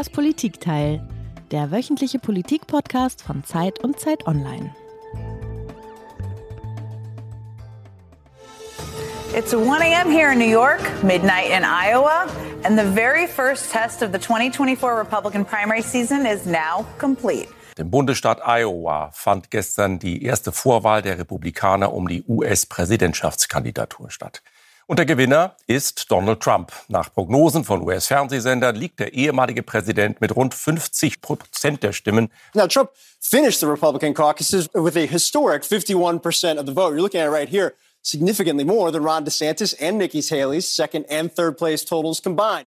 Das 0.00 0.08
Politikteil, 0.08 1.06
der 1.50 1.70
wöchentliche 1.70 2.18
Politik-Podcast 2.18 3.20
von 3.20 3.44
Zeit 3.44 3.80
und 3.84 4.00
Zeit 4.00 4.26
Online. 4.26 4.74
It's 9.36 9.52
1 9.52 9.82
a.m. 9.82 10.10
here 10.10 10.32
in 10.32 10.38
New 10.38 10.48
York, 10.48 10.80
midnight 11.04 11.50
in 11.50 11.64
Iowa, 11.64 12.24
and 12.64 12.78
the 12.78 12.86
very 12.94 13.26
first 13.26 13.70
test 13.70 14.00
of 14.00 14.10
the 14.10 14.18
2024 14.18 14.98
Republican 14.98 15.44
primary 15.44 15.82
season 15.82 16.24
is 16.24 16.46
now 16.46 16.86
complete. 16.98 17.48
Im 17.76 17.90
Bundesstaat 17.90 18.40
Iowa 18.40 19.10
fand 19.12 19.50
gestern 19.50 19.98
die 19.98 20.24
erste 20.24 20.50
Vorwahl 20.50 21.02
der 21.02 21.18
Republikaner 21.18 21.92
um 21.92 22.08
die 22.08 22.24
US-Präsidentschaftskandidatur 22.26 24.10
statt. 24.10 24.40
Und 24.90 24.98
der 24.98 25.06
Gewinner 25.06 25.54
ist 25.68 26.10
Donald 26.10 26.40
Trump. 26.40 26.72
Nach 26.88 27.14
Prognosen 27.14 27.62
von 27.62 27.80
US-Fernsehsendern 27.82 28.74
liegt 28.74 28.98
der 28.98 29.12
ehemalige 29.14 29.62
Präsident 29.62 30.20
mit 30.20 30.34
rund 30.34 30.52
50 30.52 31.20
Prozent 31.20 31.84
der 31.84 31.92
Stimmen. 31.92 32.28
Now, 32.54 32.66
Trump 32.66 32.90
finished 33.20 33.60
the 33.60 33.66
Republican 33.66 34.14
caucuses 34.14 34.68
with 34.74 34.96
a 34.96 35.06
historic 35.06 35.62
51% 35.62 36.58
of 36.58 36.66
the 36.66 36.74
vote. 36.74 36.96
You're 36.96 37.02
looking 37.02 37.20
at 37.20 37.28
it 37.28 37.32
right 37.32 37.48
here, 37.48 37.74
significantly 38.02 38.64
more 38.64 38.90
than 38.90 39.04
Ron 39.04 39.24
DeSantis 39.24 39.76
and 39.80 39.96
Nikki 39.96 40.22
Haley's 40.22 40.66
second 40.66 41.06
and 41.08 41.32
third 41.32 41.56
place 41.56 41.84
totals 41.84 42.20
combined. 42.20 42.66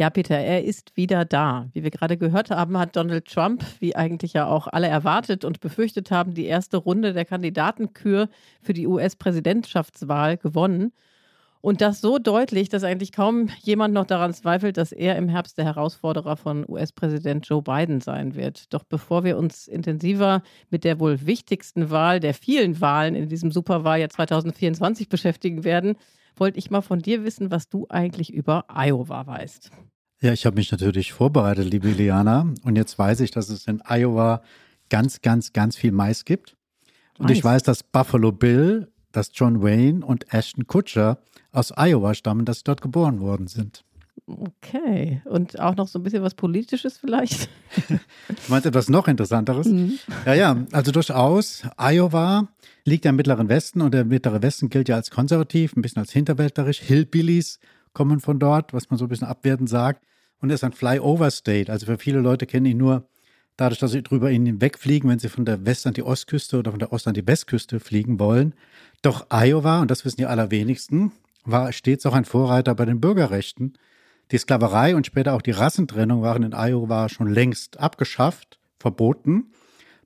Ja, 0.00 0.10
Peter, 0.10 0.36
er 0.36 0.64
ist 0.64 0.96
wieder 0.96 1.24
da. 1.24 1.68
Wie 1.74 1.84
wir 1.84 1.92
gerade 1.92 2.16
gehört 2.16 2.50
haben, 2.50 2.76
hat 2.76 2.96
Donald 2.96 3.26
Trump, 3.26 3.64
wie 3.78 3.94
eigentlich 3.94 4.32
ja 4.32 4.48
auch 4.48 4.66
alle 4.66 4.88
erwartet 4.88 5.44
und 5.44 5.60
befürchtet 5.60 6.10
haben, 6.10 6.34
die 6.34 6.46
erste 6.46 6.78
Runde 6.78 7.12
der 7.12 7.24
Kandidatenkür 7.24 8.28
für 8.60 8.72
die 8.72 8.88
US-Präsidentschaftswahl 8.88 10.36
gewonnen. 10.36 10.92
Und 11.62 11.82
das 11.82 12.00
so 12.00 12.18
deutlich, 12.18 12.70
dass 12.70 12.84
eigentlich 12.84 13.12
kaum 13.12 13.50
jemand 13.62 13.92
noch 13.92 14.06
daran 14.06 14.32
zweifelt, 14.32 14.78
dass 14.78 14.92
er 14.92 15.16
im 15.16 15.28
Herbst 15.28 15.58
der 15.58 15.66
Herausforderer 15.66 16.36
von 16.36 16.64
US-Präsident 16.66 17.46
Joe 17.46 17.60
Biden 17.60 18.00
sein 18.00 18.34
wird. 18.34 18.72
Doch 18.72 18.82
bevor 18.82 19.24
wir 19.24 19.36
uns 19.36 19.68
intensiver 19.68 20.42
mit 20.70 20.84
der 20.84 20.98
wohl 20.98 21.26
wichtigsten 21.26 21.90
Wahl 21.90 22.18
der 22.18 22.32
vielen 22.32 22.80
Wahlen 22.80 23.14
in 23.14 23.28
diesem 23.28 23.52
Superwahljahr 23.52 24.08
2024 24.08 25.10
beschäftigen 25.10 25.62
werden, 25.62 25.96
wollte 26.36 26.58
ich 26.58 26.70
mal 26.70 26.80
von 26.80 27.00
dir 27.00 27.24
wissen, 27.24 27.50
was 27.50 27.68
du 27.68 27.86
eigentlich 27.90 28.32
über 28.32 28.64
Iowa 28.74 29.26
weißt. 29.26 29.70
Ja, 30.22 30.32
ich 30.32 30.46
habe 30.46 30.56
mich 30.56 30.70
natürlich 30.70 31.12
vorbereitet, 31.12 31.70
liebe 31.70 31.90
Iliana. 31.90 32.52
Und 32.62 32.76
jetzt 32.76 32.98
weiß 32.98 33.20
ich, 33.20 33.30
dass 33.30 33.50
es 33.50 33.66
in 33.66 33.82
Iowa 33.86 34.42
ganz, 34.88 35.20
ganz, 35.20 35.52
ganz 35.52 35.76
viel 35.76 35.92
Mais 35.92 36.24
gibt. 36.24 36.56
Und 37.18 37.26
Mais. 37.26 37.36
ich 37.36 37.44
weiß, 37.44 37.62
dass 37.64 37.82
Buffalo 37.82 38.32
Bill, 38.32 38.90
dass 39.12 39.30
John 39.34 39.62
Wayne 39.62 40.04
und 40.04 40.32
Ashton 40.32 40.66
Kutcher 40.66 41.18
aus 41.52 41.72
Iowa 41.76 42.14
stammen, 42.14 42.44
dass 42.44 42.58
sie 42.58 42.64
dort 42.64 42.80
geboren 42.80 43.20
worden 43.20 43.46
sind. 43.46 43.84
Okay. 44.26 45.22
Und 45.24 45.58
auch 45.58 45.74
noch 45.76 45.88
so 45.88 45.98
ein 45.98 46.02
bisschen 46.02 46.22
was 46.22 46.34
Politisches 46.34 46.98
vielleicht? 46.98 47.48
du 47.88 47.98
meinst 48.48 48.66
etwas 48.66 48.88
noch 48.88 49.08
Interessanteres? 49.08 49.66
Mhm. 49.66 49.98
Ja, 50.26 50.34
ja, 50.34 50.56
also 50.72 50.92
durchaus. 50.92 51.62
Iowa 51.78 52.48
liegt 52.84 53.04
ja 53.04 53.10
im 53.10 53.16
Mittleren 53.16 53.48
Westen 53.48 53.80
und 53.80 53.92
der 53.92 54.04
Mittlere 54.04 54.42
Westen 54.42 54.68
gilt 54.68 54.88
ja 54.88 54.96
als 54.96 55.10
konservativ, 55.10 55.74
ein 55.76 55.82
bisschen 55.82 56.00
als 56.00 56.12
hinterwäldlerisch. 56.12 56.80
Hillbillies 56.80 57.58
kommen 57.92 58.20
von 58.20 58.38
dort, 58.38 58.72
was 58.72 58.90
man 58.90 58.98
so 58.98 59.06
ein 59.06 59.08
bisschen 59.08 59.26
abwertend 59.26 59.68
sagt. 59.68 60.04
Und 60.40 60.50
er 60.50 60.54
ist 60.54 60.64
ein 60.64 60.72
Flyover 60.72 61.30
State. 61.30 61.70
Also 61.70 61.86
für 61.86 61.98
viele 61.98 62.20
Leute 62.20 62.46
kennen 62.46 62.66
ihn 62.66 62.78
nur 62.78 63.08
dadurch, 63.56 63.78
dass 63.78 63.90
sie 63.90 64.02
drüber 64.02 64.30
ihn 64.30 64.60
wegfliegen, 64.60 65.10
wenn 65.10 65.18
sie 65.18 65.28
von 65.28 65.44
der 65.44 65.66
West 65.66 65.86
an 65.86 65.94
die 65.94 66.02
Ostküste 66.02 66.58
oder 66.58 66.70
von 66.70 66.78
der 66.78 66.92
Ost 66.92 67.06
an 67.08 67.14
die 67.14 67.26
Westküste 67.26 67.80
fliegen 67.80 68.18
wollen. 68.18 68.54
Doch 69.02 69.26
Iowa, 69.30 69.80
und 69.80 69.90
das 69.90 70.04
wissen 70.04 70.18
die 70.18 70.26
allerwenigsten, 70.26 71.12
war 71.44 71.72
stets 71.72 72.06
auch 72.06 72.14
ein 72.14 72.24
Vorreiter 72.24 72.74
bei 72.74 72.84
den 72.84 73.00
Bürgerrechten. 73.00 73.74
Die 74.30 74.38
Sklaverei 74.38 74.94
und 74.94 75.06
später 75.06 75.34
auch 75.34 75.42
die 75.42 75.50
Rassentrennung 75.50 76.22
waren 76.22 76.42
in 76.42 76.54
Iowa 76.54 77.08
schon 77.08 77.28
längst 77.28 77.80
abgeschafft, 77.80 78.58
verboten, 78.78 79.52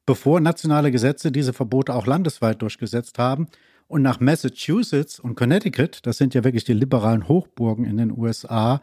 bevor 0.06 0.41
nationale 0.41 0.91
Gesetze 0.91 1.31
diese 1.31 1.53
Verbote 1.53 1.95
auch 1.95 2.06
landesweit 2.06 2.62
durchgesetzt 2.62 3.19
haben. 3.19 3.49
Und 3.87 4.03
nach 4.03 4.21
Massachusetts 4.21 5.21
und 5.21 5.34
Connecticut, 5.34 6.00
das 6.06 6.17
sind 6.17 6.34
ja 6.34 6.43
wirklich 6.43 6.65
die 6.65 6.72
liberalen 6.72 7.28
Hochburgen 7.28 7.84
in 7.84 7.99
den 7.99 8.16
USA, 8.16 8.81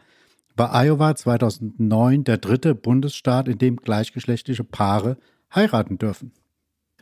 war 0.56 0.74
Iowa 0.74 1.14
2009 1.14 2.24
der 2.24 2.38
dritte 2.38 2.74
Bundesstaat, 2.74 3.48
in 3.48 3.58
dem 3.58 3.76
gleichgeschlechtliche 3.76 4.64
Paare 4.64 5.16
heiraten 5.54 5.98
dürfen. 5.98 6.32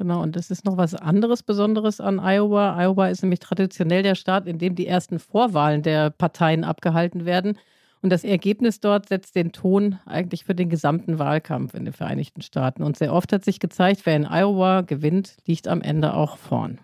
Genau, 0.01 0.23
und 0.23 0.35
das 0.35 0.51
ist 0.51 0.65
noch 0.65 0.79
was 0.79 0.95
anderes 0.95 1.43
Besonderes 1.43 2.01
an 2.01 2.21
Iowa. 2.21 2.75
Iowa 2.83 3.09
ist 3.09 3.21
nämlich 3.21 3.39
traditionell 3.39 4.03
der 4.03 4.15
Staat, 4.15 4.47
in 4.47 4.57
dem 4.57 4.75
die 4.75 4.87
ersten 4.87 5.19
Vorwahlen 5.19 5.83
der 5.83 6.09
Parteien 6.09 6.65
abgehalten 6.65 7.27
werden. 7.27 7.59
Und 8.01 8.09
das 8.09 8.25
Ergebnis 8.25 8.81
dort 8.81 9.11
setzt 9.11 9.37
den 9.37 9.53
Ton 9.53 9.99
eigentlich 10.07 10.47
für 10.47 10.55
den 10.55 10.71
gesamten 10.71 11.19
Wahlkampf 11.19 11.75
in 11.75 11.85
den 11.85 11.93
Vereinigten 11.93 12.41
Staaten. 12.41 12.83
Und 12.83 12.97
sehr 12.97 13.13
oft 13.13 13.31
hat 13.31 13.45
sich 13.45 13.61
gezeigt, 13.61 14.07
wer 14.07 14.17
in 14.17 14.25
Iowa 14.25 14.81
gewinnt, 14.81 15.37
liegt 15.45 15.69
am 15.69 15.83
Ende 15.83 16.15
auch 16.15 16.39
vorn. 16.39 16.79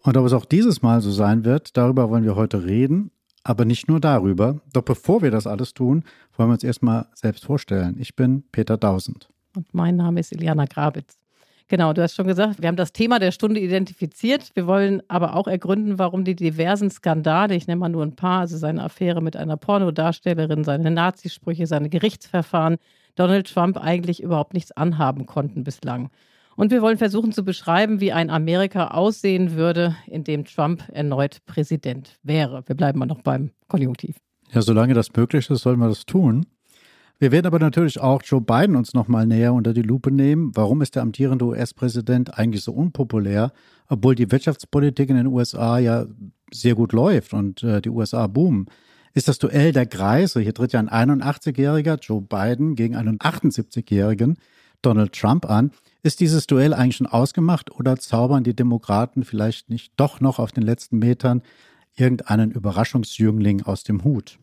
Und 0.00 0.16
ob 0.16 0.24
es 0.24 0.32
auch 0.32 0.46
dieses 0.46 0.80
Mal 0.80 1.02
so 1.02 1.10
sein 1.10 1.44
wird, 1.44 1.76
darüber 1.76 2.08
wollen 2.08 2.24
wir 2.24 2.34
heute 2.34 2.64
reden. 2.64 3.10
Aber 3.44 3.66
nicht 3.66 3.88
nur 3.88 4.00
darüber. 4.00 4.62
Doch 4.72 4.84
bevor 4.84 5.20
wir 5.20 5.30
das 5.30 5.46
alles 5.46 5.74
tun, 5.74 6.04
wollen 6.38 6.48
wir 6.48 6.54
uns 6.54 6.64
erstmal 6.64 7.08
selbst 7.12 7.44
vorstellen. 7.44 7.96
Ich 7.98 8.16
bin 8.16 8.44
Peter 8.52 8.78
Dausend. 8.78 9.28
Und 9.54 9.74
mein 9.74 9.96
Name 9.96 10.20
ist 10.20 10.32
Iliana 10.32 10.64
Grabitz. 10.64 11.21
Genau, 11.68 11.92
du 11.92 12.02
hast 12.02 12.14
schon 12.14 12.26
gesagt, 12.26 12.60
wir 12.60 12.68
haben 12.68 12.76
das 12.76 12.92
Thema 12.92 13.18
der 13.18 13.32
Stunde 13.32 13.60
identifiziert. 13.60 14.50
Wir 14.54 14.66
wollen 14.66 15.02
aber 15.08 15.34
auch 15.36 15.46
ergründen, 15.46 15.98
warum 15.98 16.24
die 16.24 16.36
diversen 16.36 16.90
Skandale, 16.90 17.54
ich 17.54 17.66
nenne 17.66 17.78
mal 17.78 17.88
nur 17.88 18.02
ein 18.02 18.16
paar, 18.16 18.40
also 18.40 18.56
seine 18.56 18.82
Affäre 18.82 19.22
mit 19.22 19.36
einer 19.36 19.56
Pornodarstellerin, 19.56 20.64
seine 20.64 20.90
Nazisprüche, 20.90 21.66
seine 21.66 21.88
Gerichtsverfahren, 21.88 22.76
Donald 23.14 23.52
Trump 23.52 23.76
eigentlich 23.76 24.22
überhaupt 24.22 24.54
nichts 24.54 24.72
anhaben 24.72 25.26
konnten 25.26 25.64
bislang. 25.64 26.10
Und 26.56 26.70
wir 26.70 26.82
wollen 26.82 26.98
versuchen 26.98 27.32
zu 27.32 27.44
beschreiben, 27.44 28.00
wie 28.00 28.12
ein 28.12 28.30
Amerika 28.30 28.88
aussehen 28.88 29.54
würde, 29.54 29.96
in 30.06 30.24
dem 30.24 30.44
Trump 30.44 30.84
erneut 30.92 31.44
Präsident 31.46 32.18
wäre. 32.22 32.62
Wir 32.66 32.76
bleiben 32.76 32.98
mal 32.98 33.06
noch 33.06 33.22
beim 33.22 33.50
Konjunktiv. 33.68 34.16
Ja, 34.52 34.60
solange 34.60 34.92
das 34.92 35.12
möglich 35.14 35.48
ist, 35.48 35.62
sollen 35.62 35.78
wir 35.78 35.88
das 35.88 36.04
tun. 36.04 36.46
Wir 37.22 37.30
werden 37.30 37.46
aber 37.46 37.60
natürlich 37.60 38.00
auch 38.00 38.20
Joe 38.24 38.40
Biden 38.40 38.74
uns 38.74 38.94
nochmal 38.94 39.28
näher 39.28 39.54
unter 39.54 39.72
die 39.72 39.82
Lupe 39.82 40.10
nehmen. 40.10 40.50
Warum 40.56 40.82
ist 40.82 40.96
der 40.96 41.02
amtierende 41.02 41.44
US-Präsident 41.44 42.36
eigentlich 42.36 42.64
so 42.64 42.72
unpopulär, 42.72 43.52
obwohl 43.86 44.16
die 44.16 44.32
Wirtschaftspolitik 44.32 45.08
in 45.08 45.14
den 45.14 45.28
USA 45.28 45.78
ja 45.78 46.06
sehr 46.52 46.74
gut 46.74 46.92
läuft 46.92 47.32
und 47.32 47.62
äh, 47.62 47.80
die 47.80 47.90
USA 47.90 48.26
boomen? 48.26 48.66
Ist 49.14 49.28
das 49.28 49.38
Duell 49.38 49.72
der 49.72 49.86
Kreise? 49.86 50.40
Hier 50.40 50.52
tritt 50.52 50.72
ja 50.72 50.80
ein 50.80 50.88
81-Jähriger 50.90 52.00
Joe 52.00 52.22
Biden 52.22 52.74
gegen 52.74 52.96
einen 52.96 53.20
78-Jährigen 53.20 54.36
Donald 54.82 55.12
Trump 55.12 55.48
an. 55.48 55.70
Ist 56.02 56.18
dieses 56.18 56.48
Duell 56.48 56.74
eigentlich 56.74 56.96
schon 56.96 57.06
ausgemacht 57.06 57.70
oder 57.70 57.98
zaubern 57.98 58.42
die 58.42 58.56
Demokraten 58.56 59.22
vielleicht 59.22 59.70
nicht 59.70 59.92
doch 59.96 60.20
noch 60.20 60.40
auf 60.40 60.50
den 60.50 60.64
letzten 60.64 60.98
Metern 60.98 61.42
irgendeinen 61.94 62.50
Überraschungsjüngling 62.50 63.62
aus 63.62 63.84
dem 63.84 64.02
Hut? 64.02 64.40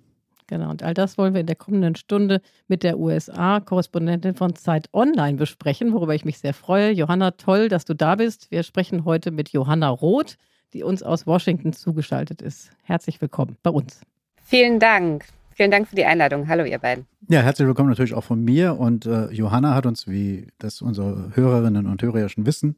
Genau, 0.49 0.71
und 0.71 0.81
all 0.81 0.95
das 0.95 1.19
wollen 1.19 1.35
wir 1.35 1.41
in 1.41 1.45
der 1.45 1.55
kommenden 1.55 1.95
Stunde 1.95 2.41
mit 2.67 2.81
der 2.81 2.97
USA-Korrespondentin 2.97 4.33
von 4.33 4.55
Zeit 4.55 4.89
Online 4.93 5.37
besprechen, 5.37 5.93
worüber 5.93 6.15
ich 6.15 6.25
mich 6.25 6.39
sehr 6.39 6.55
freue. 6.55 6.89
Johanna, 6.89 7.31
toll, 7.31 7.69
dass 7.69 7.85
du 7.85 7.93
da 7.93 8.15
bist. 8.15 8.49
Wir 8.49 8.63
sprechen 8.63 9.05
heute 9.05 9.29
mit 9.29 9.49
Johanna 9.49 9.89
Roth, 9.89 10.37
die 10.73 10.81
uns 10.81 11.03
aus 11.03 11.27
Washington 11.27 11.71
zugeschaltet 11.71 12.41
ist. 12.41 12.71
Herzlich 12.81 13.21
willkommen 13.21 13.57
bei 13.61 13.69
uns. 13.69 14.01
Vielen 14.41 14.79
Dank. 14.79 15.25
Vielen 15.51 15.69
Dank 15.69 15.87
für 15.87 15.95
die 15.95 16.05
Einladung. 16.05 16.47
Hallo, 16.47 16.63
ihr 16.63 16.79
beiden. 16.79 17.05
Ja, 17.27 17.41
herzlich 17.41 17.67
willkommen 17.67 17.89
natürlich 17.89 18.15
auch 18.15 18.23
von 18.23 18.43
mir. 18.43 18.79
Und 18.79 19.05
äh, 19.05 19.29
Johanna 19.29 19.75
hat 19.75 19.85
uns, 19.85 20.07
wie 20.07 20.47
das 20.57 20.81
unsere 20.81 21.29
Hörerinnen 21.35 21.85
und 21.85 22.01
Hörer 22.01 22.21
ja 22.21 22.29
schon 22.29 22.47
wissen, 22.47 22.75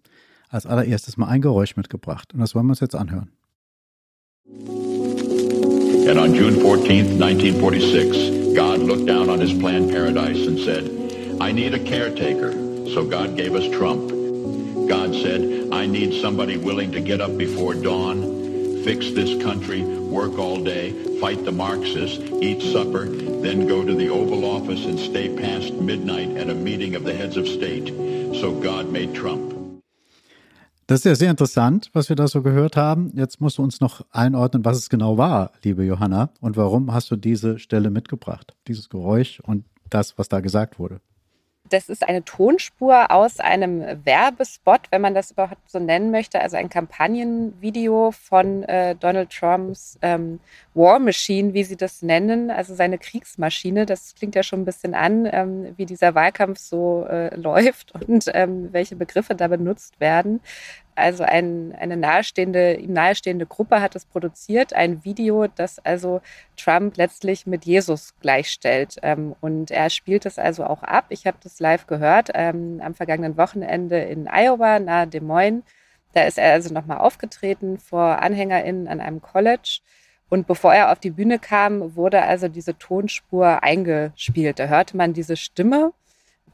als 0.49 0.65
allererstes 0.65 1.15
mal 1.15 1.27
ein 1.27 1.41
Geräusch 1.41 1.77
mitgebracht. 1.77 2.33
Und 2.33 2.41
das 2.41 2.53
wollen 2.53 2.65
wir 2.65 2.71
uns 2.71 2.81
jetzt 2.81 2.95
anhören. 2.95 3.31
And 5.91 6.17
on 6.17 6.33
June 6.33 6.55
14, 6.61 7.19
1946, 7.19 8.55
God 8.55 8.79
looked 8.79 9.05
down 9.05 9.29
on 9.29 9.39
his 9.39 9.53
planned 9.53 9.91
paradise 9.91 10.47
and 10.47 10.59
said, 10.59 11.39
I 11.41 11.51
need 11.51 11.73
a 11.73 11.79
caretaker. 11.79 12.51
So 12.93 13.05
God 13.05 13.37
gave 13.37 13.55
us 13.55 13.69
Trump. 13.69 14.09
God 14.89 15.13
said, 15.13 15.69
I 15.71 15.85
need 15.85 16.21
somebody 16.21 16.57
willing 16.57 16.91
to 16.93 17.01
get 17.01 17.21
up 17.21 17.37
before 17.37 17.75
dawn, 17.75 18.83
fix 18.83 19.11
this 19.11 19.41
country, 19.43 19.83
work 19.83 20.37
all 20.37 20.61
day, 20.63 20.91
fight 21.19 21.45
the 21.45 21.51
Marxists, 21.51 22.19
eat 22.41 22.61
supper, 22.73 23.05
then 23.05 23.67
go 23.67 23.85
to 23.85 23.93
the 23.93 24.09
Oval 24.09 24.43
Office 24.43 24.85
and 24.85 24.99
stay 24.99 25.29
past 25.37 25.73
midnight 25.73 26.35
at 26.35 26.49
a 26.49 26.55
meeting 26.55 26.95
of 26.95 27.03
the 27.03 27.13
heads 27.13 27.37
of 27.37 27.47
state. 27.47 27.87
So 28.41 28.59
God 28.59 28.89
made 28.89 29.13
Trump. 29.13 29.60
Das 30.87 30.99
ist 30.99 31.05
ja 31.05 31.15
sehr 31.15 31.31
interessant, 31.31 31.89
was 31.93 32.09
wir 32.09 32.15
da 32.15 32.27
so 32.27 32.41
gehört 32.41 32.75
haben. 32.75 33.11
Jetzt 33.15 33.39
musst 33.39 33.57
du 33.57 33.63
uns 33.63 33.79
noch 33.79 34.05
einordnen, 34.11 34.65
was 34.65 34.77
es 34.77 34.89
genau 34.89 35.17
war, 35.17 35.51
liebe 35.63 35.83
Johanna, 35.83 36.31
und 36.41 36.57
warum 36.57 36.93
hast 36.93 37.11
du 37.11 37.15
diese 37.15 37.59
Stelle 37.59 37.89
mitgebracht, 37.89 38.55
dieses 38.67 38.89
Geräusch 38.89 39.39
und 39.41 39.65
das, 39.89 40.17
was 40.17 40.27
da 40.27 40.41
gesagt 40.41 40.79
wurde. 40.79 40.99
Das 41.71 41.87
ist 41.87 42.07
eine 42.07 42.23
Tonspur 42.25 43.11
aus 43.11 43.39
einem 43.39 43.81
Werbespot, 44.05 44.81
wenn 44.91 45.01
man 45.01 45.15
das 45.15 45.31
überhaupt 45.31 45.69
so 45.69 45.79
nennen 45.79 46.11
möchte, 46.11 46.41
also 46.41 46.57
ein 46.57 46.69
Kampagnenvideo 46.69 48.11
von 48.11 48.63
äh, 48.63 48.93
Donald 48.95 49.29
Trumps 49.29 49.97
ähm, 50.01 50.41
War 50.73 50.99
Machine, 50.99 51.53
wie 51.53 51.63
sie 51.63 51.77
das 51.77 52.01
nennen, 52.01 52.51
also 52.51 52.75
seine 52.75 52.97
Kriegsmaschine. 52.97 53.85
Das 53.85 54.15
klingt 54.15 54.35
ja 54.35 54.43
schon 54.43 54.61
ein 54.61 54.65
bisschen 54.65 54.93
an, 54.93 55.27
ähm, 55.31 55.73
wie 55.77 55.85
dieser 55.85 56.13
Wahlkampf 56.13 56.59
so 56.59 57.05
äh, 57.09 57.33
läuft 57.39 57.93
und 57.93 58.29
ähm, 58.33 58.73
welche 58.73 58.97
Begriffe 58.97 59.33
da 59.33 59.47
benutzt 59.47 60.01
werden. 60.01 60.41
Also 60.95 61.23
ein, 61.23 61.73
eine 61.79 61.97
nahestehende, 61.97 62.75
ihm 62.75 62.93
nahestehende 62.93 63.45
Gruppe 63.45 63.81
hat 63.81 63.95
es 63.95 64.05
produziert, 64.05 64.73
ein 64.73 65.03
Video, 65.05 65.47
das 65.47 65.79
also 65.79 66.21
Trump 66.57 66.97
letztlich 66.97 67.45
mit 67.47 67.65
Jesus 67.65 68.13
gleichstellt. 68.19 68.97
Ähm, 69.01 69.35
und 69.41 69.71
er 69.71 69.89
spielt 69.89 70.25
es 70.25 70.37
also 70.37 70.65
auch 70.65 70.83
ab. 70.83 71.05
Ich 71.09 71.25
habe 71.25 71.37
das 71.41 71.59
live 71.59 71.87
gehört 71.87 72.29
ähm, 72.33 72.81
am 72.83 72.93
vergangenen 72.93 73.37
Wochenende 73.37 73.99
in 73.99 74.27
Iowa, 74.27 74.79
nahe 74.79 75.07
Des 75.07 75.21
Moines. 75.21 75.63
Da 76.13 76.23
ist 76.23 76.37
er 76.37 76.53
also 76.53 76.73
nochmal 76.73 76.97
aufgetreten 76.97 77.77
vor 77.77 78.21
AnhängerInnen 78.21 78.87
an 78.87 78.99
einem 78.99 79.21
College. 79.21 79.79
Und 80.29 80.47
bevor 80.47 80.73
er 80.73 80.91
auf 80.91 80.99
die 80.99 81.09
Bühne 81.09 81.39
kam, 81.39 81.95
wurde 81.95 82.23
also 82.23 82.47
diese 82.47 82.77
Tonspur 82.77 83.63
eingespielt. 83.63 84.59
Da 84.59 84.67
hörte 84.67 84.95
man 84.95 85.13
diese 85.13 85.35
Stimme, 85.35 85.93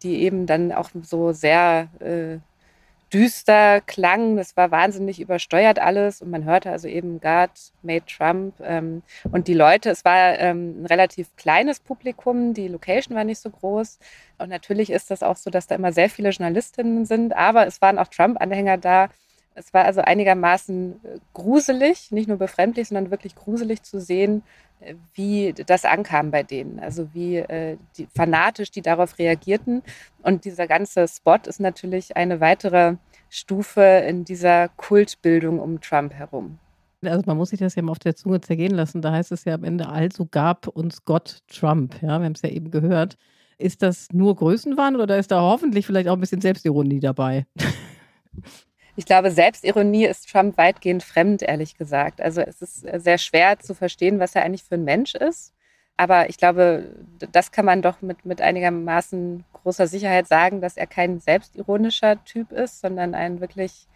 die 0.01 0.21
eben 0.21 0.47
dann 0.47 0.71
auch 0.71 0.89
so 1.03 1.31
sehr 1.31 1.89
äh, 1.99 2.39
düster 3.13 3.81
klang. 3.81 4.35
Das 4.35 4.57
war 4.57 4.71
wahnsinnig 4.71 5.19
übersteuert 5.19 5.79
alles 5.79 6.21
und 6.21 6.29
man 6.29 6.43
hörte 6.45 6.71
also 6.71 6.87
eben 6.87 7.19
God 7.19 7.51
made 7.81 8.05
Trump 8.05 8.55
ähm, 8.61 9.03
und 9.31 9.47
die 9.47 9.53
Leute. 9.53 9.89
Es 9.89 10.05
war 10.05 10.37
ähm, 10.39 10.81
ein 10.81 10.85
relativ 10.85 11.35
kleines 11.35 11.79
Publikum, 11.79 12.53
die 12.53 12.67
Location 12.67 13.15
war 13.15 13.23
nicht 13.23 13.39
so 13.39 13.49
groß 13.49 13.99
und 14.37 14.49
natürlich 14.49 14.89
ist 14.89 15.11
das 15.11 15.23
auch 15.23 15.37
so, 15.37 15.49
dass 15.49 15.67
da 15.67 15.75
immer 15.75 15.91
sehr 15.91 16.09
viele 16.09 16.29
Journalistinnen 16.29 17.05
sind, 17.05 17.33
aber 17.35 17.67
es 17.67 17.81
waren 17.81 17.99
auch 17.99 18.07
Trump-Anhänger 18.07 18.77
da. 18.77 19.09
Es 19.57 19.73
war 19.73 19.85
also 19.85 20.01
einigermaßen 20.01 21.03
äh, 21.03 21.17
gruselig, 21.33 22.11
nicht 22.11 22.27
nur 22.27 22.37
befremdlich, 22.37 22.89
sondern 22.89 23.09
wirklich 23.09 23.35
gruselig 23.35 23.81
zu 23.81 23.99
sehen, 23.99 24.43
äh, 24.79 24.93
wie 25.15 25.53
das 25.53 25.83
ankam 25.83 26.29
bei 26.29 26.43
denen, 26.43 26.79
also 26.79 27.09
wie 27.13 27.37
äh, 27.37 27.77
die, 27.97 28.07
fanatisch 28.15 28.69
die 28.69 28.83
darauf 28.83 29.17
reagierten. 29.17 29.81
Und 30.21 30.45
dieser 30.45 30.67
ganze 30.67 31.07
Spot 31.07 31.39
ist 31.47 31.59
natürlich 31.59 32.15
eine 32.15 32.39
weitere 32.39 32.97
Stufe 33.29 33.81
in 33.81 34.25
dieser 34.25 34.69
Kultbildung 34.69 35.59
um 35.59 35.81
Trump 35.81 36.13
herum. 36.13 36.59
Also 37.03 37.23
man 37.25 37.37
muss 37.37 37.49
sich 37.49 37.59
das 37.59 37.73
ja 37.73 37.81
mal 37.81 37.91
auf 37.91 37.99
der 37.99 38.15
Zunge 38.15 38.41
zergehen 38.41 38.75
lassen. 38.75 39.01
Da 39.01 39.11
heißt 39.11 39.31
es 39.31 39.45
ja 39.45 39.55
am 39.55 39.63
Ende, 39.63 39.89
also 39.89 40.27
gab 40.29 40.67
uns 40.67 41.03
Gott 41.03 41.39
Trump. 41.47 41.95
Ja, 42.01 42.19
wir 42.19 42.25
haben 42.25 42.33
es 42.33 42.43
ja 42.43 42.49
eben 42.49 42.69
gehört. 42.69 43.17
Ist 43.57 43.81
das 43.81 44.09
nur 44.11 44.35
Größenwahn 44.35 44.95
oder 44.97 45.17
ist 45.17 45.31
da 45.31 45.41
hoffentlich 45.41 45.87
vielleicht 45.87 46.07
auch 46.09 46.13
ein 46.13 46.19
bisschen 46.19 46.41
Selbstironie 46.41 46.99
dabei? 46.99 47.47
Ich 48.97 49.05
glaube, 49.05 49.29
Selbstironie 49.29 50.05
ist 50.05 50.27
Trump 50.27 50.57
weitgehend 50.57 51.03
fremd, 51.03 51.43
ehrlich 51.43 51.77
gesagt. 51.77 52.19
Also 52.19 52.41
es 52.41 52.63
ist 52.63 52.79
sehr 52.81 53.19
schwer 53.19 53.59
zu 53.59 53.75
verstehen, 53.75 54.19
was 54.19 54.33
er 54.33 54.43
eigentlich 54.43 54.63
für 54.63 54.73
ein 54.73 54.85
Mensch 54.85 55.13
ist. 55.13 55.53
Aber 55.97 56.29
ich 56.29 56.37
glaube, 56.37 56.95
das 57.31 57.51
kann 57.51 57.65
man 57.65 57.83
doch 57.83 58.01
mit, 58.01 58.25
mit 58.25 58.41
einigermaßen 58.41 59.45
großer 59.53 59.85
Sicherheit 59.85 60.27
sagen, 60.27 60.61
dass 60.61 60.77
er 60.77 60.87
kein 60.87 61.19
selbstironischer 61.19 62.23
Typ 62.25 62.51
ist, 62.51 62.81
sondern 62.81 63.13
ein 63.13 63.39
wirklich 63.39 63.87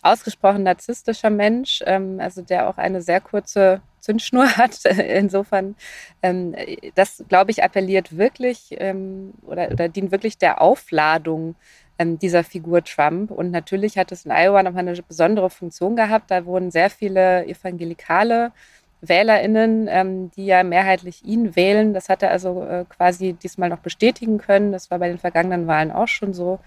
ausgesprochen 0.00 0.62
narzisstischer 0.62 1.30
Mensch, 1.30 1.82
ähm, 1.84 2.18
also 2.18 2.40
der 2.40 2.68
auch 2.70 2.78
eine 2.78 3.02
sehr 3.02 3.20
kurze 3.20 3.82
Zündschnur 4.00 4.46
hat. 4.56 4.84
Insofern, 4.86 5.76
ähm, 6.22 6.54
das 6.94 7.24
glaube 7.28 7.50
ich, 7.50 7.62
appelliert 7.62 8.16
wirklich 8.16 8.74
ähm, 8.78 9.34
oder, 9.42 9.70
oder 9.70 9.88
dient 9.88 10.12
wirklich 10.12 10.38
der 10.38 10.62
Aufladung 10.62 11.56
dieser 11.98 12.44
Figur 12.44 12.84
Trump. 12.84 13.30
Und 13.30 13.50
natürlich 13.50 13.96
hat 13.98 14.12
es 14.12 14.24
in 14.24 14.32
Iowa 14.32 14.62
nochmal 14.62 14.86
eine 14.86 15.02
besondere 15.02 15.50
Funktion 15.50 15.96
gehabt. 15.96 16.30
Da 16.30 16.44
wurden 16.44 16.70
sehr 16.70 16.90
viele 16.90 17.46
evangelikale 17.46 18.52
WählerInnen, 19.00 19.88
ähm, 19.90 20.30
die 20.32 20.46
ja 20.46 20.62
mehrheitlich 20.62 21.24
ihn 21.24 21.56
wählen. 21.56 21.94
Das 21.94 22.08
hat 22.08 22.22
er 22.22 22.30
also 22.30 22.62
äh, 22.64 22.84
quasi 22.88 23.34
diesmal 23.34 23.68
noch 23.68 23.78
bestätigen 23.78 24.38
können. 24.38 24.72
Das 24.72 24.90
war 24.90 24.98
bei 24.98 25.08
den 25.08 25.18
vergangenen 25.18 25.66
Wahlen 25.66 25.90
auch 25.90 26.08
schon 26.08 26.34
so. 26.34 26.58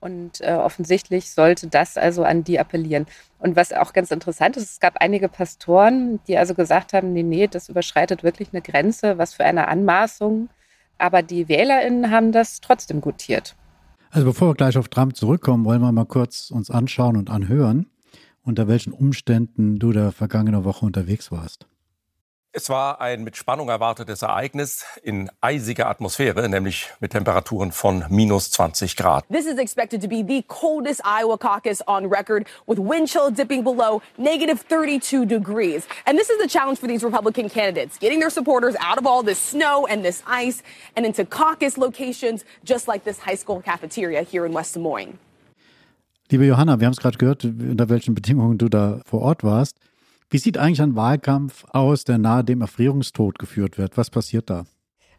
Und 0.00 0.40
äh, 0.40 0.52
offensichtlich 0.52 1.30
sollte 1.30 1.66
das 1.66 1.96
also 1.96 2.22
an 2.22 2.44
die 2.44 2.60
appellieren. 2.60 3.06
Und 3.40 3.56
was 3.56 3.72
auch 3.72 3.92
ganz 3.92 4.10
interessant 4.10 4.56
ist, 4.56 4.70
es 4.70 4.80
gab 4.80 4.96
einige 5.00 5.28
Pastoren, 5.28 6.20
die 6.28 6.38
also 6.38 6.54
gesagt 6.54 6.92
haben, 6.92 7.12
nee, 7.12 7.24
nee, 7.24 7.48
das 7.48 7.68
überschreitet 7.68 8.22
wirklich 8.22 8.50
eine 8.52 8.62
Grenze, 8.62 9.18
was 9.18 9.34
für 9.34 9.44
eine 9.44 9.66
Anmaßung. 9.68 10.50
Aber 10.98 11.22
die 11.22 11.48
WählerInnen 11.48 12.10
haben 12.10 12.32
das 12.32 12.60
trotzdem 12.60 13.00
gutiert. 13.00 13.56
Also 14.10 14.26
bevor 14.26 14.50
wir 14.50 14.54
gleich 14.54 14.78
auf 14.78 14.88
Trump 14.88 15.16
zurückkommen, 15.16 15.64
wollen 15.64 15.82
wir 15.82 15.92
mal 15.92 16.06
kurz 16.06 16.50
uns 16.50 16.70
anschauen 16.70 17.16
und 17.16 17.30
anhören, 17.30 17.86
unter 18.42 18.68
welchen 18.68 18.92
Umständen 18.92 19.78
du 19.78 19.92
da 19.92 20.10
vergangene 20.10 20.64
Woche 20.64 20.86
unterwegs 20.86 21.30
warst. 21.30 21.66
Es 22.52 22.70
war 22.70 23.02
ein 23.02 23.24
mit 23.24 23.36
Spannung 23.36 23.68
erwartetes 23.68 24.22
Ereignis 24.22 24.86
in 25.02 25.30
eisiger 25.42 25.86
Atmosphäre, 25.86 26.48
nämlich 26.48 26.88
mit 26.98 27.12
Temperaturen 27.12 27.72
von 27.72 28.06
minus 28.08 28.50
20 28.52 28.96
Grad. 28.96 29.26
This 29.30 29.44
is 29.44 29.58
expected 29.58 30.00
to 30.00 30.08
be 30.08 30.24
the 30.26 30.42
coldest 30.48 31.02
Iowa 31.04 31.36
caucus 31.36 31.82
on 31.86 32.06
record, 32.06 32.46
with 32.66 32.78
wind 32.78 33.08
chill 33.08 33.30
dipping 33.30 33.62
below 33.62 34.00
negative 34.16 34.62
32 34.66 35.26
degrees. 35.26 35.86
And 36.06 36.18
this 36.18 36.30
is 36.30 36.38
the 36.40 36.48
challenge 36.48 36.78
for 36.80 36.88
these 36.88 37.04
Republican 37.04 37.50
candidates, 37.50 37.98
getting 37.98 38.18
their 38.18 38.30
supporters 38.30 38.74
out 38.80 38.96
of 38.96 39.04
all 39.06 39.22
this 39.22 39.38
snow 39.38 39.86
and 39.86 40.02
this 40.02 40.22
ice 40.26 40.62
and 40.96 41.04
into 41.04 41.26
caucus 41.26 41.76
locations, 41.76 42.46
just 42.64 42.88
like 42.88 43.04
this 43.04 43.18
high 43.18 43.36
school 43.36 43.60
cafeteria 43.60 44.22
here 44.22 44.46
in 44.46 44.54
West 44.54 44.72
Des 44.72 44.80
Moines. 44.80 45.18
Liebe 46.30 46.46
Johanna, 46.46 46.80
wir 46.80 46.86
haben 46.86 46.94
es 46.94 47.00
gerade 47.00 47.18
gehört, 47.18 47.44
unter 47.44 47.90
welchen 47.90 48.14
Bedingungen 48.14 48.56
du 48.56 48.70
da 48.70 49.00
vor 49.04 49.20
Ort 49.20 49.44
warst. 49.44 49.76
Wie 50.30 50.38
sieht 50.38 50.58
eigentlich 50.58 50.82
ein 50.82 50.94
Wahlkampf 50.94 51.64
aus, 51.70 52.04
der 52.04 52.18
nahe 52.18 52.44
dem 52.44 52.60
Erfrierungstod 52.60 53.38
geführt 53.38 53.78
wird? 53.78 53.96
Was 53.96 54.10
passiert 54.10 54.50
da? 54.50 54.64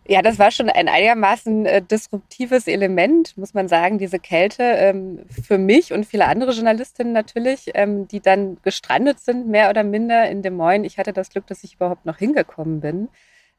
Ja, 0.08 0.22
das 0.22 0.38
war 0.38 0.52
schon 0.52 0.70
ein 0.70 0.88
einigermaßen 0.88 1.66
äh, 1.66 1.82
disruptives 1.84 2.68
Element, 2.68 3.38
muss 3.38 3.54
man 3.54 3.68
sagen, 3.68 3.98
diese 3.98 4.20
Kälte 4.20 4.64
ähm, 4.64 5.20
für 5.30 5.58
mich 5.58 5.94
und 5.94 6.06
viele 6.06 6.28
andere 6.28 6.52
Journalistinnen 6.52 7.14
natürlich, 7.14 7.72
ähm, 7.74 8.08
die 8.08 8.20
dann 8.20 8.58
gestrandet 8.64 9.20
sind, 9.20 9.48
mehr 9.48 9.70
oder 9.70 9.84
minder 9.84 10.30
in 10.30 10.42
Des 10.42 10.52
Moines. 10.52 10.88
Ich 10.88 10.98
hatte 10.98 11.14
das 11.14 11.30
Glück, 11.30 11.48
dass 11.48 11.64
ich 11.64 11.76
überhaupt 11.76 12.06
noch 12.06 12.18
hingekommen 12.18 12.82
bin, 12.82 13.10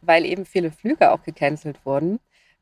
weil 0.03 0.25
eben 0.25 0.45
viele 0.45 0.71
Flüge 0.71 1.13
auch 1.13 1.23
gecancelt 1.23 1.85
wurden. 1.85 2.19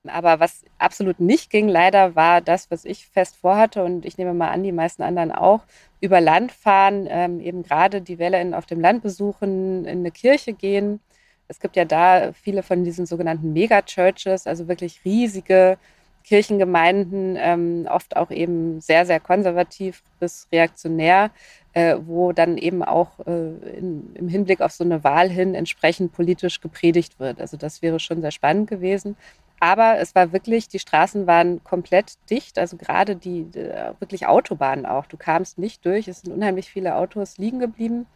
Aber 0.07 0.41
was 0.41 0.65
absolut 0.79 1.21
nicht 1.21 1.51
ging, 1.51 1.69
leider, 1.69 2.15
war 2.15 2.41
das, 2.41 2.71
was 2.71 2.85
ich 2.85 3.07
fest 3.07 3.37
vorhatte 3.37 3.85
und 3.85 4.05
ich 4.05 4.17
nehme 4.17 4.33
mal 4.33 4.49
an, 4.51 4.63
die 4.63 4.73
meisten 4.73 5.03
anderen 5.03 5.33
auch, 5.33 5.65
über 6.01 6.21
Land 6.21 6.53
fahren, 6.53 7.07
ähm, 7.11 7.41
eben 7.41 7.63
gerade 7.63 8.01
die 8.01 8.19
WählerInnen 8.19 8.55
auf 8.55 8.67
dem 8.67 8.81
Land 8.81 9.03
besuchen, 9.03 9.85
in 9.85 9.99
eine 9.99 10.11
Kirche 10.11 10.53
gehen. 10.53 11.01
Es 11.49 11.61
gibt 11.61 11.77
ja 11.77 11.85
da 11.85 12.33
viele 12.33 12.63
von 12.63 12.85
diesen 12.85 13.07
sogenannten 13.07 13.53
Megachurches, 13.53 14.47
also 14.47 14.69
wirklich 14.69 15.05
riesige 15.05 15.79
Kirchengemeinden, 16.25 17.37
ähm, 17.39 17.89
oft 17.91 18.17
auch 18.17 18.31
eben 18.31 18.81
sehr, 18.81 19.07
sehr 19.07 19.19
konservativ 19.19 20.03
bis 20.21 20.47
reaktionär, 20.53 21.31
äh, 21.73 21.97
wo 22.05 22.33
dann 22.33 22.59
eben 22.59 22.83
auch 22.83 23.19
äh, 23.27 23.79
in, 23.79 24.15
im 24.15 24.29
Hinblick 24.29 24.61
auf 24.61 24.73
so 24.73 24.85
eine 24.85 25.03
Wahl 25.05 25.31
hin 25.31 25.55
entsprechend 25.55 26.13
politisch 26.13 26.61
gepredigt 26.61 27.19
wird. 27.19 27.41
Also 27.41 27.57
das 27.57 27.83
wäre 27.83 27.99
schon 27.99 28.21
sehr 28.21 28.31
spannend 28.31 28.69
gewesen. 28.69 29.17
Aber 29.61 29.99
es 29.99 30.15
war 30.15 30.33
wirklich, 30.33 30.69
die 30.69 30.79
Straßen 30.79 31.27
waren 31.27 31.65
komplett 31.65 32.15
dicht, 32.31 32.59
also 32.59 32.77
gerade 32.77 33.17
die, 33.17 33.53
wirklich 33.99 34.27
Autobahnen 34.27 34.87
auch. 34.87 35.07
Du 35.07 35.17
kamst 35.17 35.59
nicht 35.59 35.85
durch, 35.85 36.07
es 36.09 36.21
sind 36.21 36.33
unheimlich 36.33 36.71
viele 36.71 36.95
Autos 36.97 37.39
liegen 37.39 37.59
geblieben. 37.59 38.07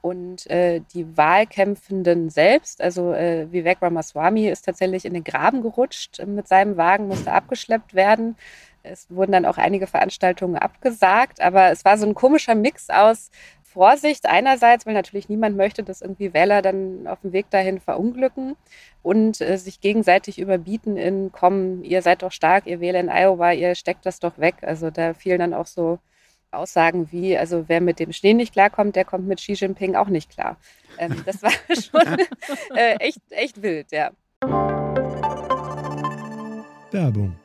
Und 0.00 0.50
äh, 0.50 0.80
die 0.94 1.16
Wahlkämpfenden 1.16 2.28
selbst, 2.28 2.82
also 2.82 3.12
äh, 3.12 3.52
Vivek 3.52 3.80
Ramaswamy 3.80 4.48
ist 4.48 4.64
tatsächlich 4.64 5.04
in 5.04 5.14
den 5.14 5.22
Graben 5.22 5.62
gerutscht 5.62 6.20
mit 6.26 6.48
seinem 6.48 6.76
Wagen, 6.76 7.06
musste 7.06 7.32
abgeschleppt 7.32 7.94
werden. 7.94 8.36
Es 8.82 9.08
wurden 9.10 9.30
dann 9.30 9.46
auch 9.46 9.58
einige 9.58 9.86
Veranstaltungen 9.86 10.56
abgesagt, 10.56 11.40
aber 11.40 11.70
es 11.70 11.84
war 11.84 11.96
so 11.98 12.06
ein 12.06 12.14
komischer 12.14 12.56
Mix 12.56 12.90
aus 12.90 13.30
Vorsicht 13.72 14.26
einerseits, 14.26 14.86
weil 14.86 14.94
natürlich 14.94 15.28
niemand 15.28 15.56
möchte, 15.56 15.82
dass 15.82 16.02
irgendwie 16.02 16.34
Wähler 16.34 16.62
dann 16.62 17.06
auf 17.06 17.20
dem 17.20 17.32
Weg 17.32 17.50
dahin 17.50 17.80
verunglücken 17.80 18.56
und 19.02 19.40
äh, 19.40 19.56
sich 19.56 19.80
gegenseitig 19.80 20.38
überbieten 20.38 20.96
in, 20.96 21.32
komm, 21.32 21.82
ihr 21.82 22.02
seid 22.02 22.22
doch 22.22 22.32
stark, 22.32 22.66
ihr 22.66 22.80
Wähler 22.80 23.00
in 23.00 23.08
Iowa, 23.08 23.52
ihr 23.52 23.74
steckt 23.74 24.06
das 24.06 24.20
doch 24.20 24.38
weg. 24.38 24.56
Also 24.62 24.90
da 24.90 25.14
fielen 25.14 25.40
dann 25.40 25.54
auch 25.54 25.66
so 25.66 25.98
Aussagen 26.50 27.10
wie, 27.10 27.36
also 27.36 27.64
wer 27.68 27.80
mit 27.80 27.98
dem 27.98 28.12
Schnee 28.12 28.34
nicht 28.34 28.52
klarkommt, 28.52 28.94
der 28.94 29.04
kommt 29.04 29.26
mit 29.26 29.38
Xi 29.38 29.52
Jinping 29.52 29.96
auch 29.96 30.08
nicht 30.08 30.30
klar. 30.30 30.56
Ähm, 30.98 31.22
das 31.24 31.42
war 31.42 31.52
schon 31.70 32.18
äh, 32.76 32.96
echt, 32.98 33.20
echt 33.30 33.62
wild, 33.62 33.90
ja. 33.90 34.10
Werbung. 36.90 37.36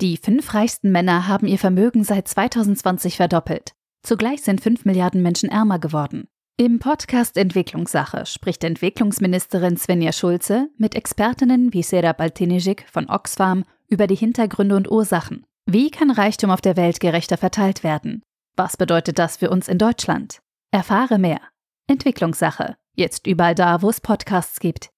Die 0.00 0.16
fünf 0.16 0.54
reichsten 0.54 0.92
Männer 0.92 1.26
haben 1.26 1.46
ihr 1.46 1.58
Vermögen 1.58 2.04
seit 2.04 2.28
2020 2.28 3.16
verdoppelt. 3.16 3.74
Zugleich 4.08 4.40
sind 4.40 4.62
5 4.62 4.86
Milliarden 4.86 5.20
Menschen 5.20 5.50
ärmer 5.50 5.78
geworden. 5.78 6.28
Im 6.56 6.78
Podcast 6.78 7.36
Entwicklungssache 7.36 8.24
spricht 8.24 8.64
Entwicklungsministerin 8.64 9.76
Svenja 9.76 10.12
Schulze 10.14 10.70
mit 10.78 10.94
Expertinnen 10.94 11.74
wie 11.74 11.82
Sera 11.82 12.14
Baltinijic 12.14 12.86
von 12.90 13.10
Oxfam 13.10 13.66
über 13.86 14.06
die 14.06 14.14
Hintergründe 14.14 14.76
und 14.76 14.90
Ursachen. 14.90 15.44
Wie 15.66 15.90
kann 15.90 16.10
Reichtum 16.10 16.50
auf 16.50 16.62
der 16.62 16.78
Welt 16.78 17.00
gerechter 17.00 17.36
verteilt 17.36 17.84
werden? 17.84 18.22
Was 18.56 18.78
bedeutet 18.78 19.18
das 19.18 19.36
für 19.36 19.50
uns 19.50 19.68
in 19.68 19.76
Deutschland? 19.76 20.40
Erfahre 20.70 21.18
mehr. 21.18 21.42
Entwicklungssache. 21.86 22.76
Jetzt 22.96 23.26
überall 23.26 23.54
da, 23.54 23.82
wo 23.82 23.90
es 23.90 24.00
Podcasts 24.00 24.58
gibt. 24.58 24.88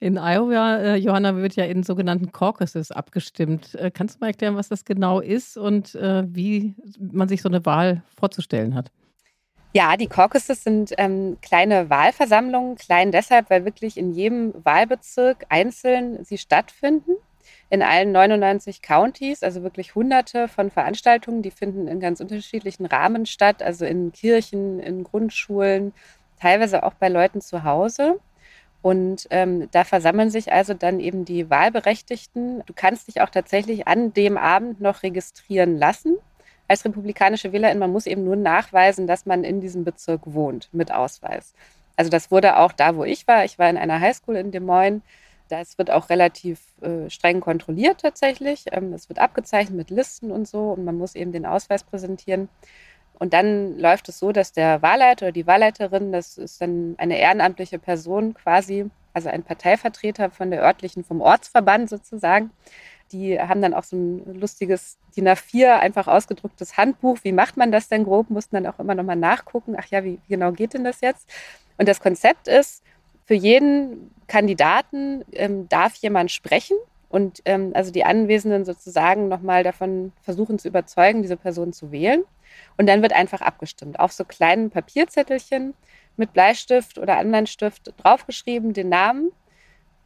In 0.00 0.16
Iowa, 0.16 0.76
äh, 0.76 0.96
Johanna, 0.96 1.36
wird 1.36 1.56
ja 1.56 1.64
in 1.64 1.82
sogenannten 1.82 2.30
Caucuses 2.30 2.92
abgestimmt. 2.92 3.74
Äh, 3.74 3.90
kannst 3.90 4.16
du 4.16 4.20
mal 4.20 4.28
erklären, 4.28 4.54
was 4.54 4.68
das 4.68 4.84
genau 4.84 5.20
ist 5.20 5.56
und 5.56 5.94
äh, 5.96 6.22
wie 6.26 6.76
man 7.00 7.28
sich 7.28 7.42
so 7.42 7.48
eine 7.48 7.66
Wahl 7.66 8.02
vorzustellen 8.16 8.76
hat? 8.76 8.92
Ja, 9.74 9.96
die 9.96 10.06
Caucuses 10.06 10.62
sind 10.62 10.94
ähm, 10.98 11.36
kleine 11.42 11.90
Wahlversammlungen, 11.90 12.76
klein 12.76 13.12
deshalb, 13.12 13.50
weil 13.50 13.64
wirklich 13.64 13.98
in 13.98 14.12
jedem 14.12 14.54
Wahlbezirk 14.64 15.46
einzeln 15.48 16.24
sie 16.24 16.38
stattfinden. 16.38 17.12
In 17.68 17.82
allen 17.82 18.12
99 18.12 18.80
Countys, 18.82 19.42
also 19.42 19.62
wirklich 19.62 19.94
hunderte 19.94 20.48
von 20.48 20.70
Veranstaltungen, 20.70 21.42
die 21.42 21.50
finden 21.50 21.86
in 21.86 22.00
ganz 22.00 22.20
unterschiedlichen 22.20 22.86
Rahmen 22.86 23.26
statt, 23.26 23.62
also 23.62 23.84
in 23.84 24.12
Kirchen, 24.12 24.80
in 24.80 25.04
Grundschulen, 25.04 25.92
teilweise 26.40 26.82
auch 26.82 26.94
bei 26.94 27.08
Leuten 27.08 27.40
zu 27.40 27.64
Hause. 27.64 28.20
Und 28.80 29.26
ähm, 29.30 29.68
da 29.72 29.84
versammeln 29.84 30.30
sich 30.30 30.52
also 30.52 30.72
dann 30.72 31.00
eben 31.00 31.24
die 31.24 31.50
Wahlberechtigten. 31.50 32.62
Du 32.66 32.72
kannst 32.74 33.08
dich 33.08 33.20
auch 33.20 33.30
tatsächlich 33.30 33.88
an 33.88 34.12
dem 34.14 34.38
Abend 34.38 34.80
noch 34.80 35.02
registrieren 35.02 35.76
lassen 35.76 36.16
als 36.68 36.84
republikanische 36.84 37.52
Wählerin. 37.52 37.78
Man 37.78 37.90
muss 37.90 38.06
eben 38.06 38.24
nur 38.24 38.36
nachweisen, 38.36 39.06
dass 39.06 39.26
man 39.26 39.42
in 39.42 39.60
diesem 39.60 39.84
Bezirk 39.84 40.20
wohnt 40.24 40.68
mit 40.72 40.92
Ausweis. 40.92 41.54
Also 41.96 42.10
das 42.10 42.30
wurde 42.30 42.58
auch 42.58 42.72
da, 42.72 42.94
wo 42.94 43.04
ich 43.04 43.26
war. 43.26 43.44
Ich 43.44 43.58
war 43.58 43.68
in 43.68 43.76
einer 43.76 44.00
Highschool 44.00 44.36
in 44.36 44.52
Des 44.52 44.62
Moines. 44.62 45.02
Das 45.48 45.78
wird 45.78 45.90
auch 45.90 46.10
relativ 46.10 46.60
äh, 46.82 47.08
streng 47.10 47.40
kontrolliert 47.40 48.02
tatsächlich. 48.02 48.66
Ähm, 48.70 48.92
es 48.92 49.08
wird 49.08 49.18
abgezeichnet 49.18 49.76
mit 49.76 49.90
Listen 49.90 50.30
und 50.30 50.46
so 50.46 50.72
und 50.72 50.84
man 50.84 50.96
muss 50.96 51.14
eben 51.14 51.32
den 51.32 51.46
Ausweis 51.46 51.82
präsentieren. 51.82 52.48
Und 53.18 53.32
dann 53.32 53.78
läuft 53.78 54.08
es 54.08 54.18
so, 54.18 54.32
dass 54.32 54.52
der 54.52 54.80
Wahlleiter 54.82 55.26
oder 55.26 55.32
die 55.32 55.46
Wahlleiterin, 55.46 56.12
das 56.12 56.38
ist 56.38 56.60
dann 56.60 56.94
eine 56.98 57.18
ehrenamtliche 57.18 57.78
Person 57.78 58.34
quasi, 58.34 58.86
also 59.12 59.28
ein 59.28 59.42
Parteivertreter 59.42 60.30
von 60.30 60.50
der 60.50 60.62
örtlichen, 60.62 61.04
vom 61.04 61.20
Ortsverband 61.20 61.90
sozusagen, 61.90 62.50
die 63.12 63.40
haben 63.40 63.62
dann 63.62 63.74
auch 63.74 63.84
so 63.84 63.96
ein 63.96 64.38
lustiges 64.38 64.98
DIN 65.16 65.28
A4 65.28 65.78
einfach 65.78 66.06
ausgedrucktes 66.08 66.76
Handbuch. 66.76 67.18
Wie 67.22 67.32
macht 67.32 67.56
man 67.56 67.72
das 67.72 67.88
denn 67.88 68.04
grob? 68.04 68.30
Mussten 68.30 68.56
dann 68.56 68.66
auch 68.66 68.78
immer 68.78 68.94
nochmal 68.94 69.16
nachgucken. 69.16 69.76
Ach 69.78 69.86
ja, 69.86 70.04
wie 70.04 70.20
genau 70.28 70.52
geht 70.52 70.74
denn 70.74 70.84
das 70.84 71.00
jetzt? 71.00 71.28
Und 71.78 71.88
das 71.88 72.00
Konzept 72.00 72.48
ist, 72.48 72.82
für 73.24 73.34
jeden 73.34 74.10
Kandidaten 74.26 75.24
ähm, 75.32 75.68
darf 75.68 75.94
jemand 75.96 76.30
sprechen 76.30 76.76
und 77.08 77.40
ähm, 77.44 77.72
also 77.74 77.90
die 77.90 78.04
Anwesenden 78.04 78.64
sozusagen 78.64 79.28
nochmal 79.28 79.62
davon 79.62 80.12
versuchen 80.22 80.58
zu 80.58 80.68
überzeugen, 80.68 81.22
diese 81.22 81.36
Person 81.36 81.72
zu 81.72 81.90
wählen. 81.90 82.24
Und 82.76 82.86
dann 82.86 83.02
wird 83.02 83.12
einfach 83.12 83.40
abgestimmt 83.40 83.98
auf 84.00 84.12
so 84.12 84.24
kleinen 84.24 84.70
Papierzettelchen 84.70 85.74
mit 86.16 86.32
Bleistift 86.32 86.98
oder 86.98 87.16
anderen 87.16 87.46
Stift 87.46 87.92
draufgeschrieben, 87.96 88.72
den 88.72 88.88
Namen. 88.88 89.32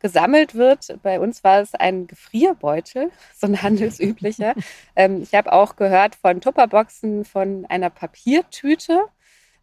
Gesammelt 0.00 0.56
wird, 0.56 0.98
bei 1.04 1.20
uns 1.20 1.44
war 1.44 1.60
es 1.60 1.76
ein 1.76 2.08
Gefrierbeutel, 2.08 3.12
so 3.36 3.46
ein 3.46 3.62
handelsüblicher. 3.62 4.54
ähm, 4.96 5.22
ich 5.22 5.32
habe 5.32 5.52
auch 5.52 5.76
gehört 5.76 6.16
von 6.16 6.40
Tupperboxen, 6.40 7.24
von 7.24 7.66
einer 7.68 7.88
Papiertüte. 7.88 9.04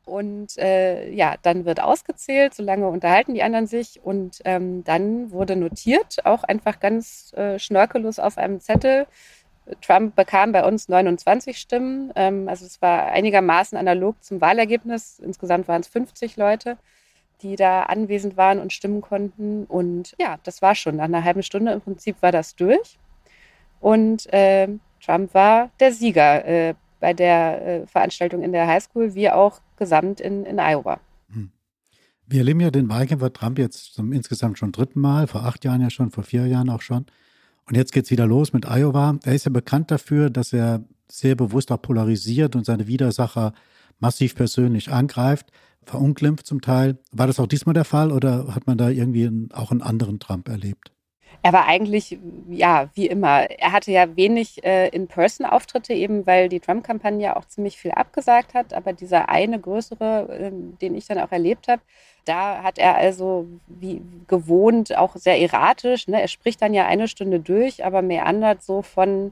Und 0.10 0.58
äh, 0.58 1.10
ja, 1.12 1.36
dann 1.42 1.66
wird 1.66 1.82
ausgezählt, 1.82 2.54
solange 2.54 2.88
unterhalten 2.88 3.34
die 3.34 3.44
anderen 3.44 3.68
sich. 3.68 4.00
Und 4.04 4.42
ähm, 4.46 4.84
dann 4.84 5.32
wurde 5.32 5.56
notiert, 5.56 6.26
auch 6.26 6.44
einfach 6.44 6.80
ganz 6.80 7.34
äh, 7.34 7.60
schnörkellos 7.60 8.20
auf 8.20 8.38
einem 8.38 8.60
Zettel, 8.60 9.06
Trump 9.82 10.16
bekam 10.16 10.52
bei 10.52 10.66
uns 10.66 10.90
29 10.90 11.58
Stimmen. 11.58 12.12
Ähm, 12.16 12.48
also 12.48 12.66
es 12.66 12.82
war 12.82 13.08
einigermaßen 13.08 13.78
analog 13.78 14.22
zum 14.24 14.42
Wahlergebnis. 14.42 15.20
Insgesamt 15.20 15.68
waren 15.68 15.82
es 15.82 15.88
50 15.88 16.38
Leute, 16.38 16.78
die 17.42 17.56
da 17.56 17.84
anwesend 17.84 18.38
waren 18.38 18.60
und 18.60 18.74
stimmen 18.74 19.02
konnten. 19.02 19.66
Und 19.66 20.16
ja, 20.20 20.38
das 20.44 20.62
war 20.62 20.76
schon. 20.76 20.98
Nach 20.98 21.06
einer 21.06 21.24
halben 21.24 21.44
Stunde 21.44 21.72
im 21.72 21.82
Prinzip 21.82 22.22
war 22.22 22.32
das 22.32 22.56
durch. 22.56 22.98
Und 23.80 24.32
äh, 24.34 24.68
Trump 25.04 25.34
war 25.34 25.70
der 25.80 25.92
Sieger 25.94 26.46
äh, 26.46 26.74
bei 27.00 27.14
der 27.14 27.66
äh, 27.66 27.88
Veranstaltung 27.88 28.42
in 28.44 28.52
der 28.52 28.68
Highschool, 28.68 29.16
wie 29.16 29.30
auch 29.30 29.62
gesamt 29.78 30.20
in, 30.20 30.46
in 30.46 30.60
Iowa. 30.60 31.00
Hm. 31.32 31.52
Wir 32.26 32.40
erleben 32.40 32.60
ja 32.60 32.72
den 32.72 32.90
Wahlkämpfer 32.90 33.34
Trump 33.34 33.58
jetzt 33.58 33.94
zum 33.94 34.12
insgesamt 34.12 34.58
schon 34.58 34.72
dritten 34.72 35.00
Mal, 35.00 35.28
vor 35.28 35.44
acht 35.46 35.66
Jahren 35.66 35.82
ja 35.82 35.90
schon, 35.90 36.12
vor 36.12 36.24
vier 36.24 36.46
Jahren 36.48 36.70
auch 36.70 36.82
schon. 36.82 37.06
Und 37.66 37.76
jetzt 37.76 37.92
geht 37.92 38.06
es 38.06 38.12
wieder 38.12 38.26
los 38.26 38.54
mit 38.54 38.66
Iowa. 38.66 39.18
Er 39.24 39.36
ist 39.36 39.46
ja 39.46 39.52
bekannt 39.52 39.92
dafür, 39.92 40.30
dass 40.30 40.54
er 40.54 40.84
sehr 41.08 41.36
bewusst 41.36 41.72
auch 41.72 41.82
polarisiert 41.82 42.56
und 42.56 42.66
seine 42.66 42.88
Widersacher 42.88 43.54
massiv 44.00 44.36
persönlich 44.36 44.92
angreift, 44.92 45.52
verunglimpft 45.84 46.46
zum 46.46 46.62
Teil. 46.62 46.98
War 47.12 47.28
das 47.28 47.40
auch 47.40 47.48
diesmal 47.48 47.74
der 47.74 47.86
Fall 47.86 48.12
oder 48.12 48.54
hat 48.54 48.68
man 48.68 48.78
da 48.78 48.90
irgendwie 48.90 49.30
auch 49.54 49.72
einen 49.72 49.82
anderen 49.82 50.20
Trump 50.20 50.48
erlebt? 50.50 50.92
Er 51.42 51.54
war 51.54 51.68
eigentlich, 51.68 52.18
ja, 52.50 52.90
wie 52.96 53.08
immer. 53.08 53.50
Er 53.50 53.72
hatte 53.72 53.92
ja 53.92 54.16
wenig 54.18 54.64
äh, 54.64 54.90
In-Person-Auftritte, 54.90 55.94
eben 55.94 56.28
weil 56.28 56.50
die 56.50 56.60
Trump-Kampagne 56.60 57.36
auch 57.36 57.46
ziemlich 57.46 57.78
viel 57.78 57.92
abgesagt 57.92 58.54
hat. 58.54 58.74
Aber 58.74 58.92
dieser 58.92 59.30
eine 59.30 59.60
größere, 59.60 60.28
äh, 60.30 60.52
den 60.82 60.96
ich 60.96 61.08
dann 61.08 61.20
auch 61.20 61.32
erlebt 61.32 61.70
habe, 61.70 61.82
da 62.26 62.62
hat 62.62 62.78
er 62.78 62.96
also 62.96 63.48
wie 63.68 64.02
gewohnt 64.28 64.98
auch 64.98 65.16
sehr 65.16 65.40
erratisch. 65.40 66.08
Ne? 66.08 66.22
Er 66.22 66.28
spricht 66.28 66.62
dann 66.62 66.74
ja 66.74 66.86
eine 66.86 67.08
Stunde 67.08 67.40
durch, 67.40 67.86
aber 67.86 68.02
meandert 68.02 68.62
so 68.62 68.82
von 68.82 69.32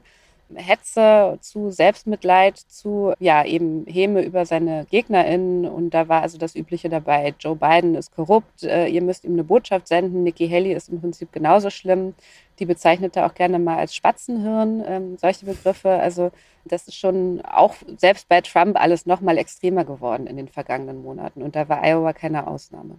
Hetze 0.54 1.38
zu 1.40 1.70
Selbstmitleid 1.70 2.56
zu 2.56 3.12
ja 3.18 3.44
eben 3.44 3.84
Häme 3.86 4.22
über 4.22 4.46
seine 4.46 4.86
GegnerInnen 4.90 5.66
und 5.66 5.90
da 5.90 6.08
war 6.08 6.22
also 6.22 6.38
das 6.38 6.54
Übliche 6.54 6.88
dabei. 6.88 7.34
Joe 7.38 7.56
Biden 7.56 7.94
ist 7.94 8.14
korrupt, 8.14 8.62
äh, 8.62 8.86
ihr 8.86 9.02
müsst 9.02 9.24
ihm 9.24 9.32
eine 9.34 9.44
Botschaft 9.44 9.88
senden. 9.88 10.22
Nikki 10.24 10.48
Haley 10.48 10.72
ist 10.72 10.88
im 10.88 11.00
Prinzip 11.00 11.32
genauso 11.32 11.70
schlimm. 11.70 12.14
Die 12.58 12.66
bezeichnete 12.66 13.24
auch 13.24 13.34
gerne 13.34 13.58
mal 13.58 13.78
als 13.78 13.94
Spatzenhirn, 13.94 14.82
ähm, 14.86 15.16
solche 15.18 15.46
Begriffe. 15.46 15.90
Also 15.90 16.30
das 16.64 16.88
ist 16.88 16.96
schon 16.96 17.40
auch 17.44 17.74
selbst 17.96 18.28
bei 18.28 18.40
Trump 18.40 18.80
alles 18.80 19.06
noch 19.06 19.20
mal 19.20 19.38
extremer 19.38 19.84
geworden 19.84 20.26
in 20.26 20.36
den 20.36 20.48
vergangenen 20.48 21.02
Monaten 21.02 21.42
und 21.42 21.56
da 21.56 21.68
war 21.68 21.82
Iowa 21.84 22.12
keine 22.12 22.46
Ausnahme. 22.46 22.98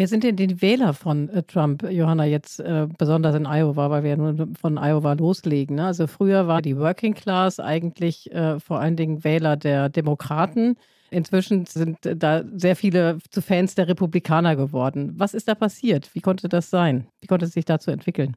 Wer 0.00 0.08
sind 0.08 0.24
denn 0.24 0.36
die 0.36 0.62
Wähler 0.62 0.94
von 0.94 1.28
äh, 1.28 1.42
Trump, 1.42 1.82
Johanna, 1.82 2.24
jetzt 2.24 2.58
äh, 2.58 2.86
besonders 2.96 3.34
in 3.34 3.44
Iowa, 3.44 3.90
weil 3.90 4.02
wir 4.02 4.08
ja 4.08 4.16
nur 4.16 4.48
von 4.58 4.78
Iowa 4.78 5.12
loslegen? 5.12 5.76
Ne? 5.76 5.84
Also 5.84 6.06
früher 6.06 6.48
war 6.48 6.62
die 6.62 6.78
Working 6.78 7.12
Class 7.12 7.60
eigentlich 7.60 8.32
äh, 8.32 8.58
vor 8.60 8.80
allen 8.80 8.96
Dingen 8.96 9.24
Wähler 9.24 9.58
der 9.58 9.90
Demokraten. 9.90 10.78
Inzwischen 11.10 11.66
sind 11.66 11.98
da 12.02 12.44
sehr 12.50 12.76
viele 12.76 13.18
zu 13.30 13.42
Fans 13.42 13.74
der 13.74 13.88
Republikaner 13.88 14.56
geworden. 14.56 15.12
Was 15.18 15.34
ist 15.34 15.48
da 15.48 15.54
passiert? 15.54 16.08
Wie 16.14 16.22
konnte 16.22 16.48
das 16.48 16.70
sein? 16.70 17.06
Wie 17.20 17.26
konnte 17.26 17.44
es 17.44 17.52
sich 17.52 17.66
dazu 17.66 17.90
entwickeln? 17.90 18.34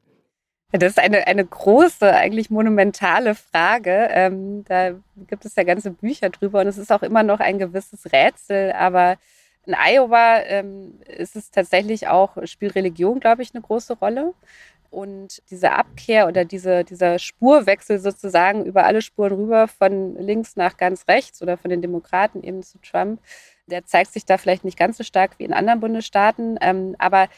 Das 0.72 0.90
ist 0.90 0.98
eine, 0.98 1.26
eine 1.26 1.46
große, 1.46 2.14
eigentlich 2.14 2.50
monumentale 2.50 3.34
Frage. 3.34 4.08
Ähm, 4.10 4.64
da 4.66 4.90
gibt 5.28 5.46
es 5.46 5.56
ja 5.56 5.62
ganze 5.62 5.92
Bücher 5.92 6.28
drüber 6.28 6.60
und 6.60 6.66
es 6.66 6.76
ist 6.76 6.92
auch 6.92 7.02
immer 7.02 7.22
noch 7.22 7.40
ein 7.40 7.58
gewisses 7.58 8.12
Rätsel. 8.12 8.72
Aber 8.72 9.16
in 9.66 9.74
Iowa 9.74 10.40
ähm, 10.40 11.00
ist 11.06 11.36
es 11.36 11.50
tatsächlich 11.50 12.08
auch, 12.08 12.36
spielt 12.44 12.74
Religion, 12.74 13.20
glaube 13.20 13.42
ich, 13.42 13.54
eine 13.54 13.62
große 13.62 13.94
Rolle. 13.94 14.34
Und 14.90 15.42
diese 15.50 15.72
Abkehr 15.72 16.28
oder 16.28 16.44
diese, 16.44 16.84
dieser 16.84 17.18
Spurwechsel 17.18 17.98
sozusagen 17.98 18.64
über 18.64 18.84
alle 18.84 19.02
Spuren 19.02 19.32
rüber 19.32 19.66
von 19.66 20.14
links 20.16 20.54
nach 20.54 20.76
ganz 20.76 21.08
rechts 21.08 21.42
oder 21.42 21.56
von 21.56 21.70
den 21.70 21.82
Demokraten 21.82 22.44
eben 22.44 22.62
zu 22.62 22.78
Trump, 22.78 23.20
der 23.66 23.84
zeigt 23.84 24.12
sich 24.12 24.24
da 24.24 24.38
vielleicht 24.38 24.64
nicht 24.64 24.78
ganz 24.78 24.96
so 24.96 25.02
stark 25.02 25.38
wie 25.38 25.44
in 25.44 25.52
anderen 25.52 25.80
Bundesstaaten. 25.80 26.58
Ähm, 26.60 26.94
aber 26.98 27.28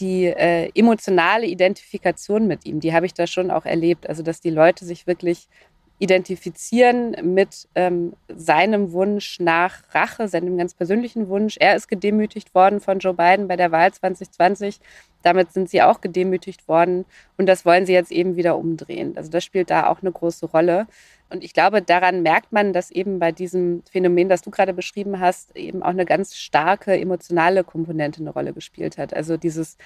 die 0.00 0.24
äh, 0.24 0.70
emotionale 0.74 1.46
Identifikation 1.46 2.46
mit 2.46 2.64
ihm, 2.64 2.80
die 2.80 2.94
habe 2.94 3.04
ich 3.06 3.12
da 3.12 3.26
schon 3.26 3.50
auch 3.50 3.66
erlebt. 3.66 4.08
Also, 4.08 4.22
dass 4.22 4.40
die 4.40 4.50
Leute 4.50 4.84
sich 4.84 5.06
wirklich 5.06 5.48
identifizieren 6.02 7.14
mit 7.22 7.68
ähm, 7.76 8.14
seinem 8.26 8.90
Wunsch 8.90 9.38
nach 9.38 9.82
Rache, 9.94 10.26
seinem 10.26 10.58
ganz 10.58 10.74
persönlichen 10.74 11.28
Wunsch. 11.28 11.56
Er 11.60 11.76
ist 11.76 11.86
gedemütigt 11.86 12.56
worden 12.56 12.80
von 12.80 12.98
Joe 12.98 13.14
Biden 13.14 13.46
bei 13.46 13.54
der 13.54 13.70
Wahl 13.70 13.92
2020. 13.92 14.80
Damit 15.22 15.52
sind 15.52 15.70
sie 15.70 15.80
auch 15.80 16.00
gedemütigt 16.00 16.66
worden 16.66 17.04
und 17.36 17.46
das 17.46 17.64
wollen 17.64 17.86
sie 17.86 17.92
jetzt 17.92 18.10
eben 18.10 18.34
wieder 18.34 18.58
umdrehen. 18.58 19.16
Also 19.16 19.30
das 19.30 19.44
spielt 19.44 19.70
da 19.70 19.86
auch 19.86 20.02
eine 20.02 20.10
große 20.10 20.46
Rolle. 20.46 20.88
Und 21.30 21.44
ich 21.44 21.54
glaube, 21.54 21.82
daran 21.82 22.22
merkt 22.22 22.50
man, 22.50 22.72
dass 22.72 22.90
eben 22.90 23.20
bei 23.20 23.30
diesem 23.30 23.84
Phänomen, 23.88 24.28
das 24.28 24.42
du 24.42 24.50
gerade 24.50 24.72
beschrieben 24.72 25.20
hast, 25.20 25.56
eben 25.56 25.84
auch 25.84 25.90
eine 25.90 26.04
ganz 26.04 26.34
starke 26.34 26.98
emotionale 26.98 27.62
Komponente 27.62 28.22
eine 28.22 28.30
Rolle 28.30 28.52
gespielt 28.52 28.98
hat. 28.98 29.14
Also 29.14 29.36
dieses, 29.36 29.76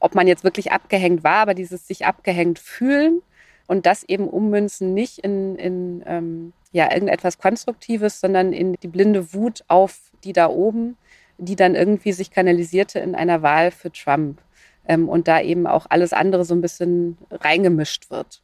ob 0.00 0.14
man 0.14 0.26
jetzt 0.26 0.44
wirklich 0.44 0.72
abgehängt 0.72 1.22
war, 1.24 1.42
aber 1.42 1.52
dieses 1.52 1.86
sich 1.86 2.06
abgehängt 2.06 2.58
fühlen 2.58 3.20
und 3.66 3.86
das 3.86 4.02
eben 4.04 4.28
ummünzen 4.28 4.94
nicht 4.94 5.18
in, 5.18 5.56
in 5.56 6.02
ähm, 6.06 6.52
ja, 6.72 6.92
irgendetwas 6.92 7.38
Konstruktives, 7.38 8.20
sondern 8.20 8.52
in 8.52 8.74
die 8.82 8.88
blinde 8.88 9.32
Wut 9.34 9.62
auf 9.68 10.12
die 10.24 10.32
da 10.32 10.48
oben, 10.48 10.96
die 11.38 11.56
dann 11.56 11.74
irgendwie 11.74 12.12
sich 12.12 12.30
kanalisierte 12.30 12.98
in 12.98 13.14
einer 13.14 13.42
Wahl 13.42 13.70
für 13.70 13.92
Trump. 13.92 14.40
Ähm, 14.86 15.08
und 15.08 15.28
da 15.28 15.40
eben 15.40 15.66
auch 15.66 15.86
alles 15.90 16.12
andere 16.12 16.44
so 16.44 16.54
ein 16.54 16.60
bisschen 16.60 17.16
reingemischt 17.30 18.10
wird. 18.10 18.42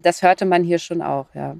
Das 0.00 0.22
hörte 0.22 0.46
man 0.46 0.62
hier 0.62 0.78
schon 0.78 1.02
auch, 1.02 1.26
ja. 1.34 1.56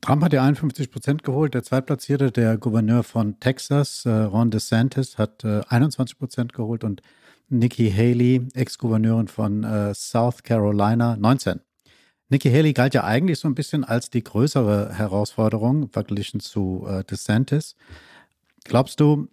Trump 0.00 0.22
hat 0.22 0.32
ja 0.32 0.42
51 0.44 0.90
Prozent 0.90 1.22
geholt. 1.22 1.54
Der 1.54 1.62
Zweitplatzierte, 1.62 2.30
der 2.30 2.56
Gouverneur 2.56 3.02
von 3.02 3.38
Texas, 3.40 4.04
äh, 4.06 4.10
Ron 4.10 4.50
DeSantis, 4.50 5.18
hat 5.18 5.44
äh, 5.44 5.60
21 5.68 6.18
Prozent 6.18 6.52
geholt 6.52 6.84
und 6.84 7.02
Nikki 7.48 7.90
Haley, 7.90 8.46
Ex-Gouverneurin 8.54 9.28
von 9.28 9.64
äh, 9.64 9.94
South 9.94 10.42
Carolina, 10.42 11.16
19. 11.16 11.60
Nikki 12.30 12.50
Haley 12.50 12.74
galt 12.74 12.94
ja 12.94 13.04
eigentlich 13.04 13.38
so 13.38 13.48
ein 13.48 13.54
bisschen 13.54 13.84
als 13.84 14.10
die 14.10 14.22
größere 14.22 14.94
Herausforderung 14.94 15.88
verglichen 15.88 16.40
zu 16.40 16.86
äh, 16.86 17.02
DeSantis. 17.04 17.74
Glaubst 18.64 19.00
du, 19.00 19.28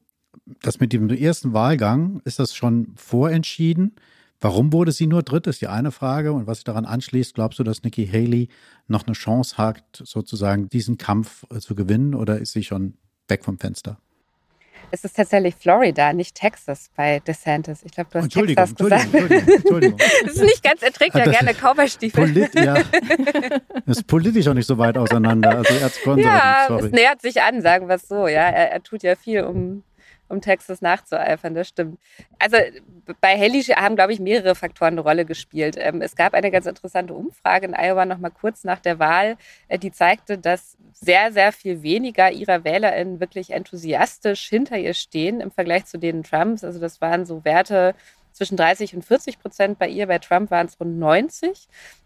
dass 0.62 0.80
mit 0.80 0.94
dem 0.94 1.10
ersten 1.10 1.54
Wahlgang 1.54 2.22
ist 2.24 2.40
das 2.40 2.56
schon 2.56 2.94
vorentschieden? 2.96 3.96
Warum 4.40 4.72
wurde 4.72 4.92
sie 4.92 5.08
nur 5.08 5.24
dritt, 5.24 5.48
ist 5.48 5.62
die 5.62 5.68
eine 5.68 5.92
Frage. 5.92 6.32
Und 6.32 6.48
was 6.48 6.58
sich 6.58 6.64
daran 6.66 6.86
anschließt, 6.86 7.36
glaubst 7.36 7.60
du, 7.60 7.64
dass 7.64 7.84
Nikki 7.84 8.08
Haley 8.08 8.50
noch 8.88 9.06
eine 9.06 9.14
Chance 9.14 9.58
hat, 9.58 10.02
sozusagen 10.04 10.70
diesen 10.70 10.98
Kampf 10.98 11.46
äh, 11.50 11.60
zu 11.60 11.75
gewinnen 11.75 12.16
oder 12.16 12.40
ist 12.40 12.54
sie 12.54 12.64
schon 12.64 12.96
weg 13.28 13.44
vom 13.44 13.58
Fenster? 13.60 14.00
Es 14.92 15.04
ist 15.04 15.15
tatsächlich 15.15 15.56
Florida, 15.56 16.13
nicht 16.13 16.36
Texas 16.36 16.89
bei 16.96 17.20
DeSantis. 17.20 17.84
Ich 17.84 17.92
glaube, 17.92 18.10
du 18.12 18.18
hast 18.20 18.25
Entschuldigung, 18.25 18.65
Texas 18.65 18.77
gesagt. 18.77 19.13
Entschuldigung, 19.13 19.54
Entschuldigung. 19.56 20.00
das 20.25 20.34
ist 20.36 20.42
nicht 20.44 20.63
ganz, 20.63 20.82
er 20.82 20.92
trägt 20.92 21.15
ja 21.15 21.25
gerne 21.25 21.54
Cowboystiefel. 21.54 22.25
Polit 22.27 22.56
ja. 22.56 22.75
Das 23.86 23.98
ist 23.98 24.08
politisch 24.08 24.48
auch 24.48 24.54
nicht 24.54 24.68
so 24.68 24.77
weit 24.77 24.98
auseinander. 24.98 25.58
Also 25.58 25.74
erzkonservativ, 25.74 26.25
Ja, 26.25 26.62
es 26.63 26.68
sorry. 26.68 26.89
nähert 26.89 27.22
sich 27.22 27.42
an, 27.42 27.62
sagen 27.62 27.88
wir 27.88 27.96
es 27.96 28.08
so. 28.08 28.27
Ja, 28.27 28.50
er, 28.50 28.72
er 28.72 28.84
tut 28.84 29.04
ja 29.04 29.15
viel, 29.15 29.44
um, 29.44 29.84
um 30.27 30.41
Texas 30.41 30.82
nachzueifern, 30.82 31.53
das 31.53 31.67
stimmt. 31.67 32.00
Also 32.39 32.58
bei 33.22 33.38
Haley 33.38 33.62
haben, 33.63 33.96
glaube 33.96 34.13
ich, 34.13 34.20
mehrere 34.20 34.55
Faktoren 34.55 34.94
eine 34.94 35.01
Rolle 35.01 35.25
gespielt. 35.25 35.75
Ähm, 35.77 36.01
es 36.01 36.15
gab 36.15 36.34
eine 36.34 36.51
ganz 36.51 36.65
interessante 36.65 37.13
Umfrage 37.13 37.67
in 37.67 37.75
Iowa 37.75 38.05
noch 38.05 38.17
mal 38.17 38.32
kurz 38.32 38.63
nach 38.63 38.79
der 38.79 39.00
Wahl, 39.00 39.38
äh, 39.67 39.77
die 39.77 39.91
zeigte, 39.91 40.38
dass 40.38 40.77
sehr, 40.94 41.32
sehr 41.32 41.51
viel 41.51 41.84
weniger 41.84 42.32
ihrer 42.32 42.63
WählerInnen 42.63 43.20
wirklich 43.20 43.51
enthusiastisch 43.51 44.48
hinter 44.48 44.77
ihr 44.77 44.94
stehen 44.94 45.41
im 45.41 45.51
Vergleich 45.51 45.86
zu 45.86 45.98
denen 45.98 46.24
Trumps. 46.24 46.63
Also 46.63 46.79
das 46.79 47.01
waren 47.01 47.25
so 47.25 47.46
Werte 47.46 47.94
zwischen 48.36 48.58
30 48.58 48.96
und 48.96 49.03
40 49.03 49.39
Prozent 49.39 49.79
bei 49.79 49.88
ihr. 49.88 50.08
Bei 50.08 50.20
Trump 50.20 50.51
waren 50.51 50.67
es 50.67 50.79
rund 50.79 51.00
90. 51.00 51.50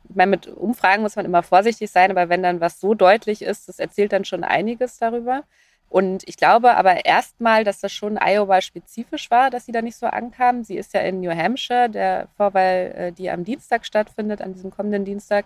Ich 0.09 0.15
meine, 0.15 0.31
mit 0.31 0.47
Umfragen 0.47 1.01
muss 1.01 1.15
man 1.15 1.25
immer 1.25 1.43
vorsichtig 1.43 1.89
sein, 1.89 2.11
aber 2.11 2.29
wenn 2.29 2.43
dann 2.43 2.61
was 2.61 2.79
so 2.79 2.93
deutlich 2.93 3.41
ist, 3.41 3.67
das 3.67 3.79
erzählt 3.79 4.13
dann 4.13 4.25
schon 4.25 4.43
einiges 4.43 4.97
darüber. 4.97 5.43
Und 5.89 6.27
ich 6.27 6.37
glaube 6.37 6.75
aber 6.77 7.05
erstmal, 7.05 7.63
dass 7.63 7.79
das 7.79 7.91
schon 7.91 8.17
Iowa-spezifisch 8.17 9.31
war, 9.31 9.49
dass 9.49 9.65
sie 9.65 9.71
da 9.71 9.81
nicht 9.81 9.97
so 9.97 10.05
ankam. 10.05 10.63
Sie 10.63 10.77
ist 10.77 10.93
ja 10.93 11.01
in 11.01 11.19
New 11.19 11.35
Hampshire, 11.35 11.89
der 11.89 12.27
Vorwahl, 12.37 12.93
äh, 12.95 13.11
die 13.11 13.29
am 13.29 13.43
Dienstag 13.43 13.85
stattfindet, 13.85 14.41
an 14.41 14.53
diesem 14.53 14.69
kommenden 14.69 15.03
Dienstag, 15.03 15.45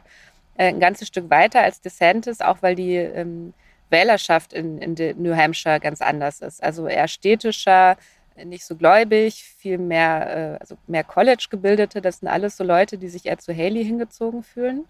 äh, 0.58 0.68
ein 0.68 0.82
ganzes 0.82 1.08
Stück 1.08 1.30
weiter 1.30 1.62
als 1.62 1.80
DeSantis, 1.80 2.42
auch 2.42 2.58
weil 2.62 2.76
die 2.76 2.96
ähm, 2.96 3.54
Wählerschaft 3.90 4.52
in, 4.52 4.80
in 4.80 5.22
New 5.22 5.36
Hampshire 5.36 5.80
ganz 5.80 6.02
anders 6.02 6.42
ist. 6.42 6.62
Also 6.62 6.88
eher 6.88 7.08
städtischer, 7.08 7.96
nicht 8.44 8.66
so 8.66 8.76
gläubig, 8.76 9.44
viel 9.44 9.78
mehr, 9.78 10.56
äh, 10.56 10.58
also 10.60 10.76
mehr 10.88 11.04
College-Gebildete. 11.04 12.02
Das 12.02 12.20
sind 12.20 12.28
alles 12.28 12.58
so 12.58 12.64
Leute, 12.64 12.98
die 12.98 13.08
sich 13.08 13.26
eher 13.26 13.38
zu 13.38 13.56
Haley 13.56 13.86
hingezogen 13.86 14.44
fühlen. 14.44 14.86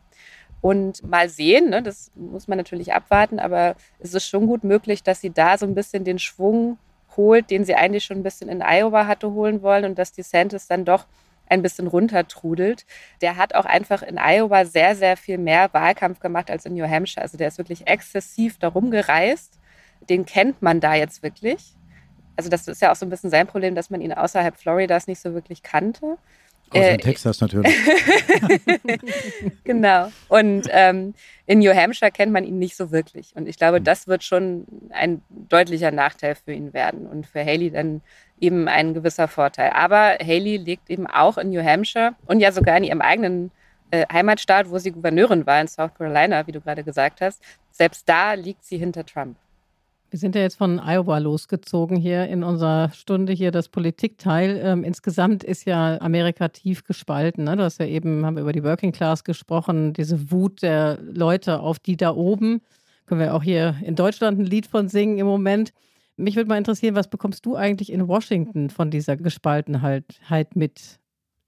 Und 0.64 1.06
mal 1.06 1.28
sehen, 1.28 1.72
ne, 1.72 1.84
das 1.84 2.10
muss 2.16 2.48
man 2.48 2.58
natürlich 2.58 2.94
abwarten, 2.94 3.38
aber 3.38 3.76
es 4.00 4.14
ist 4.14 4.30
schon 4.30 4.48
gut 4.48 4.64
möglich, 4.64 5.04
dass 5.04 5.20
sie 5.20 5.30
da 5.30 5.58
so 5.58 5.66
ein 5.66 5.76
bisschen 5.76 6.06
den 6.06 6.20
Schwung 6.20 6.78
holt, 7.18 7.52
den 7.52 7.66
sie 7.66 7.76
eigentlich 7.76 8.06
schon 8.06 8.20
ein 8.20 8.24
bisschen 8.24 8.48
in 8.48 8.62
Iowa 8.62 9.06
hatte 9.06 9.34
holen 9.34 9.62
wollen 9.62 9.84
und 9.84 10.00
dass 10.00 10.14
DeSantis 10.14 10.68
dann 10.68 10.86
doch 10.86 11.06
ein 11.50 11.62
bisschen 11.62 11.88
runtertrudelt. 11.88 12.86
Der 13.20 13.36
hat 13.36 13.56
auch 13.56 13.66
einfach 13.66 14.04
in 14.04 14.18
Iowa 14.18 14.64
sehr, 14.64 14.96
sehr 14.96 15.18
viel 15.18 15.38
mehr 15.38 15.68
Wahlkampf 15.74 16.22
gemacht 16.22 16.50
als 16.50 16.66
in 16.66 16.76
New 16.76 16.88
Hampshire. 16.88 17.24
Also 17.24 17.38
der 17.38 17.50
ist 17.50 17.58
wirklich 17.58 17.86
exzessiv 17.88 18.58
darum 18.58 18.90
gereist. 18.90 19.60
Den 20.10 20.26
kennt 20.26 20.62
man 20.62 20.80
da 20.80 20.96
jetzt 20.96 21.24
wirklich. 21.24 21.74
Also 22.38 22.50
das 22.50 22.70
ist 22.70 22.82
ja 22.82 22.90
auch 22.90 22.96
so 22.96 23.06
ein 23.06 23.10
bisschen 23.10 23.30
sein 23.30 23.48
Problem, 23.48 23.76
dass 23.76 23.90
man 23.90 24.00
ihn 24.00 24.14
außerhalb 24.14 24.56
Floridas 24.56 25.08
nicht 25.08 25.20
so 25.20 25.34
wirklich 25.34 25.62
kannte. 25.62 26.18
Außer 26.74 26.90
Äh, 26.90 26.94
in 26.96 27.00
Texas 27.00 27.42
natürlich. 27.42 27.76
genau. 29.64 30.12
Und 30.28 30.68
ähm, 30.72 31.14
in 31.46 31.60
New 31.60 31.74
Hampshire 31.74 32.12
kennt 32.12 32.32
man 32.32 32.44
ihn 32.44 32.60
nicht 32.60 32.76
so 32.76 32.92
wirklich. 32.92 33.36
Und 33.36 33.48
ich 33.48 33.58
glaube, 33.58 33.82
das 33.82 34.08
wird 34.08 34.24
schon 34.24 34.66
ein 34.92 35.22
deutlicher 35.30 35.92
Nachteil 35.92 36.36
für 36.36 36.54
ihn 36.54 36.74
werden 36.74 37.06
und 37.06 37.28
für 37.28 37.46
Haley 37.46 37.72
dann 37.72 38.02
eben 38.40 38.68
ein 38.68 38.94
gewisser 38.94 39.28
Vorteil. 39.28 39.72
Aber 39.72 40.18
Haley 40.20 40.58
liegt 40.58 40.90
eben 40.90 41.08
auch 41.08 41.38
in 41.38 41.50
New 41.50 41.64
Hampshire 41.64 42.16
und 42.26 42.40
ja 42.40 42.52
sogar 42.52 42.78
in 42.78 42.84
ihrem 42.84 43.02
eigenen 43.02 43.52
äh, 43.92 44.06
Heimatstaat, 44.12 44.70
wo 44.70 44.78
sie 44.80 44.92
Gouverneurin 44.92 45.46
war 45.46 45.62
in 45.62 45.68
South 45.68 45.94
Carolina, 45.98 46.46
wie 46.48 46.52
du 46.52 46.62
gerade 46.62 46.84
gesagt 46.84 47.22
hast. 47.22 47.42
Selbst 47.72 48.08
da 48.10 48.34
liegt 48.34 48.66
sie 48.66 48.78
hinter 48.78 49.06
Trump. 49.06 49.38
Wir 50.14 50.20
sind 50.20 50.36
ja 50.36 50.42
jetzt 50.42 50.60
von 50.60 50.80
Iowa 50.80 51.18
losgezogen 51.18 51.98
hier 51.98 52.28
in 52.28 52.44
unserer 52.44 52.92
Stunde 52.92 53.34
hier 53.34 53.50
das 53.50 53.68
Politikteil. 53.68 54.62
Ähm, 54.64 54.84
insgesamt 54.84 55.44
ist 55.44 55.66
ja 55.66 56.00
Amerika 56.02 56.50
tief 56.50 56.84
gespalten. 56.84 57.46
Ne? 57.46 57.58
Du 57.58 57.64
hast 57.64 57.80
ja 57.80 57.88
eben, 57.88 58.24
haben 58.24 58.36
wir 58.36 58.44
über 58.44 58.52
die 58.52 58.64
Working 58.64 58.92
Class 58.92 59.24
gesprochen, 59.24 59.92
diese 59.94 60.30
Wut 60.30 60.62
der 60.62 61.00
Leute 61.02 61.62
auf 61.62 61.80
die 61.80 61.98
da 61.98 62.14
oben. 62.14 62.62
Können 63.08 63.22
wir 63.22 63.34
auch 63.34 63.42
hier 63.42 63.76
in 63.84 63.96
Deutschland 63.96 64.38
ein 64.38 64.46
Lied 64.46 64.68
von 64.68 64.88
singen 64.88 65.18
im 65.18 65.26
Moment. 65.26 65.74
Mich 66.16 66.36
würde 66.36 66.48
mal 66.48 66.60
interessieren, 66.60 66.94
was 66.94 67.08
bekommst 67.08 67.44
du 67.48 67.56
eigentlich 67.56 67.92
in 67.92 68.08
Washington 68.08 68.70
von 68.70 68.92
dieser 68.92 69.18
Gespaltenheit 69.18 70.20
halt 70.30 70.56
mit? 70.56 71.00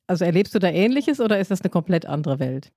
Also 0.08 0.26
erlebst 0.26 0.56
du 0.56 0.60
da 0.60 0.70
Ähnliches 0.70 1.20
oder 1.20 1.38
ist 1.40 1.52
das 1.52 1.62
eine 1.62 1.70
komplett 1.70 2.08
andere 2.08 2.40
Welt? 2.40 2.72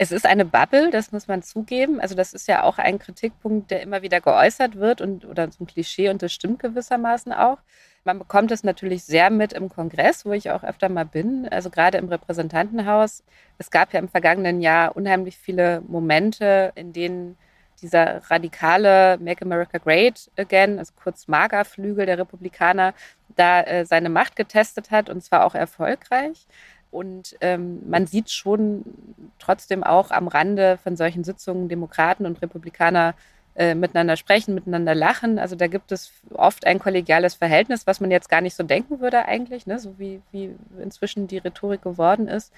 Es 0.00 0.12
ist 0.12 0.26
eine 0.26 0.44
Bubble, 0.44 0.90
das 0.90 1.10
muss 1.10 1.26
man 1.26 1.42
zugeben. 1.42 2.00
Also 2.00 2.14
das 2.14 2.32
ist 2.32 2.46
ja 2.46 2.62
auch 2.62 2.78
ein 2.78 3.00
Kritikpunkt, 3.00 3.72
der 3.72 3.82
immer 3.82 4.00
wieder 4.02 4.20
geäußert 4.20 4.76
wird 4.76 5.00
und 5.00 5.24
oder 5.24 5.50
so 5.50 5.64
ein 5.64 5.66
Klischee 5.66 6.08
und 6.08 6.22
das 6.22 6.32
stimmt 6.32 6.60
gewissermaßen 6.60 7.32
auch. 7.32 7.58
Man 8.04 8.20
bekommt 8.20 8.52
es 8.52 8.62
natürlich 8.62 9.02
sehr 9.04 9.28
mit 9.28 9.52
im 9.52 9.68
Kongress, 9.68 10.24
wo 10.24 10.32
ich 10.32 10.50
auch 10.52 10.62
öfter 10.62 10.88
mal 10.88 11.04
bin, 11.04 11.48
also 11.48 11.68
gerade 11.68 11.98
im 11.98 12.08
Repräsentantenhaus. 12.08 13.24
Es 13.58 13.70
gab 13.72 13.92
ja 13.92 13.98
im 13.98 14.08
vergangenen 14.08 14.60
Jahr 14.60 14.96
unheimlich 14.96 15.36
viele 15.36 15.82
Momente, 15.82 16.72
in 16.76 16.92
denen 16.92 17.36
dieser 17.82 18.22
radikale 18.30 19.18
Make 19.18 19.44
America 19.44 19.78
Great 19.78 20.30
Again, 20.36 20.78
also 20.78 20.92
kurz 21.02 21.28
Magerflügel 21.28 22.06
der 22.06 22.18
Republikaner, 22.18 22.94
da 23.36 23.62
äh, 23.62 23.84
seine 23.84 24.08
Macht 24.08 24.36
getestet 24.36 24.90
hat 24.90 25.10
und 25.10 25.22
zwar 25.22 25.44
auch 25.44 25.54
erfolgreich. 25.54 26.46
Und 26.90 27.36
ähm, 27.40 27.80
man 27.88 28.06
sieht 28.06 28.30
schon 28.30 28.84
trotzdem 29.38 29.84
auch 29.84 30.10
am 30.10 30.28
Rande 30.28 30.78
von 30.82 30.96
solchen 30.96 31.24
Sitzungen 31.24 31.68
Demokraten 31.68 32.24
und 32.24 32.40
Republikaner 32.40 33.14
äh, 33.58 33.74
miteinander 33.74 34.16
sprechen, 34.16 34.54
miteinander 34.54 34.94
lachen. 34.94 35.38
Also 35.38 35.56
da 35.56 35.66
gibt 35.66 35.90
es 35.90 36.12
oft 36.32 36.66
ein 36.66 36.78
kollegiales 36.78 37.34
Verhältnis, 37.34 37.86
was 37.86 38.00
man 38.00 38.10
jetzt 38.10 38.28
gar 38.28 38.40
nicht 38.40 38.54
so 38.54 38.62
denken 38.62 39.00
würde 39.00 39.26
eigentlich, 39.26 39.66
ne? 39.66 39.78
so 39.78 39.98
wie, 39.98 40.22
wie 40.30 40.54
inzwischen 40.80 41.26
die 41.26 41.38
Rhetorik 41.38 41.82
geworden 41.82 42.28
ist. 42.28 42.52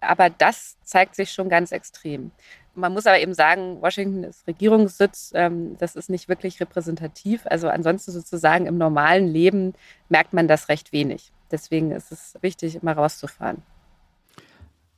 Aber 0.00 0.30
das 0.30 0.76
zeigt 0.82 1.14
sich 1.14 1.32
schon 1.32 1.48
ganz 1.48 1.72
extrem. 1.72 2.32
Man 2.74 2.92
muss 2.92 3.06
aber 3.06 3.20
eben 3.20 3.34
sagen, 3.34 3.82
Washington 3.82 4.24
ist 4.24 4.46
Regierungssitz. 4.46 5.32
Ähm, 5.34 5.76
das 5.78 5.94
ist 5.94 6.08
nicht 6.08 6.28
wirklich 6.28 6.60
repräsentativ. 6.60 7.42
Also 7.44 7.68
ansonsten 7.68 8.12
sozusagen 8.12 8.66
im 8.66 8.78
normalen 8.78 9.28
Leben 9.28 9.74
merkt 10.08 10.32
man 10.32 10.48
das 10.48 10.68
recht 10.68 10.92
wenig. 10.92 11.32
Deswegen 11.50 11.90
ist 11.90 12.12
es 12.12 12.34
wichtig, 12.40 12.76
immer 12.76 12.92
rauszufahren. 12.92 13.62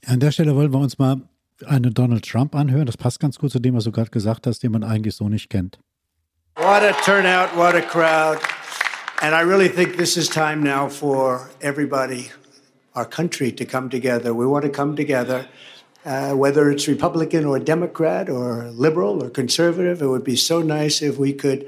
An 0.06 0.20
der 0.20 0.30
Stelle 0.30 0.54
wollen 0.54 0.72
wir 0.72 0.78
uns 0.78 0.98
mal 0.98 1.22
einen 1.66 1.92
Donald 1.94 2.28
Trump 2.28 2.54
anhören. 2.54 2.86
Das 2.86 2.96
passt 2.96 3.20
ganz 3.20 3.38
gut 3.38 3.50
zu 3.50 3.58
dem, 3.58 3.74
was 3.74 3.84
du 3.84 3.92
gerade 3.92 4.10
gesagt 4.10 4.46
hast, 4.46 4.62
den 4.62 4.72
man 4.72 4.84
eigentlich 4.84 5.16
so 5.16 5.28
nicht 5.28 5.50
kennt. 5.50 5.78
What 6.56 6.82
a 6.82 6.92
turnout, 7.04 7.56
what 7.56 7.74
a 7.74 7.80
crowd. 7.80 8.38
And 9.20 9.34
I 9.34 9.40
really 9.40 9.68
think 9.68 9.96
this 9.96 10.16
is 10.16 10.28
time 10.28 10.62
now 10.62 10.88
for 10.88 11.48
everybody, 11.60 12.30
our 12.94 13.08
country, 13.08 13.52
to 13.52 13.64
come 13.64 13.88
together. 13.88 14.32
We 14.32 14.46
want 14.46 14.64
to 14.64 14.70
come 14.70 14.94
together, 14.94 15.46
uh, 16.04 16.32
whether 16.32 16.70
it's 16.70 16.86
Republican 16.88 17.44
or 17.44 17.58
Democrat 17.58 18.28
or 18.28 18.70
liberal 18.70 19.22
or 19.22 19.30
conservative. 19.30 20.02
It 20.02 20.08
would 20.08 20.24
be 20.24 20.36
so 20.36 20.62
nice 20.62 21.02
if 21.02 21.18
we 21.18 21.32
could 21.32 21.66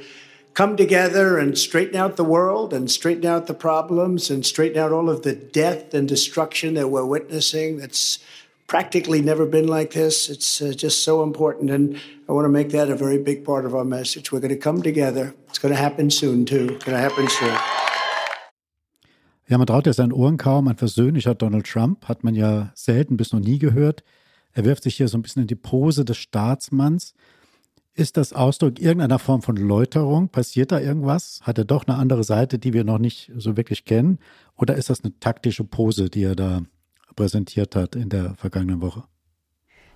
come 0.54 0.76
together 0.76 1.38
and 1.38 1.58
straighten 1.58 1.96
out 1.96 2.16
the 2.16 2.24
world 2.24 2.72
and 2.72 2.90
straighten 2.90 3.26
out 3.26 3.46
the 3.46 3.54
problems 3.54 4.30
and 4.30 4.44
straighten 4.44 4.78
out 4.78 4.92
all 4.92 5.10
of 5.10 5.22
the 5.22 5.34
death 5.34 5.92
and 5.94 6.08
destruction 6.08 6.74
that 6.74 6.88
we're 6.88 7.04
witnessing. 7.04 7.78
That's 7.78 8.18
practically 8.66 9.20
never 9.20 9.46
been 9.46 9.68
like 9.68 9.92
this. 9.92 10.28
It's 10.28 10.60
uh, 10.60 10.72
just 10.76 11.04
so 11.04 11.22
important. 11.22 11.70
And 11.70 12.00
I 12.28 12.32
want 12.32 12.46
to 12.46 12.50
make 12.50 12.70
that 12.70 12.90
a 12.90 12.96
very 12.96 13.18
big 13.18 13.44
part 13.44 13.64
of 13.64 13.74
our 13.74 13.84
message. 13.84 14.32
We're 14.32 14.40
going 14.40 14.54
to 14.54 14.58
come 14.58 14.82
together. 14.82 15.34
It's 15.48 15.58
going 15.58 15.74
to 15.74 15.80
happen 15.80 16.10
soon, 16.10 16.44
too. 16.44 16.68
It's 16.74 16.84
going 16.84 16.96
to 16.96 17.02
happen 17.02 17.28
soon. 17.28 17.56
Ja, 19.48 19.58
man 19.58 19.66
traut 19.66 19.86
ja 19.86 19.92
seinen 19.92 20.12
Ohren 20.12 20.38
kaum. 20.38 20.66
Ein 20.66 20.76
versöhnlicher 20.76 21.36
Donald 21.36 21.66
Trump 21.66 22.08
hat 22.08 22.24
man 22.24 22.34
ja 22.34 22.72
selten 22.74 23.16
bis 23.16 23.32
noch 23.32 23.40
nie 23.40 23.60
gehört. 23.60 24.02
Er 24.56 24.64
wirft 24.64 24.84
sich 24.84 24.96
hier 24.96 25.06
so 25.06 25.18
ein 25.18 25.22
bisschen 25.22 25.42
in 25.42 25.48
die 25.48 25.54
Pose 25.54 26.06
des 26.06 26.16
Staatsmanns. 26.16 27.12
Ist 27.92 28.16
das 28.16 28.32
Ausdruck 28.32 28.80
irgendeiner 28.80 29.18
Form 29.18 29.42
von 29.42 29.54
Läuterung? 29.54 30.30
Passiert 30.30 30.72
da 30.72 30.80
irgendwas? 30.80 31.40
Hat 31.42 31.58
er 31.58 31.66
doch 31.66 31.86
eine 31.86 31.98
andere 31.98 32.24
Seite, 32.24 32.58
die 32.58 32.72
wir 32.72 32.82
noch 32.82 32.96
nicht 32.96 33.30
so 33.36 33.58
wirklich 33.58 33.84
kennen? 33.84 34.18
Oder 34.56 34.76
ist 34.76 34.88
das 34.88 35.04
eine 35.04 35.12
taktische 35.20 35.64
Pose, 35.64 36.08
die 36.08 36.22
er 36.22 36.36
da 36.36 36.62
präsentiert 37.16 37.76
hat 37.76 37.96
in 37.96 38.08
der 38.08 38.34
vergangenen 38.36 38.80
Woche? 38.80 39.04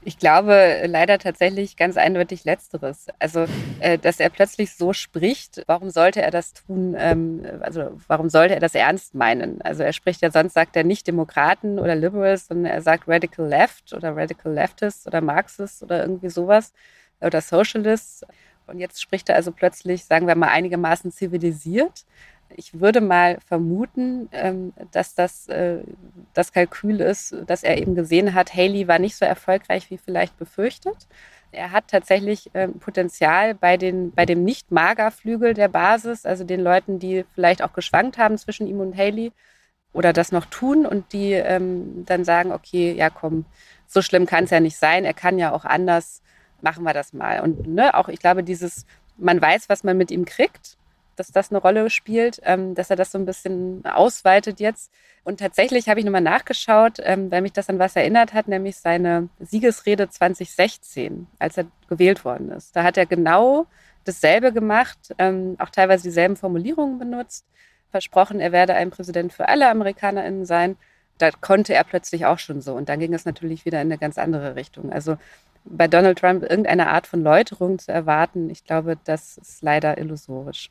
Ich 0.03 0.19
glaube 0.19 0.83
leider 0.87 1.19
tatsächlich 1.19 1.77
ganz 1.77 1.99
eindeutig 1.99 2.45
Letzteres. 2.45 3.09
Also, 3.19 3.45
äh, 3.81 3.99
dass 3.99 4.19
er 4.19 4.31
plötzlich 4.31 4.75
so 4.75 4.95
spricht, 4.95 5.63
warum 5.67 5.91
sollte 5.91 6.23
er 6.23 6.31
das 6.31 6.55
tun? 6.55 6.97
Ähm, 6.99 7.43
also, 7.61 7.99
warum 8.09 8.31
sollte 8.31 8.55
er 8.55 8.61
das 8.61 8.75
ernst 8.75 9.15
meinen? 9.15 9.61
Also, 9.61 9.83
er 9.83 9.93
spricht 9.93 10.23
ja 10.23 10.31
sonst, 10.31 10.55
sagt 10.55 10.75
er 10.77 10.85
nicht 10.85 11.07
Demokraten 11.07 11.79
oder 11.79 11.95
Liberals, 11.95 12.47
sondern 12.47 12.73
er 12.73 12.81
sagt 12.81 13.09
Radical 13.09 13.47
Left 13.47 13.93
oder 13.93 14.17
Radical 14.17 14.53
Leftists 14.55 15.07
oder 15.07 15.21
Marxists 15.21 15.83
oder 15.83 16.01
irgendwie 16.01 16.31
sowas 16.31 16.73
oder 17.21 17.43
Socialists. 17.43 18.25
Und 18.67 18.79
jetzt 18.79 19.03
spricht 19.03 19.29
er 19.29 19.35
also 19.35 19.53
plötzlich, 19.53 20.05
sagen 20.05 20.27
wir 20.27 20.35
mal, 20.35 20.49
einigermaßen 20.49 21.11
zivilisiert. 21.11 22.05
Ich 22.57 22.81
würde 22.81 23.01
mal 23.01 23.39
vermuten, 23.47 24.29
ähm, 24.33 24.73
dass 24.93 25.15
das 25.15 25.49
äh, 25.49 25.83
das 26.35 26.53
Kalkül 26.53 27.01
ist, 27.01 27.35
dass 27.47 27.63
er 27.63 27.79
eben 27.79 27.95
gesehen 27.95 28.35
hat, 28.35 28.55
Haley 28.55 28.89
war 28.89 28.99
nicht 28.99 29.17
so 29.17 29.25
erfolgreich 29.25 29.91
wie 29.91 29.99
vielleicht 29.99 30.37
befürchtet. 30.39 31.09
Er 31.53 31.73
hat 31.73 31.89
tatsächlich 31.89 32.51
ähm, 32.55 32.79
Potenzial 32.79 33.55
bei, 33.55 33.77
den, 33.77 34.13
bei 34.13 34.25
dem 34.25 34.45
Nicht-Mager-Flügel 34.45 35.55
der 35.55 35.69
Basis, 35.69 36.25
also 36.25 36.45
den 36.45 36.61
Leuten, 36.61 36.99
die 36.99 37.25
vielleicht 37.35 37.63
auch 37.63 37.73
geschwankt 37.73 38.19
haben 38.19 38.39
zwischen 38.39 38.67
ihm 38.67 38.81
und 38.81 38.97
Haley 38.97 39.33
oder 39.93 40.13
das 40.13 40.31
noch 40.33 40.47
tun 40.47 40.87
und 40.87 41.13
die 41.13 41.33
ähm, 41.33 42.05
dann 42.07 42.25
sagen, 42.25 42.53
okay, 42.53 42.93
ja 42.93 43.11
komm, 43.11 43.47
so 43.87 44.03
schlimm 44.03 44.27
kann 44.27 44.45
es 44.45 44.51
ja 44.51 44.61
nicht 44.61 44.77
sein, 44.77 45.05
er 45.05 45.15
kann 45.15 45.39
ja 45.39 45.53
auch 45.53 45.65
anders, 45.65 46.23
machen 46.61 46.85
wir 46.85 46.95
das 46.95 47.13
mal. 47.13 47.41
Und 47.41 47.67
ne, 47.67 47.95
auch 47.95 48.09
ich 48.09 48.21
glaube, 48.21 48.45
dieses, 48.45 48.87
man 49.17 49.41
weiß, 49.41 49.69
was 49.69 49.83
man 49.83 49.97
mit 49.97 50.13
ihm 50.13 50.25
kriegt 50.25 50.79
dass 51.17 51.33
das 51.33 51.51
eine 51.51 51.61
Rolle 51.61 51.91
spielt, 51.91 52.41
ähm, 52.45 52.75
dass 52.75 52.91
er 52.91 52.97
das 52.97 53.13
so 53.13 53.19
ein 53.19 53.27
bisschen 53.27 53.85
ausweitet 53.85 54.61
jetzt. 54.61 54.93
Und 55.25 55.41
tatsächlich 55.41 55.89
habe 55.89 56.01
ich 56.01 56.07
nochmal 56.07 56.21
nachgeschaut, 56.23 56.99
ähm, 57.01 57.31
weil 57.31 57.43
mich 57.43 57.53
das 57.53 57.69
an 57.69 57.79
was 57.79 57.97
erinnert 57.97 58.33
hat, 58.33 58.49
nämlich 58.49 58.77
seine 58.77 59.29
Siegesrede 59.39 60.09
2016, 60.09 61.27
als 61.39 61.59
er 61.59 61.67
gewählt 61.89 62.25
worden 62.25 62.51
ist. 62.51 62.75
Da 62.75 62.83
hat 62.83 62.97
er 62.97 63.07
genau 63.07 63.67
dasselbe 64.05 64.53
gemacht, 64.53 64.99
ähm, 65.19 65.57
auch 65.59 65.71
teilweise 65.71 66.05
dieselben 66.05 66.37
Formulierungen 66.37 66.99
benutzt, 66.99 67.45
versprochen, 67.91 68.41
er 68.41 68.53
werde 68.53 68.75
ein 68.75 68.91
Präsident 68.91 69.33
für 69.33 69.49
alle 69.49 69.69
AmerikanerInnen 69.69 70.47
sein. 70.47 70.77
Da 71.19 71.31
konnte 71.31 71.75
er 71.75 71.85
plötzlich 71.85 72.25
auch 72.25 72.39
schon 72.39 72.63
so. 72.63 72.75
Und 72.75 72.89
dann 72.89 72.99
ging 72.99 73.13
es 73.13 73.25
natürlich 73.25 73.65
wieder 73.65 73.81
in 73.81 73.89
eine 73.89 73.99
ganz 73.99 74.17
andere 74.17 74.57
Richtung. 74.57 74.91
Also 74.93 75.17
bei 75.65 75.89
Donald 75.89 76.19
Trump 76.19 76.43
irgendeine 76.43 76.89
Art 76.89 77.07
von 77.07 77.23
Läuterung 77.23 77.79
zu 77.79 77.93
erwarten, 77.93 78.49
ich 78.49 78.65
glaube, 78.65 78.97
das 79.05 79.37
ist 79.37 79.63
leider 79.63 79.99
illusorisch. 79.99 80.71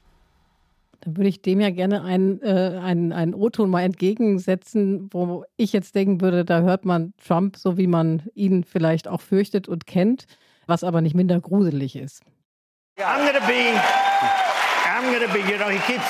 Dann 1.02 1.16
würde 1.16 1.30
ich 1.30 1.42
dem 1.42 1.62
ja 1.62 1.70
gerne 1.70 2.04
einen, 2.04 2.42
äh, 2.42 2.80
einen, 2.82 3.14
einen 3.14 3.34
O-Ton 3.34 3.70
mal 3.70 3.84
entgegensetzen, 3.84 5.10
wo 5.12 5.46
ich 5.56 5.72
jetzt 5.72 5.96
denken 5.96 6.20
würde, 6.20 6.44
da 6.44 6.60
hört 6.62 6.84
man 6.84 7.14
Trump 7.26 7.56
so, 7.56 7.78
wie 7.78 7.88
man 7.88 8.24
ihn 8.36 8.66
vielleicht 8.66 9.08
auch 9.08 9.22
fürchtet 9.22 9.70
und 9.70 9.88
kennt, 9.88 10.26
was 10.68 10.84
aber 10.84 11.02
nicht 11.02 11.16
minder 11.16 11.40
gruselig 11.40 11.96
ist. 11.96 12.24
I'm 12.98 13.26
gonna 13.26 13.46
be, 13.48 13.80
I'm 14.86 15.14
gonna 15.14 15.32
be, 15.32 15.40
you 15.50 15.58
know, 15.58 15.70
he 15.70 15.80
keeps, 15.88 16.04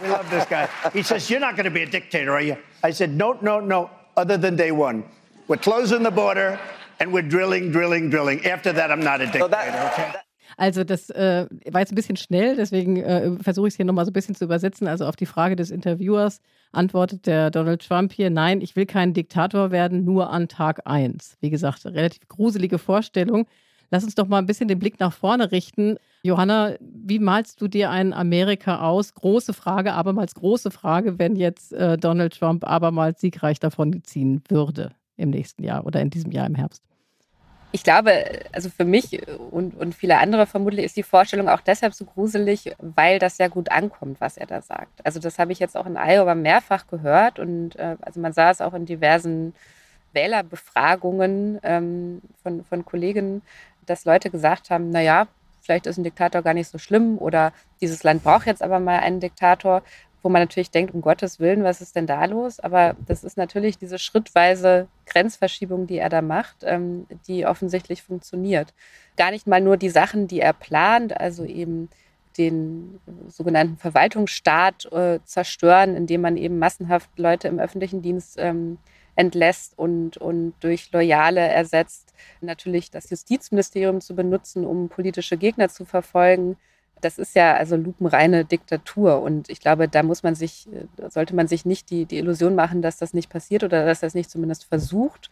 we 0.00 0.08
love 0.08 0.30
this 0.30 0.46
guy. 0.48 0.68
He 0.92 1.02
says, 1.02 1.28
you're 1.28 1.40
not 1.40 1.56
gonna 1.56 1.70
be 1.70 1.82
a 1.82 1.86
dictator, 1.86 2.32
are 2.32 2.42
you? 2.42 2.56
I 2.84 2.92
said, 2.92 3.10
no, 3.10 3.36
no, 3.40 3.58
no, 3.58 3.90
other 4.16 4.38
than 4.38 4.54
day 4.54 4.70
one. 4.70 5.02
We're 5.48 5.56
closing 5.56 6.04
the 6.04 6.12
border 6.12 6.60
and 7.00 7.12
we're 7.12 7.28
drilling, 7.28 7.72
drilling, 7.72 8.08
drilling. 8.08 8.46
After 8.46 8.72
that, 8.72 8.92
I'm 8.92 9.00
not 9.00 9.20
a 9.20 9.26
dictator, 9.26 9.90
okay? 9.92 10.12
Also 10.56 10.84
das 10.84 11.10
äh, 11.10 11.46
war 11.70 11.80
jetzt 11.80 11.92
ein 11.92 11.96
bisschen 11.96 12.16
schnell, 12.16 12.56
deswegen 12.56 12.96
äh, 12.96 13.36
versuche 13.42 13.68
ich 13.68 13.74
es 13.74 13.76
hier 13.76 13.84
nochmal 13.84 14.04
so 14.04 14.10
ein 14.10 14.14
bisschen 14.14 14.34
zu 14.34 14.44
übersetzen. 14.44 14.86
Also 14.86 15.06
auf 15.06 15.16
die 15.16 15.26
Frage 15.26 15.56
des 15.56 15.70
Interviewers 15.70 16.40
antwortet 16.72 17.26
der 17.26 17.50
Donald 17.50 17.86
Trump 17.86 18.12
hier, 18.12 18.30
nein, 18.30 18.60
ich 18.60 18.76
will 18.76 18.86
kein 18.86 19.14
Diktator 19.14 19.70
werden, 19.70 20.04
nur 20.04 20.30
an 20.30 20.48
Tag 20.48 20.82
1. 20.86 21.38
Wie 21.40 21.50
gesagt, 21.50 21.84
relativ 21.86 22.28
gruselige 22.28 22.78
Vorstellung. 22.78 23.46
Lass 23.90 24.04
uns 24.04 24.14
doch 24.14 24.26
mal 24.26 24.38
ein 24.38 24.46
bisschen 24.46 24.68
den 24.68 24.78
Blick 24.78 24.98
nach 24.98 25.12
vorne 25.12 25.52
richten. 25.52 25.96
Johanna, 26.22 26.74
wie 26.80 27.18
malst 27.18 27.60
du 27.60 27.68
dir 27.68 27.90
ein 27.90 28.12
Amerika 28.12 28.80
aus? 28.80 29.14
Große 29.14 29.52
Frage, 29.52 29.92
abermals 29.92 30.34
große 30.34 30.70
Frage, 30.70 31.18
wenn 31.18 31.36
jetzt 31.36 31.72
äh, 31.72 31.98
Donald 31.98 32.38
Trump 32.38 32.66
abermals 32.66 33.20
siegreich 33.20 33.60
davon 33.60 34.02
ziehen 34.04 34.42
würde 34.48 34.92
im 35.16 35.30
nächsten 35.30 35.62
Jahr 35.62 35.86
oder 35.86 36.00
in 36.00 36.10
diesem 36.10 36.32
Jahr 36.32 36.46
im 36.46 36.54
Herbst 36.54 36.82
ich 37.74 37.82
glaube, 37.82 38.24
also 38.52 38.70
für 38.70 38.84
mich 38.84 39.26
und, 39.50 39.76
und 39.76 39.96
viele 39.96 40.18
andere 40.18 40.46
vermutlich 40.46 40.84
ist 40.84 40.96
die 40.96 41.02
Vorstellung 41.02 41.48
auch 41.48 41.60
deshalb 41.60 41.92
so 41.92 42.04
gruselig, 42.04 42.72
weil 42.78 43.18
das 43.18 43.36
sehr 43.36 43.48
gut 43.48 43.68
ankommt, 43.72 44.20
was 44.20 44.36
er 44.36 44.46
da 44.46 44.62
sagt. 44.62 45.04
Also 45.04 45.18
das 45.18 45.40
habe 45.40 45.50
ich 45.50 45.58
jetzt 45.58 45.76
auch 45.76 45.84
in 45.84 45.96
Iowa 45.96 46.36
mehrfach 46.36 46.86
gehört 46.86 47.40
und 47.40 47.74
äh, 47.74 47.96
also 48.00 48.20
man 48.20 48.32
sah 48.32 48.52
es 48.52 48.60
auch 48.60 48.74
in 48.74 48.86
diversen 48.86 49.54
Wählerbefragungen 50.12 51.58
ähm, 51.64 52.22
von, 52.44 52.62
von 52.62 52.84
Kollegen, 52.84 53.42
dass 53.86 54.04
Leute 54.04 54.30
gesagt 54.30 54.70
haben, 54.70 54.90
naja, 54.90 55.26
vielleicht 55.60 55.86
ist 55.88 55.98
ein 55.98 56.04
Diktator 56.04 56.42
gar 56.42 56.54
nicht 56.54 56.70
so 56.70 56.78
schlimm 56.78 57.18
oder 57.18 57.52
dieses 57.80 58.04
Land 58.04 58.22
braucht 58.22 58.46
jetzt 58.46 58.62
aber 58.62 58.78
mal 58.78 59.00
einen 59.00 59.18
Diktator 59.18 59.82
wo 60.24 60.30
man 60.30 60.40
natürlich 60.40 60.70
denkt, 60.70 60.94
um 60.94 61.02
Gottes 61.02 61.38
Willen, 61.38 61.64
was 61.64 61.82
ist 61.82 61.94
denn 61.94 62.06
da 62.06 62.24
los? 62.24 62.58
Aber 62.58 62.96
das 63.06 63.24
ist 63.24 63.36
natürlich 63.36 63.76
diese 63.76 63.98
schrittweise 63.98 64.88
Grenzverschiebung, 65.04 65.86
die 65.86 65.98
er 65.98 66.08
da 66.08 66.22
macht, 66.22 66.56
ähm, 66.62 67.06
die 67.28 67.44
offensichtlich 67.44 68.02
funktioniert. 68.02 68.72
Gar 69.16 69.32
nicht 69.32 69.46
mal 69.46 69.60
nur 69.60 69.76
die 69.76 69.90
Sachen, 69.90 70.26
die 70.26 70.40
er 70.40 70.54
plant, 70.54 71.20
also 71.20 71.44
eben 71.44 71.90
den 72.38 72.98
sogenannten 73.28 73.76
Verwaltungsstaat 73.76 74.90
äh, 74.92 75.20
zerstören, 75.24 75.94
indem 75.94 76.22
man 76.22 76.38
eben 76.38 76.58
massenhaft 76.58 77.10
Leute 77.18 77.46
im 77.48 77.58
öffentlichen 77.58 78.00
Dienst 78.00 78.36
ähm, 78.38 78.78
entlässt 79.16 79.78
und, 79.78 80.16
und 80.16 80.54
durch 80.60 80.90
Loyale 80.90 81.40
ersetzt. 81.40 82.14
Natürlich 82.40 82.90
das 82.90 83.10
Justizministerium 83.10 84.00
zu 84.00 84.16
benutzen, 84.16 84.64
um 84.64 84.88
politische 84.88 85.36
Gegner 85.36 85.68
zu 85.68 85.84
verfolgen 85.84 86.56
das 87.00 87.18
ist 87.18 87.34
ja 87.34 87.54
also 87.54 87.76
lupenreine 87.76 88.44
Diktatur. 88.44 89.20
Und 89.20 89.48
ich 89.48 89.60
glaube, 89.60 89.88
da 89.88 90.02
muss 90.02 90.22
man 90.22 90.34
sich, 90.34 90.68
äh, 90.72 91.10
sollte 91.10 91.34
man 91.34 91.48
sich 91.48 91.64
nicht 91.64 91.90
die, 91.90 92.06
die 92.06 92.18
Illusion 92.18 92.54
machen, 92.54 92.82
dass 92.82 92.98
das 92.98 93.14
nicht 93.14 93.30
passiert 93.30 93.64
oder 93.64 93.84
dass 93.84 94.00
das 94.00 94.14
nicht 94.14 94.30
zumindest 94.30 94.64
versucht. 94.64 95.30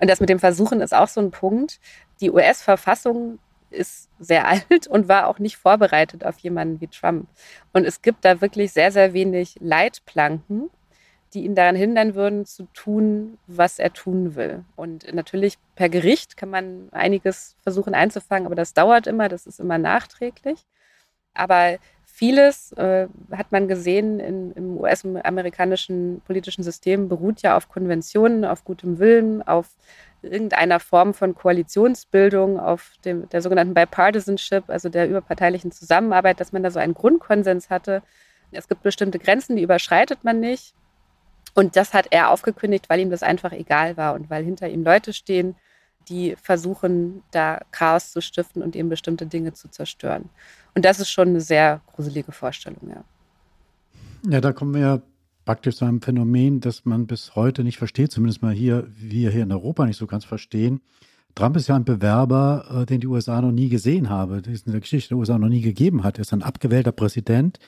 Und 0.00 0.10
das 0.10 0.20
mit 0.20 0.28
dem 0.28 0.38
Versuchen 0.38 0.80
ist 0.80 0.94
auch 0.94 1.08
so 1.08 1.20
ein 1.20 1.30
Punkt. 1.30 1.80
Die 2.20 2.30
US-Verfassung 2.30 3.38
ist 3.70 4.08
sehr 4.18 4.46
alt 4.48 4.86
und 4.86 5.08
war 5.08 5.28
auch 5.28 5.38
nicht 5.38 5.56
vorbereitet 5.56 6.24
auf 6.24 6.38
jemanden 6.38 6.80
wie 6.80 6.88
Trump. 6.88 7.28
Und 7.72 7.84
es 7.84 8.02
gibt 8.02 8.24
da 8.24 8.40
wirklich 8.40 8.72
sehr, 8.72 8.92
sehr 8.92 9.12
wenig 9.12 9.56
Leitplanken, 9.60 10.70
die 11.32 11.44
ihn 11.44 11.54
daran 11.54 11.74
hindern 11.74 12.14
würden, 12.14 12.46
zu 12.46 12.64
tun, 12.72 13.38
was 13.46 13.78
er 13.78 13.92
tun 13.92 14.36
will. 14.36 14.64
Und 14.76 15.12
natürlich 15.12 15.58
per 15.74 15.88
Gericht 15.88 16.36
kann 16.36 16.48
man 16.48 16.88
einiges 16.92 17.56
versuchen 17.62 17.94
einzufangen, 17.94 18.46
aber 18.46 18.54
das 18.54 18.72
dauert 18.72 19.06
immer, 19.06 19.28
das 19.28 19.46
ist 19.46 19.58
immer 19.58 19.78
nachträglich. 19.78 20.64
Aber 21.34 21.78
vieles 22.04 22.72
äh, 22.72 23.08
hat 23.32 23.50
man 23.50 23.66
gesehen 23.66 24.20
in, 24.20 24.52
im 24.52 24.78
US-amerikanischen 24.78 26.22
politischen 26.24 26.62
System 26.62 27.08
beruht 27.08 27.42
ja 27.42 27.56
auf 27.56 27.68
Konventionen, 27.68 28.44
auf 28.44 28.64
gutem 28.64 28.98
Willen, 28.98 29.42
auf 29.42 29.68
irgendeiner 30.22 30.80
Form 30.80 31.12
von 31.12 31.34
Koalitionsbildung, 31.34 32.58
auf 32.58 32.92
dem, 33.04 33.28
der 33.28 33.42
sogenannten 33.42 33.74
Bipartisanship, 33.74 34.64
also 34.68 34.88
der 34.88 35.08
überparteilichen 35.08 35.72
Zusammenarbeit, 35.72 36.40
dass 36.40 36.52
man 36.52 36.62
da 36.62 36.70
so 36.70 36.78
einen 36.78 36.94
Grundkonsens 36.94 37.68
hatte. 37.68 38.02
Es 38.52 38.68
gibt 38.68 38.82
bestimmte 38.82 39.18
Grenzen, 39.18 39.56
die 39.56 39.62
überschreitet 39.62 40.22
man 40.22 40.40
nicht. 40.40 40.74
Und 41.54 41.76
das 41.76 41.94
hat 41.94 42.08
er 42.10 42.30
aufgekündigt, 42.30 42.88
weil 42.88 43.00
ihm 43.00 43.10
das 43.10 43.22
einfach 43.22 43.52
egal 43.52 43.96
war 43.96 44.14
und 44.14 44.30
weil 44.30 44.44
hinter 44.44 44.68
ihm 44.68 44.82
Leute 44.82 45.12
stehen, 45.12 45.56
die 46.08 46.36
versuchen, 46.40 47.22
da 47.30 47.60
Chaos 47.70 48.12
zu 48.12 48.20
stiften 48.20 48.62
und 48.62 48.76
eben 48.76 48.88
bestimmte 48.88 49.26
Dinge 49.26 49.52
zu 49.52 49.68
zerstören. 49.68 50.28
Und 50.74 50.84
das 50.84 51.00
ist 51.00 51.10
schon 51.10 51.28
eine 51.28 51.40
sehr 51.40 51.80
gruselige 51.86 52.32
Vorstellung, 52.32 52.88
ja. 52.88 53.04
Ja, 54.26 54.40
da 54.40 54.52
kommen 54.52 54.74
wir 54.74 54.80
ja 54.80 55.02
praktisch 55.44 55.76
zu 55.76 55.84
einem 55.84 56.00
Phänomen, 56.00 56.60
das 56.60 56.84
man 56.84 57.06
bis 57.06 57.34
heute 57.34 57.62
nicht 57.62 57.78
versteht, 57.78 58.10
zumindest 58.10 58.42
mal 58.42 58.54
hier, 58.54 58.86
wir 58.96 59.30
hier 59.30 59.42
in 59.42 59.52
Europa 59.52 59.84
nicht 59.84 59.98
so 59.98 60.06
ganz 60.06 60.24
verstehen. 60.24 60.80
Trump 61.34 61.56
ist 61.56 61.68
ja 61.68 61.76
ein 61.76 61.84
Bewerber, 61.84 62.82
äh, 62.82 62.86
den 62.86 63.00
die 63.00 63.06
USA 63.06 63.40
noch 63.40 63.52
nie 63.52 63.68
gesehen 63.68 64.08
habe, 64.08 64.40
den 64.40 64.54
es 64.54 64.62
in 64.62 64.72
der 64.72 64.80
Geschichte 64.80 65.10
der 65.10 65.18
USA 65.18 65.38
noch 65.38 65.48
nie 65.48 65.60
gegeben 65.60 66.04
hat. 66.04 66.18
Er 66.18 66.22
ist 66.22 66.32
ein 66.32 66.42
abgewählter 66.42 66.92
Präsident, 66.92 67.58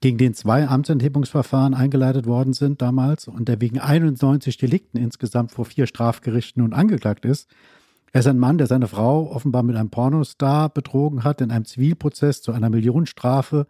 gegen 0.00 0.16
den 0.16 0.34
zwei 0.34 0.66
Amtsenthebungsverfahren 0.66 1.74
eingeleitet 1.74 2.26
worden 2.26 2.52
sind 2.54 2.80
damals 2.80 3.28
und 3.28 3.48
der 3.48 3.60
wegen 3.60 3.78
91 3.78 4.56
Delikten 4.56 4.98
insgesamt 4.98 5.52
vor 5.52 5.66
vier 5.66 5.86
Strafgerichten 5.86 6.62
nun 6.62 6.72
angeklagt 6.72 7.24
ist. 7.24 7.50
Er 8.12 8.20
ist 8.20 8.26
ein 8.26 8.38
Mann, 8.38 8.58
der 8.58 8.66
seine 8.66 8.88
Frau 8.88 9.30
offenbar 9.30 9.62
mit 9.62 9.76
einem 9.76 9.90
Pornostar 9.90 10.70
betrogen 10.70 11.22
hat, 11.22 11.40
in 11.40 11.50
einem 11.50 11.64
Zivilprozess 11.64 12.42
zu 12.42 12.52
einer 12.52 12.70
Millionenstrafe 12.70 13.66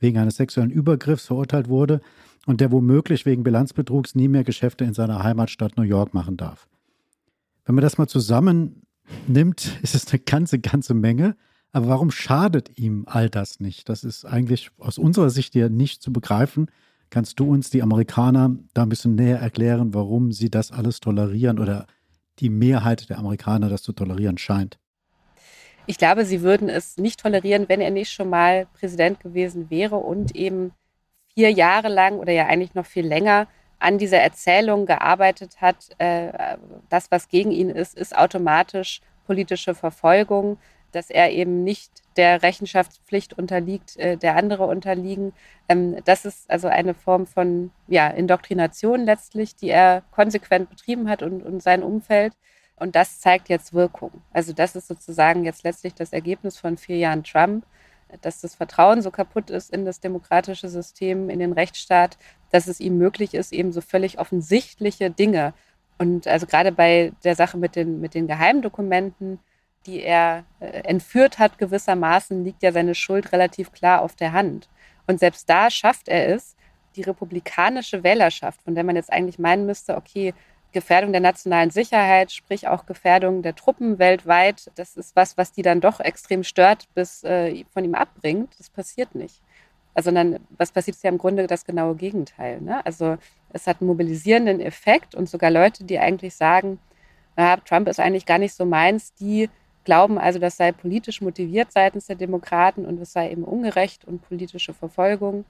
wegen 0.00 0.18
eines 0.18 0.36
sexuellen 0.36 0.70
Übergriffs 0.70 1.26
verurteilt 1.26 1.68
wurde 1.68 2.00
und 2.46 2.60
der 2.60 2.72
womöglich 2.72 3.26
wegen 3.26 3.44
Bilanzbetrugs 3.44 4.14
nie 4.14 4.28
mehr 4.28 4.44
Geschäfte 4.44 4.84
in 4.84 4.94
seiner 4.94 5.22
Heimatstadt 5.22 5.76
New 5.76 5.82
York 5.84 6.14
machen 6.14 6.36
darf. 6.36 6.66
Wenn 7.64 7.74
man 7.74 7.82
das 7.82 7.98
mal 7.98 8.08
zusammennimmt, 8.08 9.78
ist 9.82 9.94
es 9.94 10.10
eine 10.10 10.18
ganze, 10.20 10.58
ganze 10.58 10.94
Menge. 10.94 11.36
Aber 11.74 11.88
warum 11.88 12.12
schadet 12.12 12.78
ihm 12.78 13.04
all 13.08 13.28
das 13.28 13.58
nicht? 13.58 13.88
Das 13.88 14.04
ist 14.04 14.24
eigentlich 14.24 14.70
aus 14.78 14.96
unserer 14.96 15.28
Sicht 15.28 15.56
ja 15.56 15.68
nicht 15.68 16.02
zu 16.02 16.12
begreifen. 16.12 16.70
Kannst 17.10 17.40
du 17.40 17.50
uns 17.50 17.68
die 17.68 17.82
Amerikaner 17.82 18.56
da 18.74 18.84
ein 18.84 18.88
bisschen 18.88 19.16
näher 19.16 19.40
erklären, 19.40 19.92
warum 19.92 20.30
sie 20.30 20.50
das 20.50 20.70
alles 20.70 21.00
tolerieren 21.00 21.58
oder 21.58 21.86
die 22.38 22.48
Mehrheit 22.48 23.10
der 23.10 23.18
Amerikaner 23.18 23.68
das 23.68 23.82
zu 23.82 23.92
tolerieren 23.92 24.38
scheint? 24.38 24.78
Ich 25.86 25.98
glaube, 25.98 26.24
sie 26.24 26.42
würden 26.42 26.68
es 26.68 26.96
nicht 26.96 27.18
tolerieren, 27.18 27.68
wenn 27.68 27.80
er 27.80 27.90
nicht 27.90 28.12
schon 28.12 28.30
mal 28.30 28.68
Präsident 28.78 29.18
gewesen 29.18 29.68
wäre 29.68 29.96
und 29.96 30.36
eben 30.36 30.70
vier 31.34 31.50
Jahre 31.50 31.88
lang 31.88 32.18
oder 32.18 32.32
ja 32.32 32.46
eigentlich 32.46 32.74
noch 32.76 32.86
viel 32.86 33.04
länger 33.04 33.48
an 33.80 33.98
dieser 33.98 34.18
Erzählung 34.18 34.86
gearbeitet 34.86 35.60
hat, 35.60 35.88
äh, 35.98 36.56
das, 36.88 37.10
was 37.10 37.28
gegen 37.28 37.50
ihn 37.50 37.68
ist, 37.68 37.98
ist 37.98 38.16
automatisch 38.16 39.00
politische 39.26 39.74
Verfolgung, 39.74 40.58
dass 40.94 41.10
er 41.10 41.30
eben 41.32 41.64
nicht 41.64 41.90
der 42.16 42.42
Rechenschaftspflicht 42.42 43.36
unterliegt, 43.36 43.96
äh, 43.96 44.16
der 44.16 44.36
andere 44.36 44.66
unterliegen. 44.66 45.32
Ähm, 45.68 45.96
das 46.04 46.24
ist 46.24 46.50
also 46.50 46.68
eine 46.68 46.94
Form 46.94 47.26
von 47.26 47.70
ja, 47.88 48.08
Indoktrination 48.08 49.04
letztlich, 49.04 49.56
die 49.56 49.70
er 49.70 50.02
konsequent 50.12 50.70
betrieben 50.70 51.08
hat 51.08 51.22
und, 51.22 51.42
und 51.42 51.62
sein 51.62 51.82
Umfeld. 51.82 52.34
Und 52.76 52.96
das 52.96 53.20
zeigt 53.20 53.48
jetzt 53.48 53.72
Wirkung. 53.72 54.10
Also 54.32 54.52
das 54.52 54.74
ist 54.76 54.88
sozusagen 54.88 55.44
jetzt 55.44 55.62
letztlich 55.62 55.94
das 55.94 56.12
Ergebnis 56.12 56.58
von 56.58 56.76
vier 56.76 56.96
Jahren 56.96 57.22
Trump, 57.22 57.64
dass 58.20 58.40
das 58.40 58.54
Vertrauen 58.54 59.02
so 59.02 59.10
kaputt 59.10 59.50
ist 59.50 59.70
in 59.72 59.84
das 59.84 60.00
demokratische 60.00 60.68
System, 60.68 61.30
in 61.30 61.38
den 61.38 61.52
Rechtsstaat, 61.52 62.18
dass 62.50 62.66
es 62.66 62.80
ihm 62.80 62.98
möglich 62.98 63.34
ist, 63.34 63.52
eben 63.52 63.72
so 63.72 63.80
völlig 63.80 64.18
offensichtliche 64.18 65.10
Dinge. 65.10 65.54
Und 65.98 66.26
also 66.26 66.46
gerade 66.46 66.72
bei 66.72 67.12
der 67.22 67.36
Sache 67.36 67.56
mit 67.56 67.76
den, 67.76 68.00
mit 68.00 68.14
den 68.14 68.26
Geheimdokumenten, 68.26 69.38
die 69.86 70.02
er 70.02 70.44
äh, 70.60 70.66
entführt 70.84 71.38
hat, 71.38 71.58
gewissermaßen, 71.58 72.44
liegt 72.44 72.62
ja 72.62 72.72
seine 72.72 72.94
Schuld 72.94 73.32
relativ 73.32 73.72
klar 73.72 74.02
auf 74.02 74.16
der 74.16 74.32
Hand. 74.32 74.68
Und 75.06 75.20
selbst 75.20 75.48
da 75.48 75.70
schafft 75.70 76.08
er 76.08 76.34
es, 76.34 76.56
die 76.96 77.02
republikanische 77.02 78.02
Wählerschaft, 78.02 78.62
von 78.62 78.74
der 78.74 78.84
man 78.84 78.96
jetzt 78.96 79.12
eigentlich 79.12 79.38
meinen 79.38 79.66
müsste, 79.66 79.96
okay, 79.96 80.32
Gefährdung 80.72 81.12
der 81.12 81.20
nationalen 81.20 81.70
Sicherheit, 81.70 82.32
sprich 82.32 82.68
auch 82.68 82.84
Gefährdung 82.84 83.42
der 83.42 83.54
Truppen 83.54 83.98
weltweit, 83.98 84.70
das 84.74 84.96
ist 84.96 85.14
was, 85.16 85.38
was 85.38 85.52
die 85.52 85.62
dann 85.62 85.80
doch 85.80 86.00
extrem 86.00 86.42
stört, 86.42 86.88
bis 86.94 87.22
äh, 87.24 87.64
von 87.72 87.84
ihm 87.84 87.94
abbringt. 87.94 88.58
Das 88.58 88.68
passiert 88.70 89.14
nicht. 89.14 89.40
Also 89.94 90.10
dann, 90.10 90.40
was 90.50 90.72
passiert, 90.72 90.96
ist 90.96 91.04
ja 91.04 91.10
im 91.10 91.18
Grunde 91.18 91.46
das 91.46 91.64
genaue 91.64 91.94
Gegenteil. 91.94 92.60
Ne? 92.60 92.84
Also 92.84 93.16
es 93.50 93.66
hat 93.68 93.80
einen 93.80 93.88
mobilisierenden 93.88 94.60
Effekt 94.60 95.14
und 95.14 95.28
sogar 95.28 95.50
Leute, 95.50 95.84
die 95.84 96.00
eigentlich 96.00 96.34
sagen, 96.34 96.80
na, 97.36 97.56
Trump 97.58 97.88
ist 97.88 98.00
eigentlich 98.00 98.26
gar 98.26 98.38
nicht 98.38 98.54
so 98.54 98.64
meins, 98.64 99.14
die 99.14 99.48
glauben 99.84 100.18
also, 100.18 100.38
das 100.38 100.56
sei 100.56 100.72
politisch 100.72 101.20
motiviert 101.20 101.72
seitens 101.72 102.06
der 102.06 102.16
Demokraten 102.16 102.86
und 102.86 103.00
es 103.00 103.12
sei 103.12 103.30
eben 103.30 103.44
ungerecht 103.44 104.04
und 104.04 104.26
politische 104.26 104.74
Verfolgung, 104.74 105.44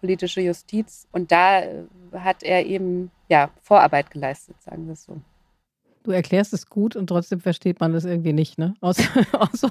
politische 0.00 0.40
Justiz. 0.40 1.06
Und 1.12 1.32
da 1.32 1.60
äh, 1.60 1.84
hat 2.14 2.42
er 2.42 2.66
eben 2.66 3.10
ja, 3.28 3.50
Vorarbeit 3.62 4.10
geleistet, 4.10 4.60
sagen 4.62 4.86
wir 4.86 4.94
es 4.94 5.04
so. 5.04 5.20
Du 6.02 6.12
erklärst 6.12 6.54
es 6.54 6.66
gut 6.66 6.96
und 6.96 7.08
trotzdem 7.08 7.40
versteht 7.40 7.78
man 7.78 7.94
es 7.94 8.06
irgendwie 8.06 8.32
nicht, 8.32 8.58
ne? 8.58 8.72
Aus, 8.80 8.96
aus 9.32 9.70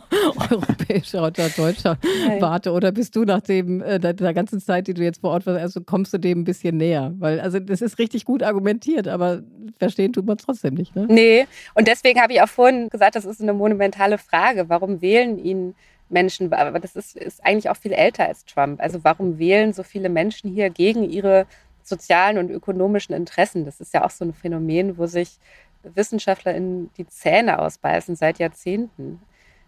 europäischer 0.52 1.26
oder 1.26 1.50
deutscher 1.50 1.98
Nein. 2.28 2.39
Warte. 2.39 2.72
Oder 2.72 2.92
bist 2.92 3.15
du 3.15 3.24
nach 3.24 3.42
dem, 3.42 3.82
äh, 3.82 4.00
der, 4.00 4.13
der, 4.13 4.34
ganzen 4.36 4.60
Zeit, 4.60 4.88
die 4.88 4.94
du 4.94 5.04
jetzt 5.04 5.22
vor 5.22 5.32
Ort 5.32 5.48
warst, 5.48 5.60
also 5.60 5.82
kommst 5.82 6.13
du 6.13 6.20
dem 6.20 6.42
ein 6.42 6.44
bisschen 6.44 6.78
näher? 6.78 7.13
Weil, 7.18 7.39
also 7.39 7.60
das 7.60 7.82
ist 7.82 7.98
richtig 7.98 8.26
gut 8.26 8.44
argumentiert, 8.44 9.08
aber 9.08 9.42
verstehen 9.80 10.13
tut 10.13 10.28
man 10.28 10.38
es 10.38 10.46
trotzdem 10.46 10.76
nicht, 10.76 10.96
ne? 10.96 11.08
Nee, 11.10 11.48
und 11.74 11.88
deswegen 11.88 12.22
habe 12.22 12.34
ich 12.34 12.42
auch 12.42 12.50
vorhin 12.50 12.89
gesagt, 12.89 13.15
das 13.15 13.26
ist 13.26 13.42
eine 13.42 13.54
monumentale 13.54 14.20
Frage. 14.20 14.70
Warum 14.70 15.02
wählen 15.02 15.39
ihn 15.39 15.74
Menschen? 16.10 16.54
Aber 16.54 16.80
das 16.80 16.96
ist, 16.96 17.15
ist 17.15 17.44
eigentlich 17.44 17.70
auch 17.70 17.78
viel 17.78 17.94
älter 17.94 18.28
als 18.28 18.46
Trump. 18.46 18.82
Also 18.82 19.04
warum 19.04 19.39
wählen 19.39 19.74
so 19.74 19.82
viele 19.82 20.10
Menschen 20.10 20.52
hier 20.52 20.70
gegen 20.70 21.10
ihre 21.10 21.48
sozialen 21.82 22.38
und 22.38 22.52
ökonomischen 22.52 23.15
Interessen? 23.15 23.65
Das 23.65 23.82
ist 23.82 23.96
ja 23.96 24.06
auch 24.06 24.12
so 24.12 24.26
ein 24.26 24.34
Phänomen, 24.34 25.00
wo 25.00 25.08
sich 25.08 25.39
Wissenschaftler 25.84 26.54
in 26.56 26.89
die 26.98 27.08
Zähne 27.08 27.60
ausbeißen 27.60 28.15
seit 28.15 28.39
Jahrzehnten. 28.39 29.22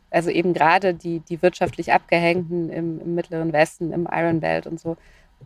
Also 0.09 0.29
eben 0.29 0.53
gerade 0.53 0.93
die, 0.93 1.19
die 1.19 1.41
wirtschaftlich 1.41 1.93
Abgehängten 1.93 2.69
im, 2.69 2.99
im 2.99 3.15
Mittleren 3.15 3.53
Westen, 3.53 3.93
im 3.93 4.07
Iron 4.11 4.41
Belt 4.41 4.67
und 4.67 4.79
so. 4.79 4.97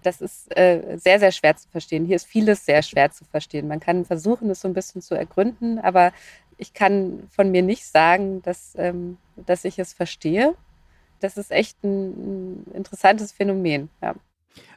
Das 0.04 0.22
ist 0.22 0.56
äh, 0.58 0.98
sehr, 0.98 1.20
sehr 1.20 1.32
schwer 1.32 1.56
zu 1.56 1.70
verstehen. 1.70 2.06
Hier 2.06 2.16
ist 2.16 2.26
vieles 2.26 2.66
sehr 2.66 2.82
schwer 2.82 3.12
zu 3.12 3.24
verstehen. 3.26 3.68
Man 3.68 3.80
kann 3.80 4.06
versuchen, 4.06 4.50
es 4.50 4.62
so 4.62 4.68
ein 4.68 4.74
bisschen 4.74 5.02
zu 5.02 5.16
ergründen, 5.16 5.80
aber 5.80 6.12
ich 6.58 6.74
kann 6.74 7.28
von 7.30 7.52
mir 7.52 7.62
nicht 7.62 7.86
sagen, 7.86 8.42
dass, 8.42 8.74
ähm, 8.78 9.18
dass 9.36 9.66
ich 9.66 9.80
es 9.80 9.94
verstehe. 9.94 10.56
Das 11.20 11.38
ist 11.38 11.52
echt 11.52 11.82
ein, 11.84 12.64
ein 12.64 12.66
interessantes 12.74 13.32
Phänomen. 13.32 13.90
Ja. 14.02 14.16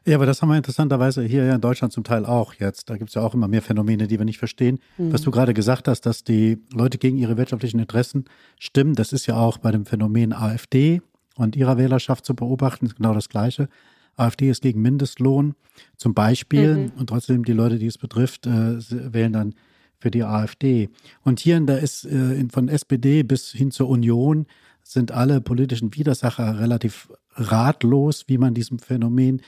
Ja, 0.04 0.16
aber 0.16 0.26
das 0.26 0.40
haben 0.40 0.48
wir 0.48 0.56
interessanterweise 0.56 1.22
hier 1.22 1.44
ja 1.44 1.54
in 1.54 1.60
Deutschland 1.60 1.92
zum 1.92 2.04
Teil 2.04 2.24
auch 2.24 2.54
jetzt. 2.54 2.88
Da 2.88 2.96
gibt 2.96 3.10
es 3.10 3.14
ja 3.14 3.22
auch 3.22 3.34
immer 3.34 3.48
mehr 3.48 3.62
Phänomene, 3.62 4.06
die 4.06 4.18
wir 4.18 4.24
nicht 4.24 4.38
verstehen. 4.38 4.78
Mhm. 4.96 5.12
Was 5.12 5.22
du 5.22 5.30
gerade 5.30 5.54
gesagt 5.54 5.88
hast, 5.88 6.02
dass 6.02 6.24
die 6.24 6.58
Leute 6.72 6.98
gegen 6.98 7.18
ihre 7.18 7.36
wirtschaftlichen 7.36 7.78
Interessen 7.78 8.24
stimmen, 8.58 8.94
das 8.94 9.12
ist 9.12 9.26
ja 9.26 9.36
auch 9.36 9.58
bei 9.58 9.70
dem 9.70 9.84
Phänomen 9.84 10.32
AfD 10.32 11.02
und 11.36 11.56
ihrer 11.56 11.76
Wählerschaft 11.76 12.24
zu 12.24 12.34
beobachten, 12.34 12.86
ist 12.86 12.96
genau 12.96 13.14
das 13.14 13.28
Gleiche. 13.28 13.68
AfD 14.16 14.50
ist 14.50 14.62
gegen 14.62 14.82
Mindestlohn 14.82 15.54
zum 15.96 16.14
Beispiel 16.14 16.76
mhm. 16.76 16.92
und 16.96 17.08
trotzdem 17.08 17.44
die 17.44 17.52
Leute, 17.52 17.78
die 17.78 17.86
es 17.86 17.98
betrifft, 17.98 18.46
äh, 18.46 18.78
wählen 19.12 19.32
dann 19.32 19.54
für 19.98 20.10
die 20.10 20.24
AfD. 20.24 20.88
Und 21.22 21.40
hier 21.40 21.56
in 21.56 21.66
der 21.66 21.80
ist 21.80 22.04
äh, 22.04 22.44
von 22.50 22.68
SPD 22.68 23.22
bis 23.22 23.50
hin 23.52 23.70
zur 23.70 23.88
Union 23.88 24.46
sind 24.82 25.12
alle 25.12 25.40
politischen 25.40 25.94
Widersacher 25.94 26.60
relativ 26.60 27.12
ratlos, 27.34 28.24
wie 28.26 28.38
man 28.38 28.54
diesem 28.54 28.78
Phänomen 28.78 29.42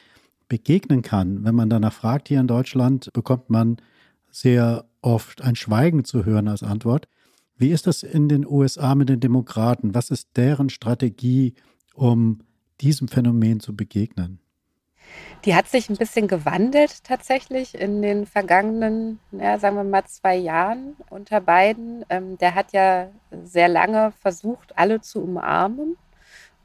begegnen 0.50 1.00
kann. 1.00 1.44
Wenn 1.44 1.54
man 1.54 1.70
danach 1.70 1.94
fragt 1.94 2.28
hier 2.28 2.40
in 2.40 2.46
Deutschland, 2.46 3.10
bekommt 3.14 3.48
man 3.48 3.78
sehr 4.30 4.84
oft 5.00 5.40
ein 5.40 5.56
Schweigen 5.56 6.04
zu 6.04 6.26
hören 6.26 6.48
als 6.48 6.62
Antwort. 6.62 7.08
Wie 7.56 7.70
ist 7.70 7.86
das 7.86 8.02
in 8.02 8.28
den 8.28 8.46
USA 8.46 8.94
mit 8.94 9.08
den 9.08 9.20
Demokraten? 9.20 9.94
Was 9.94 10.10
ist 10.10 10.36
deren 10.36 10.68
Strategie, 10.68 11.54
um 11.94 12.40
diesem 12.82 13.08
Phänomen 13.08 13.60
zu 13.60 13.74
begegnen? 13.74 14.40
Die 15.44 15.54
hat 15.54 15.68
sich 15.68 15.88
ein 15.88 15.96
bisschen 15.96 16.28
gewandelt 16.28 17.02
tatsächlich 17.04 17.74
in 17.74 18.02
den 18.02 18.26
vergangenen, 18.26 19.18
ja, 19.32 19.58
sagen 19.58 19.76
wir 19.76 19.84
mal, 19.84 20.04
zwei 20.04 20.36
Jahren 20.36 20.96
unter 21.08 21.40
beiden. 21.40 22.04
Ähm, 22.10 22.38
der 22.38 22.54
hat 22.54 22.72
ja 22.72 23.08
sehr 23.44 23.68
lange 23.68 24.12
versucht, 24.20 24.76
alle 24.76 25.00
zu 25.00 25.22
umarmen 25.22 25.96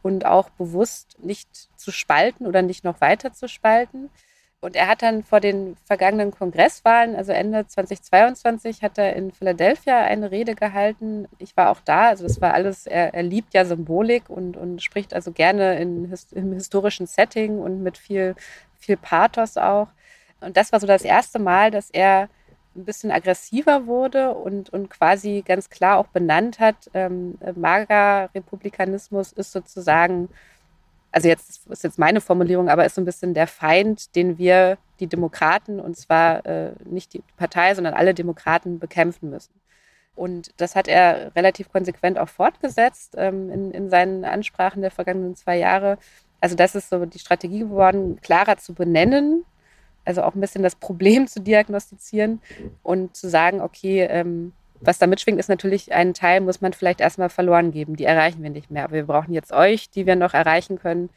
und 0.05 0.23
auch 0.23 0.51
bewusst 0.51 1.17
nicht 1.17 1.49
zu 1.75 1.91
spalten 1.91 2.45
oder 2.45 2.61
nicht 2.61 2.83
noch 2.83 3.01
weiter 3.01 3.33
zu 3.33 3.47
spalten. 3.47 4.11
Und 4.61 4.75
er 4.75 4.87
hat 4.87 5.01
dann 5.01 5.23
vor 5.23 5.39
den 5.39 5.77
vergangenen 5.83 6.29
Kongresswahlen, 6.29 7.15
also 7.15 7.31
Ende 7.31 7.65
2022, 7.65 8.83
hat 8.83 8.99
er 8.99 9.15
in 9.15 9.31
Philadelphia 9.31 10.03
eine 10.03 10.29
Rede 10.29 10.53
gehalten. 10.53 11.27
Ich 11.39 11.57
war 11.57 11.71
auch 11.71 11.79
da, 11.83 12.09
also 12.09 12.23
das 12.23 12.39
war 12.39 12.53
alles, 12.53 12.85
er, 12.85 13.15
er 13.15 13.23
liebt 13.23 13.55
ja 13.55 13.65
Symbolik 13.65 14.29
und, 14.29 14.57
und 14.57 14.83
spricht 14.83 15.11
also 15.11 15.31
gerne 15.31 15.79
in, 15.79 16.13
im 16.33 16.53
historischen 16.53 17.07
Setting 17.07 17.57
und 17.57 17.81
mit 17.81 17.97
viel, 17.97 18.35
viel 18.77 18.97
Pathos 18.97 19.57
auch. 19.57 19.87
Und 20.39 20.55
das 20.55 20.71
war 20.71 20.79
so 20.79 20.85
das 20.85 21.01
erste 21.01 21.39
Mal, 21.39 21.71
dass 21.71 21.89
er 21.89 22.29
ein 22.75 22.85
bisschen 22.85 23.11
aggressiver 23.11 23.87
wurde 23.87 24.33
und, 24.33 24.69
und 24.71 24.89
quasi 24.89 25.43
ganz 25.45 25.69
klar 25.69 25.97
auch 25.97 26.07
benannt 26.07 26.59
hat, 26.59 26.89
ähm, 26.93 27.37
Mager-Republikanismus 27.55 29.31
ist 29.31 29.51
sozusagen, 29.51 30.29
also 31.11 31.27
jetzt 31.27 31.67
ist 31.67 31.83
jetzt 31.83 31.99
meine 31.99 32.21
Formulierung, 32.21 32.69
aber 32.69 32.85
ist 32.85 32.95
so 32.95 33.01
ein 33.01 33.05
bisschen 33.05 33.33
der 33.33 33.47
Feind, 33.47 34.15
den 34.15 34.37
wir, 34.37 34.77
die 34.99 35.07
Demokraten, 35.07 35.79
und 35.79 35.97
zwar 35.97 36.45
äh, 36.45 36.71
nicht 36.85 37.13
die 37.13 37.23
Partei, 37.37 37.75
sondern 37.75 37.93
alle 37.93 38.13
Demokraten 38.13 38.79
bekämpfen 38.79 39.29
müssen. 39.29 39.53
Und 40.15 40.51
das 40.57 40.75
hat 40.75 40.87
er 40.87 41.35
relativ 41.35 41.69
konsequent 41.71 42.17
auch 42.17 42.29
fortgesetzt 42.29 43.15
ähm, 43.17 43.49
in, 43.49 43.71
in 43.71 43.89
seinen 43.89 44.23
Ansprachen 44.23 44.81
der 44.81 44.91
vergangenen 44.91 45.35
zwei 45.35 45.57
Jahre. 45.57 45.97
Also 46.39 46.55
das 46.55 46.75
ist 46.75 46.89
so 46.89 47.05
die 47.05 47.19
Strategie 47.19 47.59
geworden, 47.59 48.19
klarer 48.21 48.57
zu 48.57 48.73
benennen, 48.73 49.45
also 50.05 50.23
auch 50.23 50.35
ein 50.35 50.41
bisschen 50.41 50.63
das 50.63 50.75
Problem 50.75 51.27
zu 51.27 51.41
diagnostizieren 51.41 52.41
und 52.83 53.15
zu 53.15 53.29
sagen, 53.29 53.61
okay, 53.61 54.03
ähm, 54.03 54.53
was 54.81 54.99
da 54.99 55.07
mitschwingt, 55.07 55.39
ist 55.39 55.49
natürlich, 55.49 55.93
einen 55.93 56.13
Teil 56.13 56.41
muss 56.41 56.61
man 56.61 56.73
vielleicht 56.73 57.01
erstmal 57.01 57.29
verloren 57.29 57.71
geben. 57.71 57.95
Die 57.95 58.05
erreichen 58.05 58.43
wir 58.43 58.49
nicht 58.49 58.69
mehr. 58.69 58.83
Aber 58.83 58.93
wir 58.93 59.05
brauchen 59.05 59.33
jetzt 59.33 59.51
euch, 59.51 59.89
die 59.89 60.05
wir 60.05 60.15
noch 60.15 60.33
erreichen 60.33 60.77
können, 60.77 61.09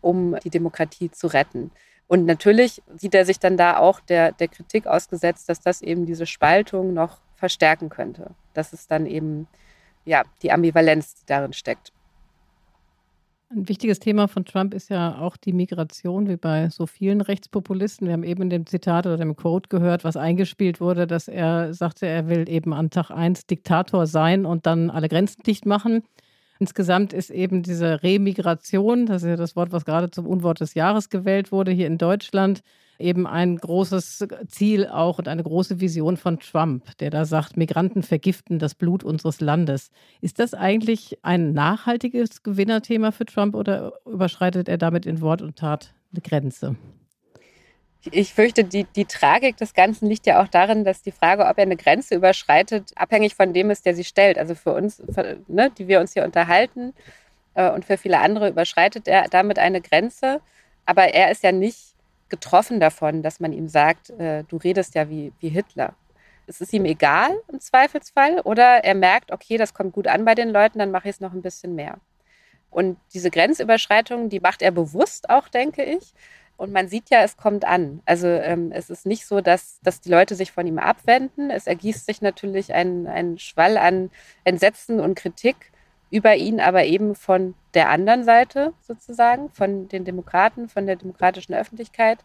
um 0.00 0.36
die 0.44 0.50
Demokratie 0.50 1.10
zu 1.10 1.28
retten. 1.28 1.70
Und 2.08 2.26
natürlich 2.26 2.82
sieht 2.96 3.14
er 3.14 3.24
sich 3.24 3.38
dann 3.38 3.56
da 3.56 3.78
auch 3.78 4.00
der, 4.00 4.32
der 4.32 4.48
Kritik 4.48 4.86
ausgesetzt, 4.86 5.48
dass 5.48 5.60
das 5.60 5.82
eben 5.82 6.06
diese 6.06 6.26
Spaltung 6.26 6.94
noch 6.94 7.18
verstärken 7.36 7.88
könnte. 7.88 8.30
Das 8.54 8.72
ist 8.72 8.90
dann 8.90 9.06
eben 9.06 9.48
ja, 10.04 10.22
die 10.42 10.52
Ambivalenz, 10.52 11.14
die 11.14 11.26
darin 11.26 11.52
steckt. 11.52 11.92
Ein 13.48 13.68
wichtiges 13.68 14.00
Thema 14.00 14.26
von 14.26 14.44
Trump 14.44 14.74
ist 14.74 14.90
ja 14.90 15.18
auch 15.18 15.36
die 15.36 15.52
Migration, 15.52 16.28
wie 16.28 16.36
bei 16.36 16.68
so 16.68 16.86
vielen 16.86 17.20
Rechtspopulisten. 17.20 18.08
Wir 18.08 18.14
haben 18.14 18.24
eben 18.24 18.42
in 18.42 18.50
dem 18.50 18.66
Zitat 18.66 19.06
oder 19.06 19.16
dem 19.18 19.36
Quote 19.36 19.68
gehört, 19.68 20.02
was 20.02 20.16
eingespielt 20.16 20.80
wurde, 20.80 21.06
dass 21.06 21.28
er 21.28 21.72
sagte, 21.72 22.06
er 22.06 22.28
will 22.28 22.48
eben 22.48 22.72
an 22.72 22.90
Tag 22.90 23.12
1 23.12 23.46
Diktator 23.46 24.08
sein 24.08 24.46
und 24.46 24.66
dann 24.66 24.90
alle 24.90 25.08
Grenzen 25.08 25.44
dicht 25.44 25.64
machen. 25.64 26.02
Insgesamt 26.58 27.12
ist 27.12 27.30
eben 27.30 27.62
diese 27.62 28.02
Remigration, 28.02 29.06
das 29.06 29.22
ist 29.22 29.28
ja 29.28 29.36
das 29.36 29.54
Wort, 29.54 29.70
was 29.70 29.84
gerade 29.84 30.10
zum 30.10 30.26
Unwort 30.26 30.58
des 30.58 30.74
Jahres 30.74 31.08
gewählt 31.08 31.52
wurde, 31.52 31.70
hier 31.70 31.86
in 31.86 31.98
Deutschland, 31.98 32.62
eben 32.98 33.26
ein 33.26 33.56
großes 33.56 34.26
Ziel 34.48 34.86
auch 34.86 35.18
und 35.18 35.28
eine 35.28 35.42
große 35.42 35.80
Vision 35.80 36.16
von 36.16 36.38
Trump, 36.40 36.96
der 36.98 37.10
da 37.10 37.24
sagt, 37.24 37.56
Migranten 37.56 38.02
vergiften 38.02 38.58
das 38.58 38.74
Blut 38.74 39.04
unseres 39.04 39.40
Landes. 39.40 39.90
Ist 40.20 40.38
das 40.38 40.54
eigentlich 40.54 41.18
ein 41.22 41.52
nachhaltiges 41.52 42.42
Gewinnerthema 42.42 43.10
für 43.12 43.26
Trump 43.26 43.54
oder 43.54 43.92
überschreitet 44.06 44.68
er 44.68 44.78
damit 44.78 45.06
in 45.06 45.20
Wort 45.20 45.42
und 45.42 45.56
Tat 45.56 45.94
eine 46.12 46.22
Grenze? 46.22 46.76
Ich 48.12 48.34
fürchte, 48.34 48.62
die, 48.62 48.84
die 48.84 49.04
Tragik 49.04 49.56
des 49.56 49.74
Ganzen 49.74 50.08
liegt 50.08 50.26
ja 50.26 50.40
auch 50.40 50.48
darin, 50.48 50.84
dass 50.84 51.02
die 51.02 51.10
Frage, 51.10 51.44
ob 51.44 51.58
er 51.58 51.62
eine 51.62 51.76
Grenze 51.76 52.14
überschreitet, 52.14 52.92
abhängig 52.94 53.34
von 53.34 53.52
dem 53.52 53.70
ist, 53.70 53.84
der 53.84 53.94
sie 53.94 54.04
stellt. 54.04 54.38
Also 54.38 54.54
für 54.54 54.72
uns, 54.72 55.02
für, 55.12 55.38
ne, 55.48 55.72
die 55.76 55.88
wir 55.88 56.00
uns 56.00 56.12
hier 56.12 56.24
unterhalten 56.24 56.94
äh, 57.54 57.70
und 57.70 57.84
für 57.84 57.98
viele 57.98 58.20
andere 58.20 58.48
überschreitet 58.48 59.08
er 59.08 59.28
damit 59.28 59.58
eine 59.58 59.80
Grenze. 59.80 60.40
Aber 60.84 61.14
er 61.14 61.32
ist 61.32 61.42
ja 61.42 61.50
nicht 61.50 61.95
getroffen 62.28 62.80
davon, 62.80 63.22
dass 63.22 63.40
man 63.40 63.52
ihm 63.52 63.68
sagt, 63.68 64.10
äh, 64.10 64.44
du 64.44 64.56
redest 64.56 64.94
ja 64.94 65.08
wie, 65.08 65.32
wie 65.40 65.48
Hitler. 65.48 65.94
Es 66.46 66.60
ist 66.60 66.72
ihm 66.72 66.84
egal 66.84 67.30
im 67.52 67.60
Zweifelsfall 67.60 68.40
oder 68.40 68.84
er 68.84 68.94
merkt, 68.94 69.32
okay, 69.32 69.56
das 69.56 69.74
kommt 69.74 69.92
gut 69.92 70.06
an 70.06 70.24
bei 70.24 70.34
den 70.34 70.50
Leuten, 70.50 70.78
dann 70.78 70.90
mache 70.90 71.08
ich 71.08 71.16
es 71.16 71.20
noch 71.20 71.32
ein 71.32 71.42
bisschen 71.42 71.74
mehr. 71.74 71.98
Und 72.70 72.98
diese 73.14 73.30
Grenzüberschreitung, 73.30 74.28
die 74.28 74.40
macht 74.40 74.62
er 74.62 74.70
bewusst 74.70 75.30
auch, 75.30 75.48
denke 75.48 75.82
ich. 75.82 76.14
Und 76.56 76.72
man 76.72 76.88
sieht 76.88 77.10
ja, 77.10 77.22
es 77.22 77.36
kommt 77.36 77.64
an. 77.64 78.00
Also 78.06 78.28
ähm, 78.28 78.72
es 78.72 78.90
ist 78.90 79.06
nicht 79.06 79.26
so, 79.26 79.40
dass, 79.40 79.78
dass 79.82 80.00
die 80.00 80.10
Leute 80.10 80.34
sich 80.34 80.52
von 80.52 80.66
ihm 80.66 80.78
abwenden. 80.78 81.50
Es 81.50 81.66
ergießt 81.66 82.06
sich 82.06 82.22
natürlich 82.22 82.72
ein, 82.72 83.06
ein 83.06 83.38
Schwall 83.38 83.76
an 83.76 84.10
Entsetzen 84.44 85.00
und 85.00 85.16
Kritik 85.16 85.72
über 86.10 86.36
ihn, 86.36 86.60
aber 86.60 86.84
eben 86.84 87.14
von 87.14 87.54
der 87.74 87.90
anderen 87.90 88.24
Seite 88.24 88.72
sozusagen, 88.80 89.50
von 89.50 89.88
den 89.88 90.04
Demokraten, 90.04 90.68
von 90.68 90.86
der 90.86 90.96
demokratischen 90.96 91.54
Öffentlichkeit. 91.54 92.18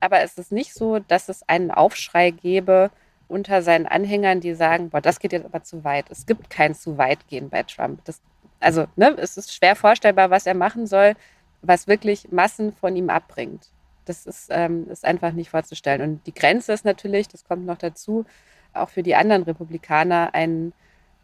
Aber 0.00 0.20
es 0.20 0.38
ist 0.38 0.52
nicht 0.52 0.74
so, 0.74 0.98
dass 0.98 1.28
es 1.28 1.48
einen 1.48 1.70
Aufschrei 1.70 2.30
gäbe 2.30 2.90
unter 3.28 3.62
seinen 3.62 3.86
Anhängern, 3.86 4.40
die 4.40 4.54
sagen, 4.54 4.90
boah, 4.90 5.00
das 5.00 5.18
geht 5.18 5.32
jetzt 5.32 5.44
aber 5.44 5.62
zu 5.62 5.84
weit. 5.84 6.06
Es 6.10 6.26
gibt 6.26 6.48
kein 6.50 6.74
zu 6.74 6.96
weit 6.96 7.26
gehen 7.28 7.50
bei 7.50 7.62
Trump. 7.62 8.04
Das, 8.04 8.20
also 8.60 8.86
ne, 8.96 9.14
es 9.18 9.36
ist 9.36 9.54
schwer 9.54 9.76
vorstellbar, 9.76 10.30
was 10.30 10.46
er 10.46 10.54
machen 10.54 10.86
soll, 10.86 11.14
was 11.62 11.88
wirklich 11.88 12.30
Massen 12.30 12.72
von 12.72 12.96
ihm 12.96 13.10
abbringt. 13.10 13.68
Das 14.04 14.26
ist, 14.26 14.48
ähm, 14.50 14.88
ist 14.88 15.04
einfach 15.04 15.32
nicht 15.32 15.50
vorzustellen. 15.50 16.02
Und 16.02 16.26
die 16.26 16.34
Grenze 16.34 16.72
ist 16.72 16.84
natürlich, 16.84 17.28
das 17.28 17.44
kommt 17.44 17.66
noch 17.66 17.78
dazu, 17.78 18.24
auch 18.72 18.88
für 18.88 19.02
die 19.02 19.16
anderen 19.16 19.42
Republikaner 19.42 20.30
ein 20.32 20.72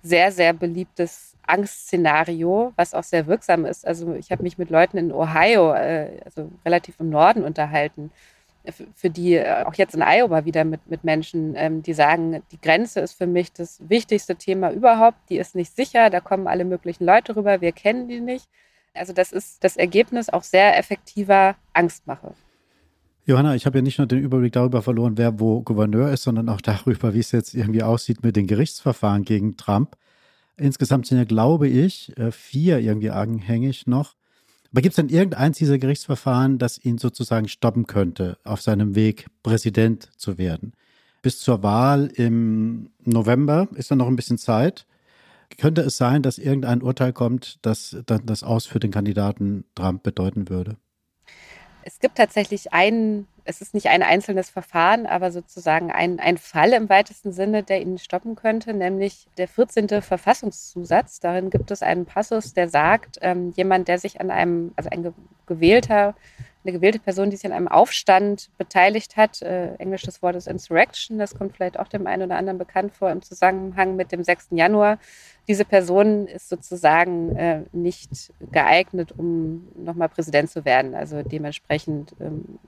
sehr, 0.03 0.33
sehr 0.33 0.53
beliebtes 0.53 1.32
Angstszenario, 1.46 2.72
was 2.76 2.94
auch 2.94 3.02
sehr 3.02 3.26
wirksam 3.26 3.64
ist. 3.64 3.87
Also 3.87 4.14
ich 4.14 4.31
habe 4.31 4.42
mich 4.42 4.59
mit 4.59 4.70
Leuten 4.70 4.96
in 4.96 5.12
Ohio, 5.12 5.72
äh, 5.72 6.20
also 6.24 6.50
relativ 6.64 6.98
im 7.00 7.11
Norden, 7.11 7.44
unterhalten, 7.44 8.11
für 8.94 9.11
die 9.11 9.35
äh, 9.35 9.64
auch 9.64 9.74
jetzt 9.74 9.94
in 9.94 10.02
Iowa 10.02 10.44
wieder 10.44 10.64
mit, 10.64 10.88
mit 10.88 11.05
Menschen, 11.05 11.55
ähm, 11.57 11.83
die 11.83 11.94
sagen, 11.94 12.42
die 12.52 12.61
Grenze 12.61 13.00
ist 13.00 13.14
für 13.14 13.26
mich 13.26 13.52
das 13.52 13.81
wichtigste 13.88 14.37
Thema 14.37 14.70
überhaupt, 14.70 15.18
die 15.28 15.38
ist 15.38 15.55
nicht 15.55 15.74
sicher, 15.74 16.11
da 16.11 16.20
kommen 16.20 16.46
alle 16.46 16.64
möglichen 16.64 17.05
Leute 17.05 17.35
rüber, 17.35 17.61
wir 17.61 17.72
kennen 17.72 18.09
die 18.09 18.20
nicht. 18.20 18.48
Also 18.94 19.12
das 19.12 19.33
ist 19.33 19.64
das 19.64 19.76
Ergebnis 19.76 20.28
auch 20.28 20.42
sehr 20.42 20.78
effektiver 20.78 21.57
Angstmache. 21.72 22.35
Johanna, 23.24 23.55
ich 23.55 23.66
habe 23.66 23.78
ja 23.78 23.83
nicht 23.83 23.98
nur 23.98 24.07
den 24.07 24.18
Überblick 24.18 24.52
darüber 24.52 24.83
verloren, 24.83 25.16
wer 25.16 25.38
wo 25.38 25.62
Gouverneur 25.62 26.11
ist, 26.11 26.22
sondern 26.22 26.48
auch 26.48 26.61
darüber, 26.61 27.14
wie 27.14 27.20
es 27.20 27.33
jetzt 27.33 27.55
irgendwie 27.55 27.83
aussieht 27.83 28.22
mit 28.22 28.37
den 28.37 28.46
Gerichtsverfahren 28.46 29.24
gegen 29.24 29.57
Trump. 29.57 29.96
Insgesamt 30.57 31.07
sind 31.07 31.19
ja, 31.19 31.25
glaube 31.25 31.69
ich, 31.69 32.17
äh, 32.19 32.31
vier 32.31 32.79
irgendwie 32.79 33.11
anhängig 33.11 33.87
noch. 33.87 34.17
Aber 34.71 34.81
gibt 34.81 34.93
es 34.93 34.97
denn 34.97 35.09
irgendeins 35.09 35.59
dieser 35.59 35.79
Gerichtsverfahren, 35.79 36.59
das 36.59 36.83
ihn 36.83 36.99
sozusagen 36.99 37.49
stoppen 37.49 37.87
könnte 37.87 38.38
auf 38.45 38.62
seinem 38.62 38.95
Weg, 38.95 39.27
Präsident 39.43 40.11
zu 40.17 40.38
werden? 40.38 40.73
Bis 41.21 41.38
zur 41.41 41.62
Wahl 41.62 42.07
im 42.15 42.91
November 43.05 43.69
ist 43.75 43.91
da 43.91 43.97
noch 43.97 44.09
ein 44.09 44.17
bisschen 44.17 44.38
Zeit. 44.38 44.87
Könnte 45.59 45.83
es 45.83 45.97
sein, 45.99 46.23
dass 46.23 46.38
irgendein 46.38 46.83
Urteil 46.83 47.12
kommt, 47.12 47.59
das 47.62 47.97
dann 48.07 48.25
das 48.27 48.43
Aus 48.43 48.67
für 48.67 48.81
den 48.81 48.91
Kandidaten 48.91 49.65
Trump 49.75 50.03
bedeuten 50.03 50.49
würde? 50.49 50.79
Es 51.85 51.99
gibt 51.99 52.16
tatsächlich 52.16 52.73
einen, 52.73 53.27
es 53.45 53.61
ist 53.61 53.75
nicht 53.75 53.88
ein 53.88 54.03
einzelnes 54.03 54.51
Verfahren, 54.51 55.07
aber 55.07 55.33
sozusagen 55.33 55.90
ein, 55.90 56.21
ein 56.21 56.38
Fall 56.38 56.73
im 56.73 56.88
weitesten 56.88 57.33
Sinne, 57.33 57.62
der 57.62 57.83
ihn 57.83 57.99
stoppen 57.99 58.37
könnte, 58.37 58.75
nämlich 58.75 59.27
der 59.37 59.49
14. 59.49 60.03
Verfassungszusatz. 60.03 61.21
Darin 61.21 61.51
gibt 61.51 61.71
es 61.71 61.83
einen 61.83 62.07
Passus, 62.07 62.55
der 62.55 62.68
sagt, 62.68 63.18
ähm, 63.23 63.53
jemand, 63.57 63.88
der 63.88 63.99
sich 63.99 64.21
an 64.21 64.31
einem, 64.31 64.73
also 64.77 64.90
ein 64.90 65.12
gewählter 65.47 66.14
eine 66.64 66.72
gewählte 66.72 66.98
Person, 66.98 67.31
die 67.31 67.37
sich 67.37 67.46
an 67.46 67.53
einem 67.53 67.68
Aufstand 67.68 68.51
beteiligt 68.59 69.16
hat. 69.16 69.42
Äh, 69.42 69.75
englisches 69.75 70.22
Wort 70.22 70.37
ist 70.37 70.46
Insurrection, 70.46 71.18
das 71.18 71.35
kommt 71.35 71.55
vielleicht 71.57 71.79
auch 71.79 71.88
dem 71.88 72.07
einen 72.07 72.22
oder 72.22 72.37
anderen 72.37 72.59
bekannt 72.59 72.92
vor 72.92 73.11
im 73.11 73.22
Zusammenhang 73.22 73.96
mit 73.96 74.12
dem 74.12 74.22
6. 74.22 74.48
Januar. 74.53 74.98
Diese 75.48 75.64
Person 75.64 76.29
ist 76.29 76.48
sozusagen 76.48 77.37
äh, 77.37 77.62
nicht 77.72 78.33
geeignet, 78.53 79.12
um 79.16 79.68
nochmal 79.75 80.09
Präsident 80.09 80.51
zu 80.51 80.64
werden. 80.64 80.94
Also 80.94 81.22
dementsprechend 81.22 82.14
ähm, 82.20 82.59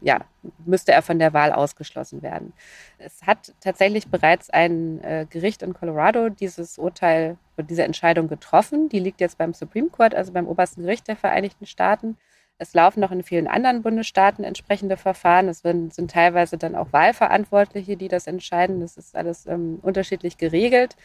ja, 0.00 0.20
müsste 0.64 0.92
er 0.92 1.02
von 1.02 1.18
der 1.18 1.32
Wahl 1.32 1.52
ausgeschlossen 1.52 2.22
werden. 2.22 2.52
Es 2.98 3.26
hat 3.26 3.52
tatsächlich 3.60 4.08
bereits 4.08 4.50
ein 4.50 5.02
äh, 5.02 5.26
Gericht 5.28 5.62
in 5.62 5.74
Colorado 5.74 6.28
dieses 6.28 6.78
Urteil 6.78 7.36
oder 7.56 7.66
diese 7.66 7.82
Entscheidung 7.82 8.28
getroffen. 8.28 8.88
Die 8.88 9.00
liegt 9.00 9.20
jetzt 9.20 9.38
beim 9.38 9.54
Supreme 9.54 9.88
Court, 9.88 10.14
also 10.14 10.32
beim 10.32 10.46
obersten 10.46 10.82
Gericht 10.82 11.08
der 11.08 11.16
Vereinigten 11.16 11.66
Staaten. 11.66 12.16
Es 12.58 12.74
laufen 12.74 13.00
noch 13.00 13.12
in 13.12 13.22
vielen 13.22 13.46
anderen 13.46 13.82
Bundesstaaten 13.82 14.44
entsprechende 14.44 14.96
Verfahren. 14.96 15.48
Es 15.48 15.60
sind, 15.60 15.94
sind 15.94 16.10
teilweise 16.10 16.58
dann 16.58 16.74
auch 16.74 16.92
Wahlverantwortliche, 16.92 17.96
die 17.96 18.08
das 18.08 18.26
entscheiden. 18.26 18.80
Das 18.80 18.96
ist 18.96 19.16
alles 19.16 19.46
ähm, 19.46 19.78
unterschiedlich 19.82 20.38
geregelt. 20.38 20.96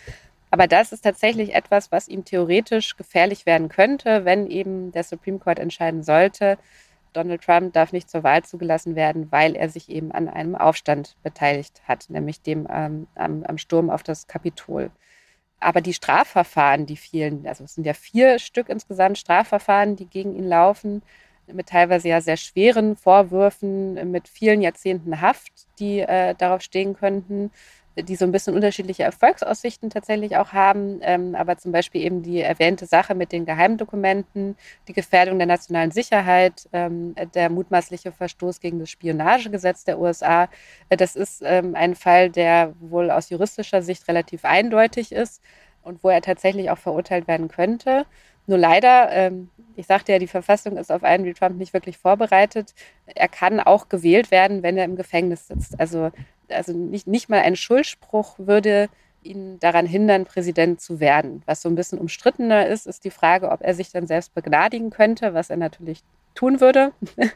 Aber 0.50 0.68
das 0.68 0.92
ist 0.92 1.02
tatsächlich 1.02 1.54
etwas, 1.54 1.92
was 1.92 2.08
ihm 2.08 2.26
theoretisch 2.26 2.96
gefährlich 2.96 3.46
werden 3.46 3.70
könnte, 3.70 4.26
wenn 4.26 4.48
eben 4.48 4.92
der 4.92 5.04
Supreme 5.04 5.40
Court 5.40 5.60
entscheiden 5.60 6.04
sollte, 6.04 6.58
Donald 7.14 7.44
Trump 7.44 7.74
darf 7.74 7.94
nicht 7.94 8.10
zur 8.10 8.24
Wahl 8.24 8.44
zugelassen 8.44 8.96
werden, 8.96 9.32
weil 9.32 9.56
er 9.56 9.70
sich 9.70 9.90
eben 9.90 10.12
an 10.12 10.28
einem 10.28 10.56
Aufstand 10.56 11.16
beteiligt 11.24 11.82
hat, 11.88 12.10
nämlich 12.10 12.42
dem 12.42 12.68
ähm, 12.70 13.08
am, 13.16 13.44
am 13.44 13.58
Sturm 13.58 13.90
auf 13.90 14.04
das 14.04 14.28
Kapitol. 14.28 14.92
Aber 15.60 15.80
die 15.80 15.94
Strafverfahren, 15.94 16.86
die 16.86 16.98
vielen, 16.98 17.48
also 17.48 17.64
es 17.64 17.76
sind 17.76 17.86
ja 17.86 17.94
vier 17.94 18.40
Stück 18.40 18.68
insgesamt 18.68 19.18
Strafverfahren, 19.18 19.96
die 19.96 20.08
gegen 20.08 20.36
ihn 20.36 20.48
laufen, 20.48 21.04
mit 21.52 21.68
teilweise 21.68 22.10
ja 22.10 22.22
sehr 22.22 22.38
schweren 22.38 22.96
Vorwürfen, 22.96 24.12
mit 24.12 24.28
vielen 24.28 24.62
Jahrzehnten 24.62 25.22
Haft, 25.22 25.52
die 25.80 26.00
äh, 26.00 26.36
darauf 26.36 26.62
stehen 26.62 26.96
könnten, 26.96 27.52
die 27.96 28.16
so 28.16 28.26
ein 28.26 28.32
bisschen 28.32 28.56
unterschiedliche 28.56 29.04
Erfolgsaussichten 29.04 29.90
tatsächlich 29.90 30.38
auch 30.38 30.52
haben. 30.54 31.00
Ähm, 31.02 31.36
aber 31.36 31.58
zum 31.58 31.72
Beispiel 31.72 32.02
eben 32.02 32.24
die 32.24 32.42
erwähnte 32.42 32.86
Sache 32.86 33.14
mit 33.14 33.32
den 33.32 33.46
Geheimdokumenten, 33.46 34.56
die 34.88 34.94
Gefährdung 34.94 35.38
der 35.38 35.48
nationalen 35.48 35.92
Sicherheit, 35.92 36.68
ähm, 36.74 37.16
der 37.36 37.50
mutmaßliche 37.50 38.12
Verstoß 38.12 38.60
gegen 38.60 38.80
das 38.80 38.90
Spionagegesetz 38.90 39.84
der 39.84 40.00
USA. 40.00 40.50
Äh, 40.90 40.98
das 40.98 41.16
ist 41.16 41.44
ähm, 41.46 41.76
ein 41.76 41.96
Fall, 41.96 42.30
der 42.30 42.74
wohl 42.80 43.12
aus 43.12 43.30
juristischer 43.30 43.82
Sicht 43.82 44.08
relativ 44.08 44.44
eindeutig 44.46 45.12
ist 45.12 45.42
und 45.84 46.04
wo 46.04 46.10
er 46.10 46.22
tatsächlich 46.22 46.72
auch 46.72 46.78
verurteilt 46.78 47.28
werden 47.28 47.48
könnte. 47.48 48.06
Nur 48.46 48.58
leider, 48.58 49.10
ähm, 49.12 49.50
ich 49.76 49.88
sagte 49.88 50.12
ja, 50.12 50.20
die 50.20 50.28
Verfassung 50.28 50.78
ist 50.78 50.92
auf 50.92 51.04
einen 51.04 51.26
wie 51.26 51.34
Trump 51.34 51.58
nicht 51.58 51.74
wirklich 51.74 51.98
vorbereitet. 51.98 52.74
Er 53.06 53.28
kann 53.28 53.60
auch 53.60 53.90
gewählt 53.90 54.32
werden, 54.32 54.64
wenn 54.64 54.78
er 54.78 54.86
im 54.86 54.96
Gefängnis 54.96 55.48
sitzt. 55.48 55.80
Also, 55.80 56.12
also 56.50 56.74
nicht, 56.74 57.08
nicht 57.08 57.30
mal 57.30 57.40
ein 57.40 57.56
Schuldspruch 57.56 58.36
würde 58.38 58.90
ihn 59.24 59.60
daran 59.60 59.86
hindern, 59.86 60.26
Präsident 60.26 60.82
zu 60.82 61.00
werden. 61.00 61.44
Was 61.46 61.62
so 61.62 61.70
ein 61.70 61.76
bisschen 61.76 62.00
umstrittener 62.00 62.68
ist, 62.68 62.86
ist 62.88 63.06
die 63.06 63.12
Frage, 63.12 63.50
ob 63.50 63.62
er 63.62 63.74
sich 63.74 63.92
dann 63.92 64.08
selbst 64.08 64.34
begnadigen 64.34 64.90
könnte, 64.90 65.34
was 65.34 65.50
er 65.50 65.58
natürlich 65.58 66.04
tun 66.36 66.60
würde. 66.60 66.92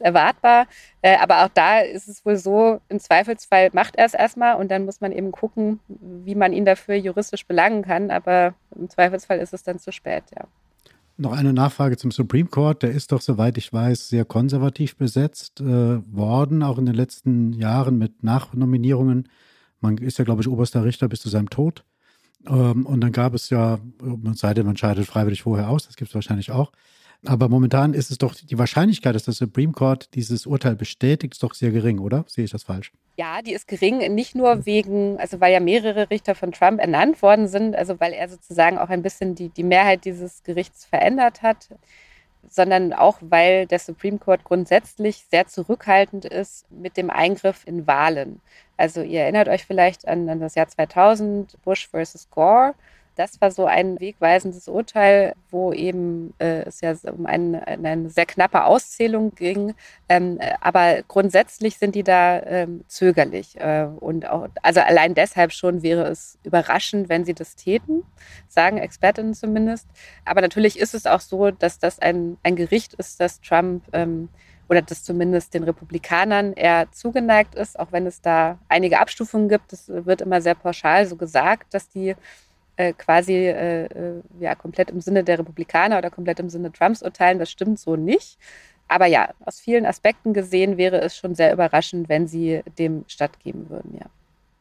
erwartbar. 0.00 0.66
Äh, 1.02 1.16
aber 1.18 1.44
auch 1.44 1.50
da 1.52 1.80
ist 1.80 2.08
es 2.08 2.24
wohl 2.24 2.36
so, 2.36 2.80
im 2.88 3.00
Zweifelsfall 3.00 3.70
macht 3.72 3.96
er 3.96 4.06
es 4.06 4.14
erstmal 4.14 4.56
und 4.56 4.70
dann 4.70 4.84
muss 4.84 5.00
man 5.00 5.12
eben 5.12 5.32
gucken, 5.32 5.80
wie 5.88 6.34
man 6.34 6.52
ihn 6.52 6.64
dafür 6.64 6.94
juristisch 6.94 7.46
belangen 7.46 7.82
kann. 7.82 8.10
Aber 8.10 8.54
im 8.76 8.88
Zweifelsfall 8.88 9.38
ist 9.38 9.52
es 9.52 9.62
dann 9.62 9.78
zu 9.78 9.92
spät, 9.92 10.24
ja. 10.36 10.46
Noch 11.16 11.32
eine 11.32 11.52
Nachfrage 11.52 11.98
zum 11.98 12.12
Supreme 12.12 12.48
Court. 12.48 12.82
Der 12.82 12.92
ist 12.92 13.12
doch, 13.12 13.20
soweit 13.20 13.58
ich 13.58 13.70
weiß, 13.70 14.08
sehr 14.08 14.24
konservativ 14.24 14.96
besetzt 14.96 15.60
äh, 15.60 15.64
worden, 15.64 16.62
auch 16.62 16.78
in 16.78 16.86
den 16.86 16.94
letzten 16.94 17.52
Jahren 17.52 17.98
mit 17.98 18.22
Nachnominierungen. 18.22 19.28
Man 19.82 19.98
ist 19.98 20.18
ja, 20.18 20.24
glaube 20.24 20.40
ich, 20.40 20.48
oberster 20.48 20.82
Richter 20.82 21.08
bis 21.08 21.20
zu 21.20 21.28
seinem 21.28 21.50
Tod. 21.50 21.84
Ähm, 22.46 22.86
und 22.86 23.02
dann 23.02 23.12
gab 23.12 23.34
es 23.34 23.50
ja, 23.50 23.78
seitdem 24.32 24.66
man 24.66 24.76
scheidet 24.76 25.06
freiwillig 25.06 25.42
vorher 25.42 25.68
aus, 25.68 25.86
das 25.86 25.96
gibt 25.96 26.10
es 26.10 26.14
wahrscheinlich 26.14 26.52
auch. 26.52 26.72
Aber 27.26 27.48
momentan 27.48 27.92
ist 27.92 28.10
es 28.10 28.18
doch 28.18 28.34
die 28.34 28.58
Wahrscheinlichkeit, 28.58 29.14
dass 29.14 29.24
der 29.24 29.34
Supreme 29.34 29.72
Court 29.72 30.14
dieses 30.14 30.46
Urteil 30.46 30.74
bestätigt, 30.74 31.34
ist 31.34 31.42
doch 31.42 31.54
sehr 31.54 31.70
gering, 31.70 31.98
oder? 31.98 32.24
Sehe 32.26 32.44
ich 32.44 32.50
das 32.50 32.62
falsch? 32.62 32.92
Ja, 33.16 33.42
die 33.42 33.52
ist 33.52 33.68
gering, 33.68 33.98
nicht 34.14 34.34
nur 34.34 34.64
wegen, 34.64 35.18
also 35.18 35.40
weil 35.40 35.52
ja 35.52 35.60
mehrere 35.60 36.08
Richter 36.08 36.34
von 36.34 36.52
Trump 36.52 36.80
ernannt 36.80 37.20
worden 37.20 37.48
sind, 37.48 37.76
also 37.76 38.00
weil 38.00 38.14
er 38.14 38.28
sozusagen 38.30 38.78
auch 38.78 38.88
ein 38.88 39.02
bisschen 39.02 39.34
die, 39.34 39.50
die 39.50 39.64
Mehrheit 39.64 40.06
dieses 40.06 40.42
Gerichts 40.44 40.86
verändert 40.86 41.42
hat, 41.42 41.68
sondern 42.48 42.94
auch 42.94 43.18
weil 43.20 43.66
der 43.66 43.78
Supreme 43.78 44.18
Court 44.18 44.44
grundsätzlich 44.44 45.26
sehr 45.30 45.46
zurückhaltend 45.46 46.24
ist 46.24 46.70
mit 46.70 46.96
dem 46.96 47.10
Eingriff 47.10 47.66
in 47.66 47.86
Wahlen. 47.86 48.40
Also 48.78 49.02
ihr 49.02 49.20
erinnert 49.20 49.48
euch 49.48 49.66
vielleicht 49.66 50.08
an, 50.08 50.26
an 50.30 50.40
das 50.40 50.54
Jahr 50.54 50.68
2000, 50.68 51.62
Bush 51.62 51.88
versus 51.88 52.30
Gore 52.30 52.74
das 53.20 53.38
war 53.42 53.50
so 53.50 53.66
ein 53.66 54.00
wegweisendes 54.00 54.66
Urteil, 54.66 55.34
wo 55.50 55.74
eben 55.74 56.32
äh, 56.38 56.62
es 56.62 56.80
ja 56.80 56.94
um 57.12 57.26
eine, 57.26 57.66
eine 57.66 58.08
sehr 58.08 58.24
knappe 58.24 58.64
Auszählung 58.64 59.34
ging. 59.34 59.74
Ähm, 60.08 60.38
aber 60.62 61.02
grundsätzlich 61.06 61.76
sind 61.76 61.94
die 61.94 62.02
da 62.02 62.42
ähm, 62.44 62.82
zögerlich. 62.88 63.60
Äh, 63.60 63.88
und 64.00 64.26
auch, 64.26 64.48
also 64.62 64.80
allein 64.80 65.12
deshalb 65.14 65.52
schon 65.52 65.82
wäre 65.82 66.04
es 66.04 66.38
überraschend, 66.44 67.10
wenn 67.10 67.26
sie 67.26 67.34
das 67.34 67.56
täten, 67.56 68.04
sagen 68.48 68.78
Expertinnen 68.78 69.34
zumindest. 69.34 69.86
Aber 70.24 70.40
natürlich 70.40 70.78
ist 70.78 70.94
es 70.94 71.04
auch 71.04 71.20
so, 71.20 71.50
dass 71.50 71.78
das 71.78 71.98
ein, 71.98 72.38
ein 72.42 72.56
Gericht 72.56 72.94
ist, 72.94 73.20
das 73.20 73.42
Trump 73.42 73.84
ähm, 73.92 74.30
oder 74.70 74.80
das 74.80 75.04
zumindest 75.04 75.52
den 75.52 75.64
Republikanern 75.64 76.54
eher 76.54 76.90
zugeneigt 76.90 77.54
ist, 77.54 77.78
auch 77.78 77.92
wenn 77.92 78.06
es 78.06 78.22
da 78.22 78.58
einige 78.68 78.98
Abstufungen 78.98 79.50
gibt. 79.50 79.74
Es 79.74 79.90
wird 79.90 80.22
immer 80.22 80.40
sehr 80.40 80.54
pauschal 80.54 81.04
so 81.04 81.16
gesagt, 81.16 81.74
dass 81.74 81.90
die 81.90 82.14
äh, 82.80 82.94
quasi 82.94 83.34
äh, 83.34 83.84
äh, 83.84 84.22
ja, 84.40 84.54
komplett 84.54 84.90
im 84.90 85.00
Sinne 85.00 85.22
der 85.22 85.38
Republikaner 85.38 85.98
oder 85.98 86.10
komplett 86.10 86.40
im 86.40 86.48
Sinne 86.48 86.72
Trumps 86.72 87.02
urteilen. 87.02 87.38
Das 87.38 87.50
stimmt 87.50 87.78
so 87.78 87.94
nicht. 87.96 88.38
Aber 88.88 89.06
ja, 89.06 89.30
aus 89.44 89.60
vielen 89.60 89.84
Aspekten 89.84 90.32
gesehen 90.32 90.78
wäre 90.78 91.00
es 91.00 91.14
schon 91.14 91.34
sehr 91.34 91.52
überraschend, 91.52 92.08
wenn 92.08 92.26
sie 92.26 92.62
dem 92.78 93.04
stattgeben 93.06 93.68
würden, 93.68 93.98
ja. 94.00 94.06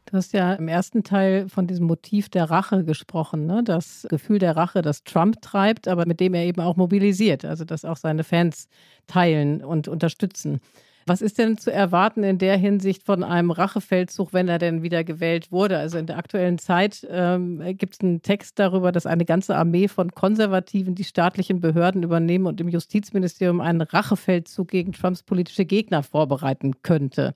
Du 0.05 0.17
hast 0.17 0.33
ja 0.33 0.53
im 0.53 0.67
ersten 0.67 1.03
Teil 1.03 1.47
von 1.49 1.67
diesem 1.67 1.85
Motiv 1.85 2.29
der 2.29 2.49
Rache 2.49 2.83
gesprochen, 2.83 3.45
ne? 3.45 3.61
das 3.63 4.07
Gefühl 4.09 4.39
der 4.39 4.57
Rache, 4.57 4.81
das 4.81 5.03
Trump 5.03 5.39
treibt, 5.41 5.87
aber 5.87 6.07
mit 6.07 6.19
dem 6.19 6.33
er 6.33 6.45
eben 6.45 6.61
auch 6.61 6.77
mobilisiert, 6.77 7.45
also 7.45 7.63
das 7.63 7.85
auch 7.85 7.97
seine 7.97 8.23
Fans 8.23 8.67
teilen 9.05 9.63
und 9.63 9.87
unterstützen. 9.87 10.61
Was 11.09 11.23
ist 11.23 11.39
denn 11.39 11.57
zu 11.57 11.73
erwarten 11.73 12.23
in 12.23 12.37
der 12.37 12.55
Hinsicht 12.55 13.01
von 13.01 13.23
einem 13.23 13.49
Rachefeldzug, 13.49 14.31
wenn 14.31 14.47
er 14.47 14.59
denn 14.59 14.83
wieder 14.83 15.03
gewählt 15.03 15.51
wurde? 15.51 15.79
Also 15.79 15.97
in 15.97 16.05
der 16.05 16.19
aktuellen 16.19 16.59
Zeit 16.59 17.03
ähm, 17.09 17.63
gibt 17.79 17.95
es 17.95 18.01
einen 18.01 18.21
Text 18.21 18.59
darüber, 18.59 18.91
dass 18.91 19.07
eine 19.07 19.25
ganze 19.25 19.55
Armee 19.55 19.87
von 19.87 20.11
Konservativen 20.11 20.93
die 20.93 21.03
staatlichen 21.03 21.61
Behörden 21.61 22.03
übernehmen 22.03 22.45
und 22.45 22.61
im 22.61 22.69
Justizministerium 22.69 23.59
einen 23.59 23.81
Rachefeldzug 23.81 24.67
gegen 24.67 24.91
Trumps 24.91 25.23
politische 25.23 25.65
Gegner 25.65 26.03
vorbereiten 26.03 26.83
könnte. 26.83 27.33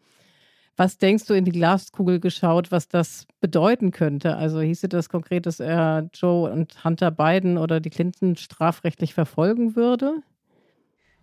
Was 0.78 1.00
denkst 1.00 1.26
du 1.26 1.34
in 1.34 1.44
die 1.44 1.52
Glaskugel 1.52 2.20
geschaut, 2.20 2.72
was 2.72 2.90
das 2.90 3.26
bedeuten 3.42 3.90
könnte? 3.90 4.36
Also 4.36 4.62
hieße 4.62 4.88
das 4.88 5.10
konkret, 5.10 5.48
dass 5.48 5.60
er 5.60 6.12
Joe 6.14 6.52
und 6.52 6.84
Hunter 6.84 7.10
Biden 7.10 7.58
oder 7.58 7.80
die 7.80 7.90
Clinton 7.90 8.36
strafrechtlich 8.36 9.16
verfolgen 9.16 9.76
würde? 9.76 10.22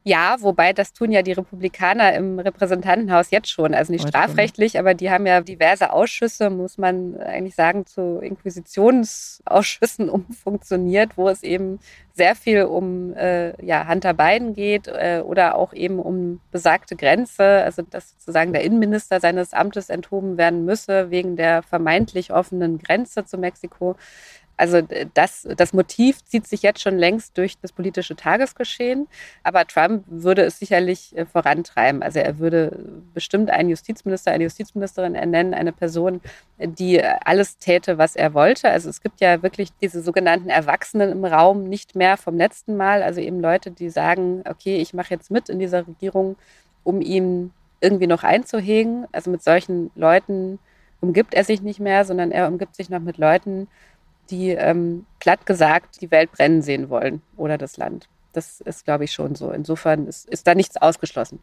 Ja, 0.02 0.36
wobei 0.40 0.72
das 0.72 0.94
tun 0.94 1.12
ja 1.12 1.20
die 1.20 1.32
Republikaner 1.32 2.14
im 2.14 2.38
Repräsentantenhaus 2.38 3.30
jetzt 3.30 3.50
schon. 3.50 3.74
Also 3.74 3.92
nicht 3.92 4.08
strafrechtlich, 4.08 4.78
aber 4.78 4.94
die 4.94 5.10
haben 5.10 5.26
ja 5.26 5.42
diverse 5.42 5.92
Ausschüsse, 5.92 6.48
muss 6.48 6.78
man 6.78 7.18
eigentlich 7.18 7.54
sagen, 7.54 7.84
zu 7.84 8.18
Inquisitionsausschüssen 8.22 10.08
umfunktioniert, 10.08 11.18
wo 11.18 11.28
es 11.28 11.42
eben 11.42 11.80
sehr 12.14 12.34
viel 12.34 12.64
um 12.64 13.14
äh, 13.14 13.62
ja, 13.64 13.86
Hunter 13.86 14.14
Biden 14.14 14.54
geht 14.54 14.88
äh, 14.88 15.22
oder 15.24 15.56
auch 15.56 15.74
eben 15.74 15.98
um 15.98 16.40
besagte 16.50 16.96
Grenze, 16.96 17.44
also 17.44 17.82
dass 17.82 18.10
sozusagen 18.12 18.54
der 18.54 18.62
Innenminister 18.62 19.20
seines 19.20 19.52
Amtes 19.52 19.90
enthoben 19.90 20.38
werden 20.38 20.64
müsse 20.64 21.10
wegen 21.10 21.36
der 21.36 21.62
vermeintlich 21.62 22.32
offenen 22.32 22.78
Grenze 22.78 23.26
zu 23.26 23.36
Mexiko. 23.36 23.96
Also 24.60 24.82
das, 25.14 25.48
das 25.56 25.72
Motiv 25.72 26.22
zieht 26.24 26.46
sich 26.46 26.60
jetzt 26.60 26.82
schon 26.82 26.98
längst 26.98 27.38
durch 27.38 27.56
das 27.62 27.72
politische 27.72 28.14
Tagesgeschehen. 28.14 29.08
Aber 29.42 29.66
Trump 29.66 30.04
würde 30.06 30.42
es 30.42 30.58
sicherlich 30.58 31.16
äh, 31.16 31.24
vorantreiben. 31.24 32.02
Also 32.02 32.18
er 32.18 32.38
würde 32.38 32.78
bestimmt 33.14 33.50
einen 33.50 33.70
Justizminister, 33.70 34.32
eine 34.32 34.44
Justizministerin 34.44 35.14
ernennen, 35.14 35.54
eine 35.54 35.72
Person, 35.72 36.20
die 36.58 37.02
alles 37.02 37.56
täte, 37.56 37.96
was 37.96 38.16
er 38.16 38.34
wollte. 38.34 38.68
Also 38.68 38.90
es 38.90 39.00
gibt 39.00 39.22
ja 39.22 39.42
wirklich 39.42 39.70
diese 39.80 40.02
sogenannten 40.02 40.50
Erwachsenen 40.50 41.10
im 41.10 41.24
Raum 41.24 41.64
nicht 41.64 41.96
mehr 41.96 42.18
vom 42.18 42.36
letzten 42.36 42.76
Mal. 42.76 43.02
Also 43.02 43.22
eben 43.22 43.40
Leute, 43.40 43.70
die 43.70 43.88
sagen, 43.88 44.42
okay, 44.46 44.76
ich 44.76 44.92
mache 44.92 45.14
jetzt 45.14 45.30
mit 45.30 45.48
in 45.48 45.58
dieser 45.58 45.86
Regierung, 45.86 46.36
um 46.84 47.00
ihm 47.00 47.52
irgendwie 47.80 48.06
noch 48.06 48.24
einzuhegen. 48.24 49.06
Also 49.10 49.30
mit 49.30 49.42
solchen 49.42 49.90
Leuten 49.94 50.58
umgibt 51.00 51.32
er 51.32 51.44
sich 51.44 51.62
nicht 51.62 51.80
mehr, 51.80 52.04
sondern 52.04 52.30
er 52.30 52.46
umgibt 52.46 52.76
sich 52.76 52.90
noch 52.90 53.00
mit 53.00 53.16
Leuten, 53.18 53.68
die 54.30 54.50
ähm, 54.50 55.06
platt 55.18 55.46
gesagt 55.46 56.00
die 56.00 56.10
Welt 56.10 56.32
brennen 56.32 56.62
sehen 56.62 56.90
wollen 56.90 57.22
oder 57.36 57.58
das 57.58 57.76
Land. 57.76 58.08
Das 58.32 58.60
ist, 58.60 58.84
glaube 58.84 59.04
ich, 59.04 59.12
schon 59.12 59.34
so. 59.34 59.50
Insofern 59.50 60.06
ist, 60.06 60.28
ist 60.28 60.46
da 60.46 60.54
nichts 60.54 60.76
ausgeschlossen. 60.76 61.40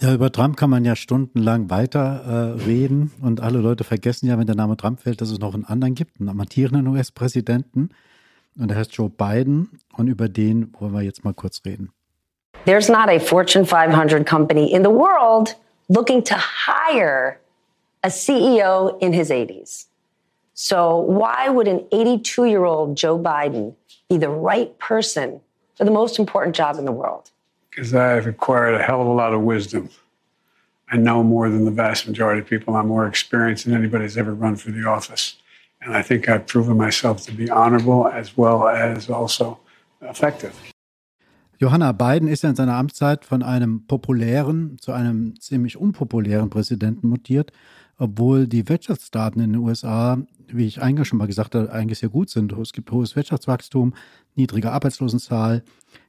Ja, 0.00 0.14
über 0.14 0.30
Trump 0.30 0.56
kann 0.56 0.70
man 0.70 0.84
ja 0.84 0.94
stundenlang 0.94 1.70
weiter 1.70 2.56
äh, 2.58 2.64
reden 2.64 3.10
und 3.20 3.40
alle 3.40 3.58
Leute 3.58 3.82
vergessen 3.82 4.28
ja, 4.28 4.38
wenn 4.38 4.46
der 4.46 4.54
Name 4.54 4.76
Trump 4.76 5.00
fällt, 5.00 5.20
dass 5.20 5.30
es 5.30 5.40
noch 5.40 5.54
einen 5.54 5.64
anderen 5.64 5.94
gibt, 5.96 6.20
einen 6.20 6.28
amtierenden 6.28 6.86
US-Präsidenten 6.86 7.90
und 8.56 8.68
der 8.68 8.76
heißt 8.76 8.92
Joe 8.92 9.10
Biden 9.10 9.70
und 9.96 10.06
über 10.06 10.28
den 10.28 10.72
wollen 10.78 10.92
wir 10.92 11.02
jetzt 11.02 11.24
mal 11.24 11.34
kurz 11.34 11.62
reden. 11.64 11.90
There's 12.64 12.88
not 12.88 13.08
a 13.08 13.18
Fortune 13.18 13.64
500 13.64 14.24
company 14.24 14.70
in 14.72 14.84
the 14.84 14.90
world 14.90 15.56
looking 15.88 16.22
to 16.24 16.36
hire 16.36 17.40
a 18.04 18.08
CEO 18.08 18.98
in 19.00 19.12
his 19.12 19.30
80s. 19.30 19.86
So, 20.60 20.96
why 20.96 21.48
would 21.48 21.68
an 21.68 21.86
82 21.92 22.46
year 22.46 22.64
old 22.64 22.96
Joe 22.96 23.16
Biden 23.16 23.76
be 24.10 24.16
the 24.16 24.28
right 24.28 24.76
person 24.80 25.40
for 25.76 25.84
the 25.84 25.92
most 25.92 26.18
important 26.18 26.56
job 26.56 26.78
in 26.78 26.84
the 26.84 26.90
world? 26.90 27.30
Because 27.70 27.94
I've 27.94 28.26
acquired 28.26 28.74
a 28.74 28.82
hell 28.82 29.00
of 29.00 29.06
a 29.06 29.12
lot 29.12 29.32
of 29.32 29.42
wisdom. 29.42 29.88
I 30.90 30.96
know 30.96 31.22
more 31.22 31.48
than 31.48 31.64
the 31.64 31.70
vast 31.70 32.08
majority 32.08 32.40
of 32.40 32.48
people. 32.48 32.74
I'm 32.74 32.88
more 32.88 33.06
experienced 33.06 33.66
than 33.66 33.74
anybody's 33.74 34.16
ever 34.16 34.34
run 34.34 34.56
for 34.56 34.72
the 34.72 34.84
office. 34.84 35.36
And 35.80 35.94
I 35.94 36.02
think 36.02 36.28
I've 36.28 36.48
proven 36.48 36.76
myself 36.76 37.24
to 37.26 37.32
be 37.32 37.48
honorable 37.48 38.08
as 38.08 38.36
well 38.36 38.66
as 38.66 39.08
also 39.08 39.60
effective. 40.00 40.54
Johanna 41.60 41.92
Biden 41.92 42.26
ist 42.26 42.42
ja 42.42 42.50
in 42.50 42.56
seiner 42.56 42.74
Amtszeit 42.74 43.24
von 43.24 43.44
einem 43.44 43.86
populären 43.86 44.76
zu 44.80 44.90
einem 44.90 45.38
ziemlich 45.38 45.76
unpopulären 45.76 46.50
Präsidenten 46.50 47.08
mutiert, 47.08 47.52
obwohl 47.96 48.48
die 48.48 48.68
Wirtschaftsdaten 48.68 49.40
in 49.40 49.52
den 49.52 49.62
USA 49.62 50.18
wie 50.56 50.66
ich 50.66 50.82
eingangs 50.82 51.08
schon 51.08 51.18
mal 51.18 51.26
gesagt 51.26 51.54
habe, 51.54 51.72
eigentlich 51.72 51.98
sehr 51.98 52.08
gut 52.08 52.30
sind. 52.30 52.52
Es 52.52 52.72
gibt 52.72 52.90
hohes 52.90 53.16
Wirtschaftswachstum, 53.16 53.94
niedrige 54.34 54.72
Arbeitslosenzahl. 54.72 55.62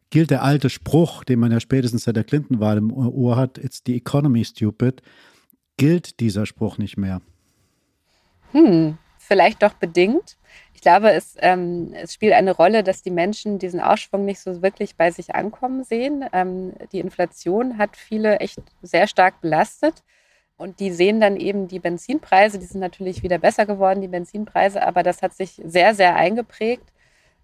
Gilt 0.09 0.31
der 0.31 0.43
alte 0.43 0.69
Spruch, 0.69 1.23
den 1.23 1.39
man 1.39 1.51
ja 1.51 1.59
spätestens 1.59 2.03
seit 2.03 2.15
der 2.15 2.23
Clinton-Wahl 2.23 2.77
im 2.77 2.91
Ohr 2.91 3.35
hat, 3.35 3.57
it's 3.57 3.83
the 3.85 3.95
economy 3.95 4.43
stupid, 4.43 5.01
gilt 5.77 6.19
dieser 6.19 6.45
Spruch 6.45 6.77
nicht 6.77 6.97
mehr? 6.97 7.21
Hm, 8.51 8.97
vielleicht 9.17 9.61
doch 9.61 9.73
bedingt. 9.73 10.37
Ich 10.73 10.81
glaube, 10.81 11.11
es, 11.11 11.35
ähm, 11.39 11.93
es, 11.93 12.13
spielt 12.13 12.33
eine 12.33 12.51
Rolle, 12.51 12.83
dass 12.83 13.01
die 13.01 13.11
Menschen 13.11 13.59
diesen 13.59 13.81
Ausschwung 13.81 14.25
nicht 14.25 14.39
so 14.39 14.61
wirklich 14.61 14.95
bei 14.95 15.11
sich 15.11 15.35
ankommen 15.35 15.83
sehen. 15.83 16.25
Ähm, 16.31 16.73
die 16.91 16.99
Inflation 16.99 17.77
hat 17.77 17.97
viele 17.97 18.39
echt 18.39 18.59
sehr 18.81 19.07
stark 19.07 19.41
belastet. 19.41 20.03
Und 20.59 20.81
die 20.81 20.91
sehen 20.91 21.21
dann 21.21 21.37
eben 21.37 21.69
die 21.69 21.79
Benzinpreise, 21.79 22.59
die 22.59 22.65
sind 22.65 22.81
natürlich 22.81 23.23
wieder 23.23 23.37
besser 23.37 23.65
geworden, 23.65 24.01
die 24.01 24.09
Benzinpreise, 24.09 24.85
aber 24.85 25.03
das 25.03 25.21
hat 25.21 25.33
sich 25.33 25.61
sehr, 25.63 25.95
sehr 25.95 26.17
eingeprägt. 26.17 26.83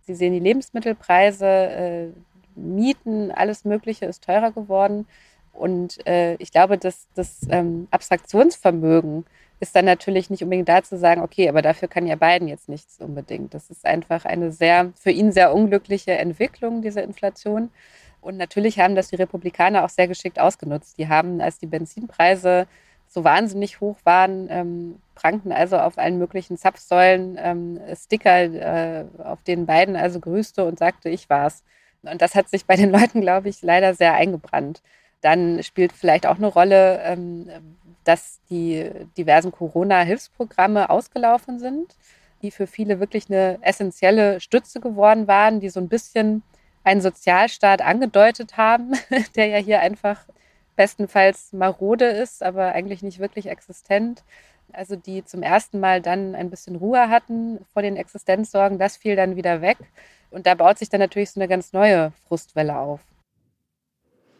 Sie 0.01 0.16
sehen 0.16 0.34
die 0.34 0.39
Lebensmittelpreise, 0.39 1.45
äh, 1.45 2.07
Mieten, 2.55 3.32
alles 3.32 3.63
Mögliche 3.63 4.05
ist 4.05 4.26
teurer 4.26 4.51
geworden. 4.51 5.07
Und 5.53 6.05
äh, 6.05 6.36
ich 6.36 6.51
glaube, 6.51 6.78
dass 6.78 7.07
das 7.16 7.47
ähm, 7.49 7.88
Abstraktionsvermögen 7.89 9.24
ist 9.61 9.78
dann 9.78 9.86
natürlich 9.86 10.30
nicht 10.30 10.43
unbedingt 10.43 10.68
da 10.68 10.84
zu 10.84 10.97
sagen, 10.97 11.22
okay, 11.22 11.47
aber 11.47 11.61
dafür 11.61 11.88
kann 11.88 12.07
ja 12.07 12.18
Biden 12.18 12.49
jetzt 12.49 12.68
nichts 12.68 12.99
unbedingt. 12.99 13.53
Das 13.53 13.70
ist 13.70 13.86
einfach 13.86 14.26
eine 14.26 14.51
sehr, 14.51 14.91
für 14.93 15.11
ihn 15.11 15.32
sehr 15.32 15.55
unglückliche 15.55 16.11
Entwicklung, 16.11 16.82
diese 16.82 16.99
Inflation. 16.99 17.70
Und 18.20 18.36
natürlich 18.36 18.78
haben 18.80 18.95
das 18.95 19.07
die 19.07 19.16
Republikaner 19.16 19.86
auch 19.86 19.89
sehr 19.89 20.09
geschickt 20.09 20.38
ausgenutzt. 20.38 20.97
Die 20.97 21.07
haben, 21.07 21.39
als 21.39 21.59
die 21.59 21.68
Benzinpreise 21.68 22.68
so 23.16 23.24
wahnsinnig 23.24 23.80
hoch 23.80 23.97
waren, 24.03 24.47
ähm, 24.49 24.99
pranken 25.16 25.53
also 25.53 25.78
auf 25.78 25.97
allen 25.97 26.18
möglichen 26.18 26.57
Zapfsäulen 26.57 27.38
ähm, 27.41 27.80
Sticker, 27.95 28.41
äh, 28.41 29.05
auf 29.24 29.41
denen 29.43 29.66
Biden 29.66 29.95
also 29.95 30.20
grüßte 30.20 30.66
und 30.66 30.78
sagte, 30.78 31.07
ich 31.09 31.30
war's. 31.30 31.63
Und 32.03 32.22
das 32.22 32.36
hat 32.36 32.49
sich 32.49 32.66
bei 32.66 32.76
den 32.76 32.89
Leuten, 32.97 33.22
glaube 33.22 33.47
ich, 33.47 33.61
leider 33.61 33.93
sehr 33.93 34.16
eingebrannt. 34.16 34.84
Dann 35.22 35.63
spielt 35.63 35.93
vielleicht 35.93 36.28
auch 36.28 36.36
eine 36.36 36.47
Rolle, 36.47 36.99
ähm, 37.03 37.49
dass 38.03 38.41
die 38.49 38.91
diversen 39.18 39.53
Corona-Hilfsprogramme 39.53 40.89
ausgelaufen 40.89 41.57
sind, 41.57 41.95
die 42.41 42.51
für 42.51 42.68
viele 42.68 42.99
wirklich 42.99 43.30
eine 43.30 43.59
essentielle 43.61 44.41
Stütze 44.41 44.82
geworden 44.82 45.26
waren, 45.30 45.61
die 45.61 45.70
so 45.70 45.80
ein 45.80 45.88
bisschen 45.88 46.43
einen 46.84 46.99
Sozialstaat 46.99 47.82
angedeutet 47.82 48.57
haben, 48.57 48.91
der 49.38 49.47
ja 49.47 49.57
hier 49.57 49.80
einfach 49.80 50.20
bestenfalls 50.76 51.53
marode 51.53 52.05
ist, 52.05 52.43
aber 52.43 52.73
eigentlich 52.73 53.03
nicht 53.03 53.19
wirklich 53.19 53.47
existent. 53.47 54.23
Also 54.73 54.95
die 54.95 55.23
zum 55.23 55.43
ersten 55.43 55.80
Mal 55.80 56.01
dann 56.01 56.36
ein 56.36 56.49
bisschen 56.49 56.76
Ruhe 56.76 57.09
hatten 57.09 57.59
vor 57.71 57.82
den 57.82 57.97
Existenzsorgen, 57.97 58.80
das 58.80 58.97
fiel 58.97 59.15
dann 59.15 59.36
wieder 59.36 59.61
weg. 59.61 59.78
Und 60.32 60.47
da 60.47 60.55
baut 60.55 60.78
sich 60.78 60.89
dann 60.89 60.99
natürlich 60.99 61.32
so 61.32 61.39
eine 61.39 61.47
ganz 61.47 61.71
neue 61.71 62.11
Frustwelle 62.28 62.78
auf. 62.78 62.99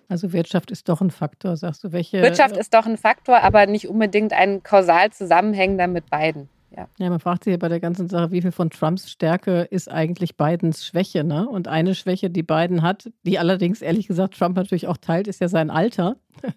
Also 0.08 0.34
Wirtschaft 0.34 0.72
ist 0.72 0.88
doch 0.90 1.02
ein 1.02 1.10
Faktor, 1.10 1.58
sagst 1.58 1.84
du, 1.84 1.92
welche? 1.92 2.22
Wirtschaft 2.22 2.58
ist 2.58 2.74
doch 2.74 2.86
ein 2.86 2.98
Faktor, 2.98 3.42
aber 3.42 3.66
nicht 3.66 3.88
unbedingt 3.88 4.34
ein 4.34 4.62
kausal 4.62 5.12
zusammenhängender 5.12 5.88
mit 5.88 6.10
beiden. 6.10 6.50
Ja. 6.76 6.90
ja, 6.98 7.10
man 7.10 7.20
fragt 7.20 7.46
sich 7.46 7.52
ja 7.52 7.58
bei 7.58 7.70
der 7.70 7.80
ganzen 7.80 8.10
Sache, 8.10 8.32
wie 8.32 8.42
viel 8.42 8.52
von 8.52 8.70
Trumps 8.70 9.10
Stärke 9.10 9.62
ist 9.62 9.90
eigentlich 9.90 10.36
Bidens 10.36 10.86
Schwäche, 10.86 11.24
ne? 11.24 11.48
Und 11.48 11.68
eine 11.68 11.96
Schwäche, 11.96 12.30
die 12.30 12.44
Biden 12.44 12.82
hat, 12.82 13.12
die 13.24 13.40
allerdings 13.40 13.82
ehrlich 13.82 14.08
gesagt 14.08 14.38
Trump 14.38 14.58
natürlich 14.58 14.88
auch 14.88 14.98
teilt, 14.98 15.28
ist 15.28 15.40
ja 15.40 15.48
sein 15.48 15.70
Alter. 15.70 16.18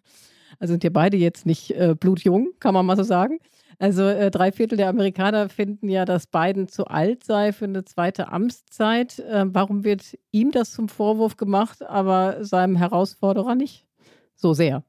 Also 0.60 0.72
sind 0.72 0.82
ja 0.82 0.90
beide 0.90 1.16
jetzt 1.16 1.46
nicht 1.46 1.70
äh, 1.70 1.94
blutjung, 1.94 2.48
kann 2.58 2.74
man 2.74 2.84
mal 2.84 2.96
so 2.96 3.04
sagen. 3.04 3.38
Also 3.78 4.02
äh, 4.02 4.28
drei 4.30 4.50
Viertel 4.50 4.76
der 4.76 4.88
Amerikaner 4.88 5.48
finden 5.48 5.88
ja, 5.88 6.04
dass 6.04 6.26
Biden 6.26 6.66
zu 6.66 6.86
alt 6.86 7.22
sei 7.22 7.52
für 7.52 7.66
eine 7.66 7.84
zweite 7.84 8.32
Amtszeit. 8.32 9.20
Äh, 9.20 9.44
warum 9.46 9.84
wird 9.84 10.18
ihm 10.32 10.50
das 10.50 10.72
zum 10.72 10.88
Vorwurf 10.88 11.36
gemacht, 11.36 11.84
aber 11.84 12.44
seinem 12.44 12.74
Herausforderer 12.74 13.54
nicht 13.54 13.86
so 14.34 14.52
sehr? 14.52 14.82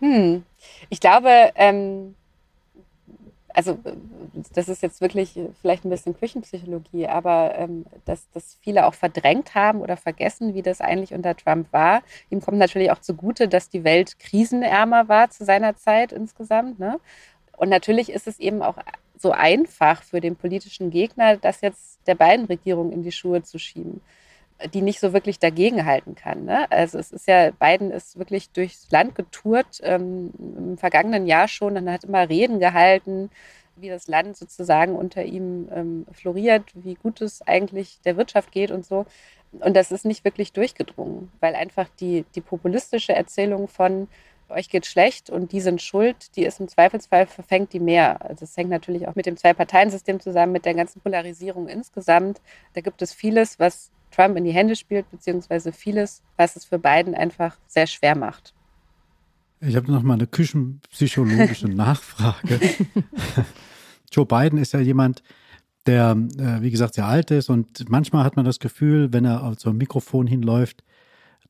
Hm. 0.00 0.44
Ich 0.88 1.00
glaube, 1.00 1.50
ähm, 1.56 2.14
also 3.58 3.76
das 4.54 4.68
ist 4.68 4.84
jetzt 4.84 5.00
wirklich 5.00 5.36
vielleicht 5.60 5.84
ein 5.84 5.90
bisschen 5.90 6.16
Küchenpsychologie, 6.16 7.08
aber 7.08 7.56
ähm, 7.56 7.86
dass, 8.04 8.30
dass 8.30 8.56
viele 8.60 8.86
auch 8.86 8.94
verdrängt 8.94 9.56
haben 9.56 9.80
oder 9.80 9.96
vergessen, 9.96 10.54
wie 10.54 10.62
das 10.62 10.80
eigentlich 10.80 11.12
unter 11.12 11.36
Trump 11.36 11.72
war. 11.72 12.02
Ihm 12.30 12.40
kommt 12.40 12.58
natürlich 12.58 12.92
auch 12.92 13.00
zugute, 13.00 13.48
dass 13.48 13.68
die 13.68 13.82
Welt 13.82 14.20
krisenärmer 14.20 15.08
war 15.08 15.30
zu 15.30 15.44
seiner 15.44 15.74
Zeit 15.74 16.12
insgesamt. 16.12 16.78
Ne? 16.78 17.00
Und 17.56 17.68
natürlich 17.68 18.10
ist 18.10 18.28
es 18.28 18.38
eben 18.38 18.62
auch 18.62 18.76
so 19.18 19.32
einfach 19.32 20.04
für 20.04 20.20
den 20.20 20.36
politischen 20.36 20.90
Gegner, 20.90 21.36
das 21.36 21.60
jetzt 21.60 21.98
der 22.06 22.14
beiden 22.14 22.46
Regierung 22.46 22.92
in 22.92 23.02
die 23.02 23.10
Schuhe 23.10 23.42
zu 23.42 23.58
schieben 23.58 24.00
die 24.72 24.82
nicht 24.82 25.00
so 25.00 25.12
wirklich 25.12 25.38
dagegenhalten 25.38 26.14
kann. 26.14 26.44
Ne? 26.44 26.70
Also 26.70 26.98
es 26.98 27.12
ist 27.12 27.28
ja, 27.28 27.50
Biden 27.50 27.90
ist 27.90 28.18
wirklich 28.18 28.50
durchs 28.50 28.90
Land 28.90 29.14
getourt, 29.14 29.80
ähm, 29.82 30.32
im 30.38 30.78
vergangenen 30.78 31.26
Jahr 31.26 31.48
schon, 31.48 31.76
und 31.76 31.90
hat 31.90 32.04
immer 32.04 32.28
Reden 32.28 32.58
gehalten, 32.58 33.30
wie 33.76 33.88
das 33.88 34.08
Land 34.08 34.36
sozusagen 34.36 34.96
unter 34.96 35.24
ihm 35.24 35.68
ähm, 35.72 36.06
floriert, 36.12 36.64
wie 36.74 36.94
gut 36.94 37.20
es 37.20 37.42
eigentlich 37.42 38.00
der 38.04 38.16
Wirtschaft 38.16 38.50
geht 38.50 38.72
und 38.72 38.84
so. 38.84 39.06
Und 39.52 39.76
das 39.76 39.92
ist 39.92 40.04
nicht 40.04 40.24
wirklich 40.24 40.52
durchgedrungen, 40.52 41.30
weil 41.40 41.54
einfach 41.54 41.88
die, 42.00 42.24
die 42.34 42.40
populistische 42.40 43.14
Erzählung 43.14 43.68
von 43.68 44.08
euch 44.50 44.68
geht 44.70 44.86
schlecht 44.86 45.30
und 45.30 45.52
die 45.52 45.60
sind 45.60 45.82
schuld, 45.82 46.34
die 46.36 46.44
ist 46.44 46.58
im 46.58 46.68
Zweifelsfall 46.68 47.26
verfängt 47.26 47.72
die 47.72 47.80
mehr. 47.80 48.24
Also 48.24 48.44
es 48.44 48.56
hängt 48.56 48.70
natürlich 48.70 49.06
auch 49.06 49.14
mit 49.14 49.26
dem 49.26 49.36
Zwei-Parteien-System 49.36 50.20
zusammen, 50.20 50.52
mit 50.52 50.64
der 50.64 50.74
ganzen 50.74 51.00
Polarisierung 51.00 51.68
insgesamt. 51.68 52.40
Da 52.72 52.80
gibt 52.80 53.02
es 53.02 53.12
vieles, 53.12 53.58
was 53.58 53.90
Trump 54.18 54.36
in 54.36 54.44
die 54.44 54.52
Hände 54.52 54.74
spielt, 54.74 55.08
beziehungsweise 55.10 55.70
vieles, 55.70 56.22
was 56.36 56.56
es 56.56 56.64
für 56.64 56.78
Biden 56.78 57.14
einfach 57.14 57.56
sehr 57.68 57.86
schwer 57.86 58.16
macht. 58.16 58.52
Ich 59.60 59.76
habe 59.76 59.90
noch 59.92 60.02
mal 60.02 60.14
eine 60.14 60.26
küchenpsychologische 60.26 61.68
Nachfrage. 61.68 62.58
Joe 64.10 64.26
Biden 64.26 64.58
ist 64.58 64.72
ja 64.72 64.80
jemand, 64.80 65.22
der, 65.86 66.16
äh, 66.36 66.62
wie 66.62 66.70
gesagt, 66.70 66.94
sehr 66.94 67.06
alt 67.06 67.30
ist 67.30 67.48
und 67.48 67.88
manchmal 67.88 68.24
hat 68.24 68.34
man 68.34 68.44
das 68.44 68.58
Gefühl, 68.58 69.12
wenn 69.12 69.24
er 69.24 69.44
ein 69.44 69.76
Mikrofon 69.76 70.26
hinläuft, 70.26 70.82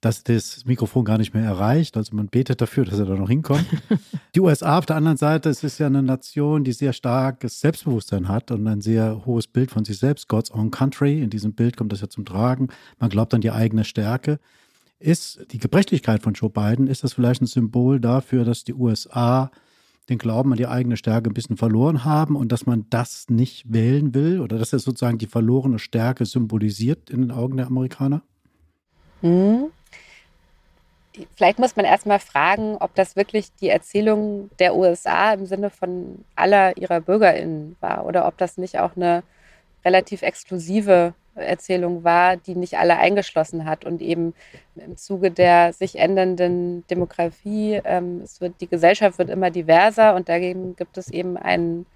dass 0.00 0.22
das 0.22 0.64
Mikrofon 0.64 1.04
gar 1.04 1.18
nicht 1.18 1.34
mehr 1.34 1.44
erreicht. 1.44 1.96
Also 1.96 2.14
man 2.14 2.28
betet 2.28 2.60
dafür, 2.60 2.84
dass 2.84 2.98
er 2.98 3.06
da 3.06 3.14
noch 3.14 3.28
hinkommt. 3.28 3.66
die 4.34 4.40
USA 4.40 4.78
auf 4.78 4.86
der 4.86 4.96
anderen 4.96 5.16
Seite, 5.16 5.48
es 5.48 5.64
ist 5.64 5.78
ja 5.78 5.86
eine 5.86 6.02
Nation, 6.02 6.62
die 6.62 6.72
sehr 6.72 6.92
starkes 6.92 7.60
Selbstbewusstsein 7.60 8.28
hat 8.28 8.52
und 8.52 8.66
ein 8.68 8.80
sehr 8.80 9.26
hohes 9.26 9.48
Bild 9.48 9.72
von 9.72 9.84
sich 9.84 9.98
selbst. 9.98 10.28
God's 10.28 10.52
own 10.52 10.70
country. 10.70 11.20
In 11.20 11.30
diesem 11.30 11.54
Bild 11.54 11.76
kommt 11.76 11.92
das 11.92 12.00
ja 12.00 12.08
zum 12.08 12.24
Tragen. 12.24 12.68
Man 13.00 13.10
glaubt 13.10 13.34
an 13.34 13.40
die 13.40 13.50
eigene 13.50 13.84
Stärke. 13.84 14.38
Ist 15.00 15.44
die 15.50 15.58
Gebrechlichkeit 15.58 16.22
von 16.22 16.34
Joe 16.34 16.50
Biden, 16.50 16.86
ist 16.88 17.04
das 17.04 17.12
vielleicht 17.12 17.40
ein 17.40 17.46
Symbol 17.46 18.00
dafür, 18.00 18.44
dass 18.44 18.64
die 18.64 18.74
USA 18.74 19.50
den 20.08 20.18
Glauben 20.18 20.52
an 20.52 20.58
die 20.58 20.66
eigene 20.66 20.96
Stärke 20.96 21.30
ein 21.30 21.34
bisschen 21.34 21.56
verloren 21.56 22.04
haben 22.04 22.34
und 22.34 22.50
dass 22.50 22.66
man 22.66 22.86
das 22.90 23.26
nicht 23.28 23.72
wählen 23.72 24.14
will 24.14 24.40
oder 24.40 24.58
dass 24.58 24.72
er 24.72 24.78
sozusagen 24.78 25.18
die 25.18 25.26
verlorene 25.26 25.78
Stärke 25.78 26.24
symbolisiert 26.24 27.10
in 27.10 27.20
den 27.20 27.30
Augen 27.30 27.58
der 27.58 27.66
Amerikaner? 27.66 28.22
Mhm 29.22 29.70
vielleicht 31.36 31.58
muss 31.58 31.76
man 31.76 31.84
erstmal 31.84 32.18
fragen, 32.18 32.76
ob 32.80 32.94
das 32.94 33.16
wirklich 33.16 33.54
die 33.60 33.68
Erzählung 33.68 34.50
der 34.58 34.74
USA 34.74 35.32
im 35.32 35.46
Sinne 35.46 35.70
von 35.70 36.24
aller 36.36 36.76
ihrer 36.76 37.00
BürgerInnen 37.00 37.76
war 37.80 38.06
oder 38.06 38.26
ob 38.26 38.36
das 38.38 38.58
nicht 38.58 38.78
auch 38.78 38.96
eine 38.96 39.22
relativ 39.84 40.22
exklusive 40.22 41.14
Erzählung 41.34 42.04
war, 42.04 42.36
die 42.36 42.54
nicht 42.54 42.78
alle 42.78 42.98
eingeschlossen 42.98 43.64
hat 43.64 43.84
und 43.84 44.02
eben 44.02 44.34
im 44.76 44.96
Zuge 44.96 45.30
der 45.30 45.72
sich 45.72 45.98
ändernden 45.98 46.86
Demografie, 46.88 47.80
ähm, 47.84 48.20
es 48.22 48.40
wird, 48.40 48.60
die 48.60 48.68
Gesellschaft 48.68 49.18
wird 49.18 49.30
immer 49.30 49.50
diverser 49.50 50.14
und 50.14 50.28
dagegen 50.28 50.76
gibt 50.76 50.98
es 50.98 51.08
eben 51.08 51.36
einen 51.36 51.86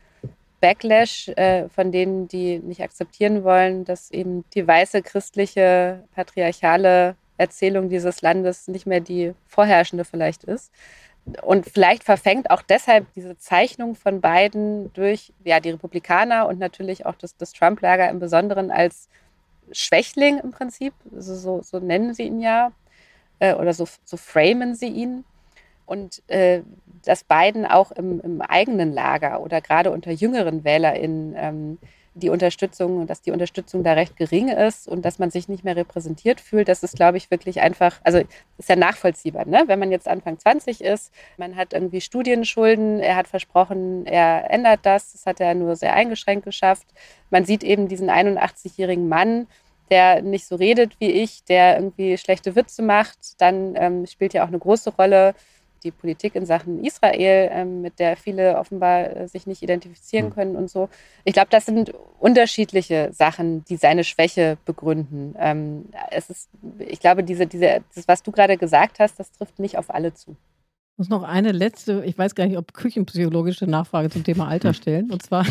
Backlash 0.61 1.29
äh, 1.31 1.69
von 1.69 1.91
denen, 1.91 2.29
die 2.29 2.61
nicht 2.61 2.83
akzeptieren 2.83 3.43
wollen, 3.43 3.85
dass 3.85 4.13
eben 4.13 4.45
die 4.55 4.67
weiße 4.67 5.03
christliche 5.03 6.05
patriarchale 6.15 7.17
Erzählung 7.43 7.89
dieses 7.89 8.23
Landes 8.23 8.69
nicht 8.69 8.87
mehr 8.87 9.01
die 9.01 9.35
vorherrschende 9.47 10.05
vielleicht 10.05 10.45
ist. 10.45 10.73
Und 11.43 11.67
vielleicht 11.67 12.03
verfängt 12.03 12.51
auch 12.51 12.63
deshalb 12.63 13.13
diese 13.15 13.39
Zeichnung 13.39 13.95
von 13.95 14.21
beiden 14.21 14.93
durch 14.93 15.33
ja, 15.45 15.61
die 15.61 15.71
Republikaner 15.71 16.49
und 16.49 16.59
natürlich 16.59 17.07
auch 17.07 17.15
das, 17.15 17.37
das 17.37 17.53
Trump-Lager 17.53 18.09
im 18.11 18.19
Besonderen 18.19 18.71
als 18.71 19.09
Schwächling 19.71 20.39
im 20.39 20.51
Prinzip, 20.51 20.95
also 21.15 21.35
so, 21.35 21.63
so 21.63 21.79
nennen 21.79 22.13
sie 22.15 22.25
ihn 22.25 22.41
ja, 22.41 22.73
äh, 23.39 23.55
oder 23.55 23.73
so, 23.73 23.87
so 24.05 24.17
framen 24.17 24.75
sie 24.75 24.89
ihn. 24.89 25.25
Und 25.87 26.23
äh, 26.29 26.63
dass 27.05 27.25
Biden 27.25 27.67
auch 27.67 27.93
im, 27.93 28.21
im, 28.21 28.41
eigenen 28.41 28.93
Lager 28.93 29.41
oder 29.41 29.61
gerade 29.61 29.91
unter 29.91 30.11
jüngeren 30.11 30.65
WählerInnen 30.65 31.35
ähm, 31.37 31.79
die 32.15 32.29
Unterstützung, 32.29 33.07
dass 33.07 33.23
die 33.23 33.31
Unterstützung 33.31 33.83
da 33.83 33.95
recht 33.95 34.17
gering 34.17 34.49
ist 34.49 34.87
und 34.87 35.05
dass 35.05 35.19
man 35.19 35.31
sich 35.31 35.49
nicht 35.49 35.65
mehr 35.65 35.77
repräsentiert 35.77 36.41
fühlt, 36.41 36.69
das 36.69 36.83
ist, 36.83 36.97
glaube 36.97 37.17
ich, 37.17 37.31
wirklich 37.31 37.61
einfach, 37.61 38.01
also 38.05 38.21
ist 38.59 38.69
ja 38.69 38.77
nachvollziehbar, 38.77 39.47
ne? 39.47 39.65
wenn 39.67 39.79
man 39.79 39.91
jetzt 39.91 40.07
Anfang 40.07 40.39
20 40.39 40.83
ist, 40.83 41.13
man 41.39 41.57
hat 41.57 41.73
irgendwie 41.73 42.01
Studienschulden, 42.01 43.01
er 43.01 43.17
hat 43.17 43.29
versprochen, 43.29 44.05
er 44.07 44.51
ändert 44.51 44.81
das, 44.83 45.13
das 45.13 45.27
hat 45.27 45.41
er 45.41 45.55
nur 45.55 45.77
sehr 45.77 45.95
eingeschränkt 45.95 46.45
geschafft. 46.45 46.87
Man 47.31 47.45
sieht 47.45 47.65
eben 47.65 47.89
diesen 47.89 48.11
81-jährigen 48.11 49.09
Mann, 49.09 49.47
der 49.91 50.23
nicht 50.23 50.47
so 50.47 50.57
redet 50.57 50.99
wie 51.01 51.11
ich, 51.11 51.45
der 51.45 51.77
irgendwie 51.77 52.19
schlechte 52.19 52.57
Witze 52.57 52.83
macht, 52.83 53.41
dann 53.41 53.75
ähm, 53.77 54.07
spielt 54.07 54.35
ja 54.35 54.45
auch 54.45 54.49
eine 54.49 54.59
große 54.59 54.95
Rolle, 54.97 55.35
die 55.85 55.91
Politik 55.91 56.35
in 56.35 56.47
Sachen 56.47 56.85
Israel, 56.85 57.51
ähm, 57.53 57.83
mit 57.83 57.99
der 57.99 58.17
viele 58.17 58.59
offenbar 58.59 59.17
äh, 59.17 59.29
sich 59.29 59.47
nicht 59.47 59.63
identifizieren 59.63 60.27
hm. 60.27 60.35
können 60.35 60.57
und 60.57 60.71
so. 60.71 60.89
Ich 61.25 61.33
glaube, 61.33 61.49
das 61.51 61.67
sind 61.67 61.93
unterschiedliche 62.19 63.11
Sachen, 63.13 63.65
die 63.65 63.77
seine 63.77 64.05
Schwäche 64.05 64.59
begründen. 64.65 65.35
Ähm, 65.39 65.87
es 66.11 66.31
ist, 66.31 66.49
ich 66.79 67.01
glaube, 67.01 67.25
diese, 67.25 67.47
diese, 67.47 67.83
das, 67.95 68.09
was 68.09 68.23
du 68.23 68.33
gerade 68.33 68.57
gesagt 68.57 68.99
hast, 68.99 69.19
das 69.19 69.33
trifft 69.33 69.59
nicht 69.59 69.79
auf 69.79 69.93
alle 69.93 70.15
zu 70.15 70.37
muss 70.97 71.09
noch 71.09 71.23
eine 71.23 71.53
letzte, 71.53 72.05
ich 72.05 72.17
weiß 72.17 72.35
gar 72.35 72.47
nicht, 72.47 72.59
ob 72.59 72.75
küchenpsychologische 72.75 73.67
Nachfrage 73.67 74.11
zum 74.11 74.25
Thema 74.25 74.49
Alter 74.49 74.69
hm. 74.69 74.75
stellen. 74.75 75.11
Und 75.11 75.23
zwar, 75.23 75.47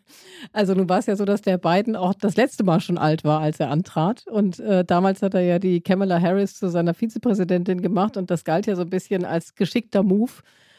also 0.52 0.74
nun 0.74 0.88
war 0.88 0.98
es 0.98 1.06
ja 1.06 1.16
so, 1.16 1.24
dass 1.24 1.42
der 1.42 1.58
Biden 1.58 1.96
auch 1.96 2.14
das 2.14 2.36
letzte 2.36 2.64
Mal 2.64 2.80
schon 2.80 2.98
alt 2.98 3.24
war, 3.24 3.40
als 3.40 3.60
er 3.60 3.70
antrat. 3.70 4.24
Und 4.26 4.60
äh, 4.60 4.84
damals 4.84 5.22
hat 5.22 5.34
er 5.34 5.42
ja 5.42 5.58
die 5.58 5.80
Kamala 5.80 6.20
Harris 6.20 6.54
zu 6.54 6.68
seiner 6.68 6.94
Vizepräsidentin 6.94 7.82
gemacht 7.82 8.16
und 8.16 8.30
das 8.30 8.44
galt 8.44 8.66
ja 8.66 8.76
so 8.76 8.82
ein 8.82 8.90
bisschen 8.90 9.24
als 9.24 9.54
geschickter 9.54 10.02
Move, 10.02 10.32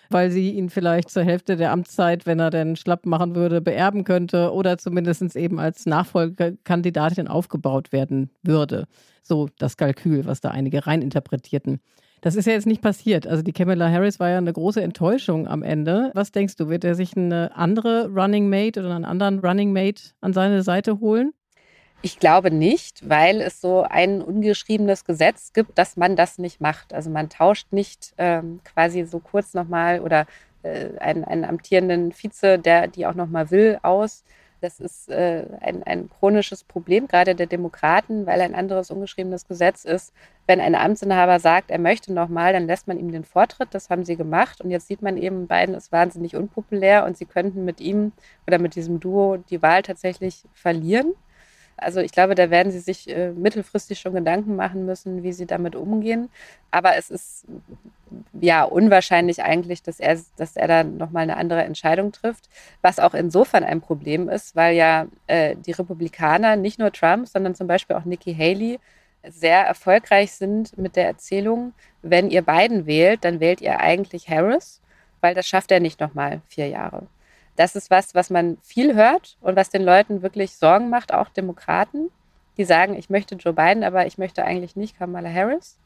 weil 0.10 0.32
sie 0.32 0.52
ihn 0.52 0.70
vielleicht 0.70 1.10
zur 1.10 1.24
Hälfte 1.24 1.58
der 1.58 1.72
Amtszeit, 1.72 2.26
wenn 2.26 2.40
er 2.40 2.52
denn 2.52 2.76
schlapp 2.76 3.06
machen 3.06 3.36
würde, 3.36 3.60
beerben 3.62 4.04
könnte 4.06 4.54
oder 4.54 4.78
zumindest 4.78 5.36
eben 5.36 5.60
als 5.60 5.86
Nachfolgekandidatin 5.86 7.28
aufgebaut 7.28 7.92
werden 7.92 8.30
würde. 8.44 8.86
So 9.24 9.50
das 9.58 9.78
Kalkül, 9.78 10.26
was 10.26 10.42
da 10.42 10.52
einige 10.52 10.86
reininterpretierten. 10.86 11.80
Das 12.26 12.36
ist 12.36 12.48
ja 12.48 12.54
jetzt 12.54 12.66
nicht 12.66 12.82
passiert. 12.82 13.28
Also 13.28 13.44
die 13.44 13.54
Kamala 13.54 13.88
Harris 13.88 14.20
war 14.20 14.32
ja 14.32 14.40
eine 14.40 14.52
große 14.52 14.82
Enttäuschung 14.82 15.48
am 15.48 15.62
Ende. 15.62 16.10
Was 16.16 16.32
denkst 16.32 16.56
du, 16.56 16.70
wird 16.70 16.84
er 16.84 16.96
sich 16.96 17.16
eine 17.16 17.52
andere 17.56 18.08
Running 18.08 18.50
Mate 18.50 18.80
oder 18.80 18.96
einen 18.96 19.06
anderen 19.06 19.38
Running 19.42 19.72
Mate 19.72 20.02
an 20.22 20.34
seine 20.34 20.64
Seite 20.64 21.00
holen? 21.00 21.34
Ich 22.02 22.18
glaube 22.18 22.50
nicht, 22.50 23.08
weil 23.08 23.42
es 23.42 23.62
so 23.62 23.84
ein 23.84 24.24
ungeschriebenes 24.24 25.06
Gesetz 25.06 25.54
gibt, 25.54 25.78
dass 25.78 25.98
man 25.98 26.16
das 26.16 26.40
nicht 26.40 26.60
macht. 26.60 26.96
Also 26.96 27.12
man 27.12 27.30
tauscht 27.30 27.68
nicht 27.70 28.16
ähm, 28.18 28.60
quasi 28.64 29.06
so 29.06 29.20
kurz 29.20 29.54
nochmal 29.54 30.00
oder 30.00 30.26
äh, 30.64 30.98
einen, 30.98 31.26
einen 31.26 31.46
amtierenden 31.46 32.12
Vize, 32.12 32.58
der 32.58 32.88
die 32.88 33.06
auch 33.06 33.14
nochmal 33.14 33.52
will, 33.52 33.78
aus, 33.84 34.24
Das 34.62 34.80
ist 34.80 35.10
äh, 35.10 35.46
ein, 35.62 35.84
ein 35.84 36.10
chronisches 36.10 36.64
Problem, 36.64 37.08
gerade 37.08 37.36
der 37.36 37.46
Demokraten, 37.46 38.26
weil 38.26 38.42
ein 38.42 38.56
anderes 38.56 38.90
ungeschriebenes 38.90 39.48
Gesetz 39.48 39.86
ist, 39.86 40.14
wenn 40.48 40.62
ein 40.62 40.76
Amtsinhaber 40.76 41.40
sagt, 41.40 41.72
er 41.72 41.80
möchte 41.80 42.14
nochmal, 42.14 42.54
dann 42.54 42.68
lässt 42.68 42.88
man 42.88 43.00
ihm 43.00 43.12
den 43.12 43.24
Vortritt. 43.24 43.70
Das 43.72 43.90
haben 43.90 44.06
sie 44.06 44.16
gemacht. 44.16 44.62
Und 44.62 44.72
jetzt 44.72 44.88
sieht 44.88 45.02
man 45.02 45.18
eben, 45.18 45.48
Biden 45.48 45.76
ist 45.76 45.92
wahnsinnig 45.92 46.36
unpopulär 46.36 47.06
und 47.06 47.18
sie 47.18 47.26
könnten 47.26 47.66
mit 47.66 47.82
ihm 47.82 48.12
oder 48.48 48.60
mit 48.60 48.76
diesem 48.76 49.00
Duo 49.00 49.38
die 49.38 49.62
Wahl 49.62 49.82
tatsächlich 49.82 50.44
verlieren. 50.54 51.14
Also 51.78 52.00
ich 52.00 52.12
glaube, 52.12 52.36
da 52.36 52.50
werden 52.50 52.72
sie 52.72 52.80
sich 52.80 53.10
äh, 53.10 53.32
mittelfristig 53.32 54.00
schon 54.00 54.14
Gedanken 54.14 54.56
machen 54.56 54.86
müssen, 54.86 55.24
wie 55.24 55.34
sie 55.34 55.46
damit 55.46 55.76
umgehen. 55.76 56.30
Aber 56.72 56.96
es 56.96 57.10
ist 57.10 57.46
ja 58.40 58.64
unwahrscheinlich 58.64 59.44
eigentlich, 59.44 59.84
dass 59.84 60.00
er, 60.00 60.18
dass 60.38 60.56
er 60.56 60.68
da 60.68 60.84
nochmal 60.84 61.24
eine 61.24 61.38
andere 61.38 61.64
Entscheidung 61.64 62.12
trifft. 62.12 62.50
Was 62.82 63.00
auch 63.00 63.14
insofern 63.14 63.64
ein 63.64 63.82
Problem 63.82 64.30
ist, 64.30 64.56
weil 64.56 64.76
ja 64.76 65.08
äh, 65.28 65.56
die 65.58 65.72
Republikaner, 65.72 66.56
nicht 66.56 66.80
nur 66.80 66.92
Trump, 66.92 67.28
sondern 67.28 67.56
zum 67.56 67.68
Beispiel 67.68 67.96
auch 67.96 68.06
Nikki 68.06 68.34
Haley, 68.34 68.80
sehr 69.28 69.66
erfolgreich 69.66 70.32
sind 70.34 70.78
mit 70.78 70.96
der 70.96 71.08
Erzählung, 71.08 71.74
wenn 72.02 72.30
ihr 72.30 72.42
beiden 72.42 72.86
wählt, 72.86 73.26
dann 73.26 73.40
wählt 73.40 73.62
ihr 73.62 73.80
eigentlich 73.80 74.30
Harris, 74.30 74.82
weil 75.22 75.34
das 75.34 75.48
schafft 75.48 75.72
er 75.72 75.80
nicht 75.80 76.00
nochmal 76.00 76.42
vier 76.48 76.68
Jahre. 76.68 77.08
Das 77.56 77.76
ist 77.76 77.90
was, 77.90 78.16
was 78.16 78.30
man 78.30 78.58
viel 78.62 78.96
hört 78.96 79.38
und 79.42 79.56
was 79.56 79.70
den 79.70 79.84
Leuten 79.84 80.22
wirklich 80.22 80.56
Sorgen 80.56 80.90
macht, 80.90 81.14
auch 81.14 81.30
Demokraten, 81.30 82.10
die 82.58 82.66
sagen, 82.66 82.96
ich 82.96 83.10
möchte 83.10 83.36
Joe 83.36 83.54
Biden, 83.54 83.84
aber 83.84 84.06
ich 84.06 84.18
möchte 84.18 84.44
eigentlich 84.44 84.76
nicht 84.76 84.98
Kamala 84.98 85.30
Harris. 85.30 85.78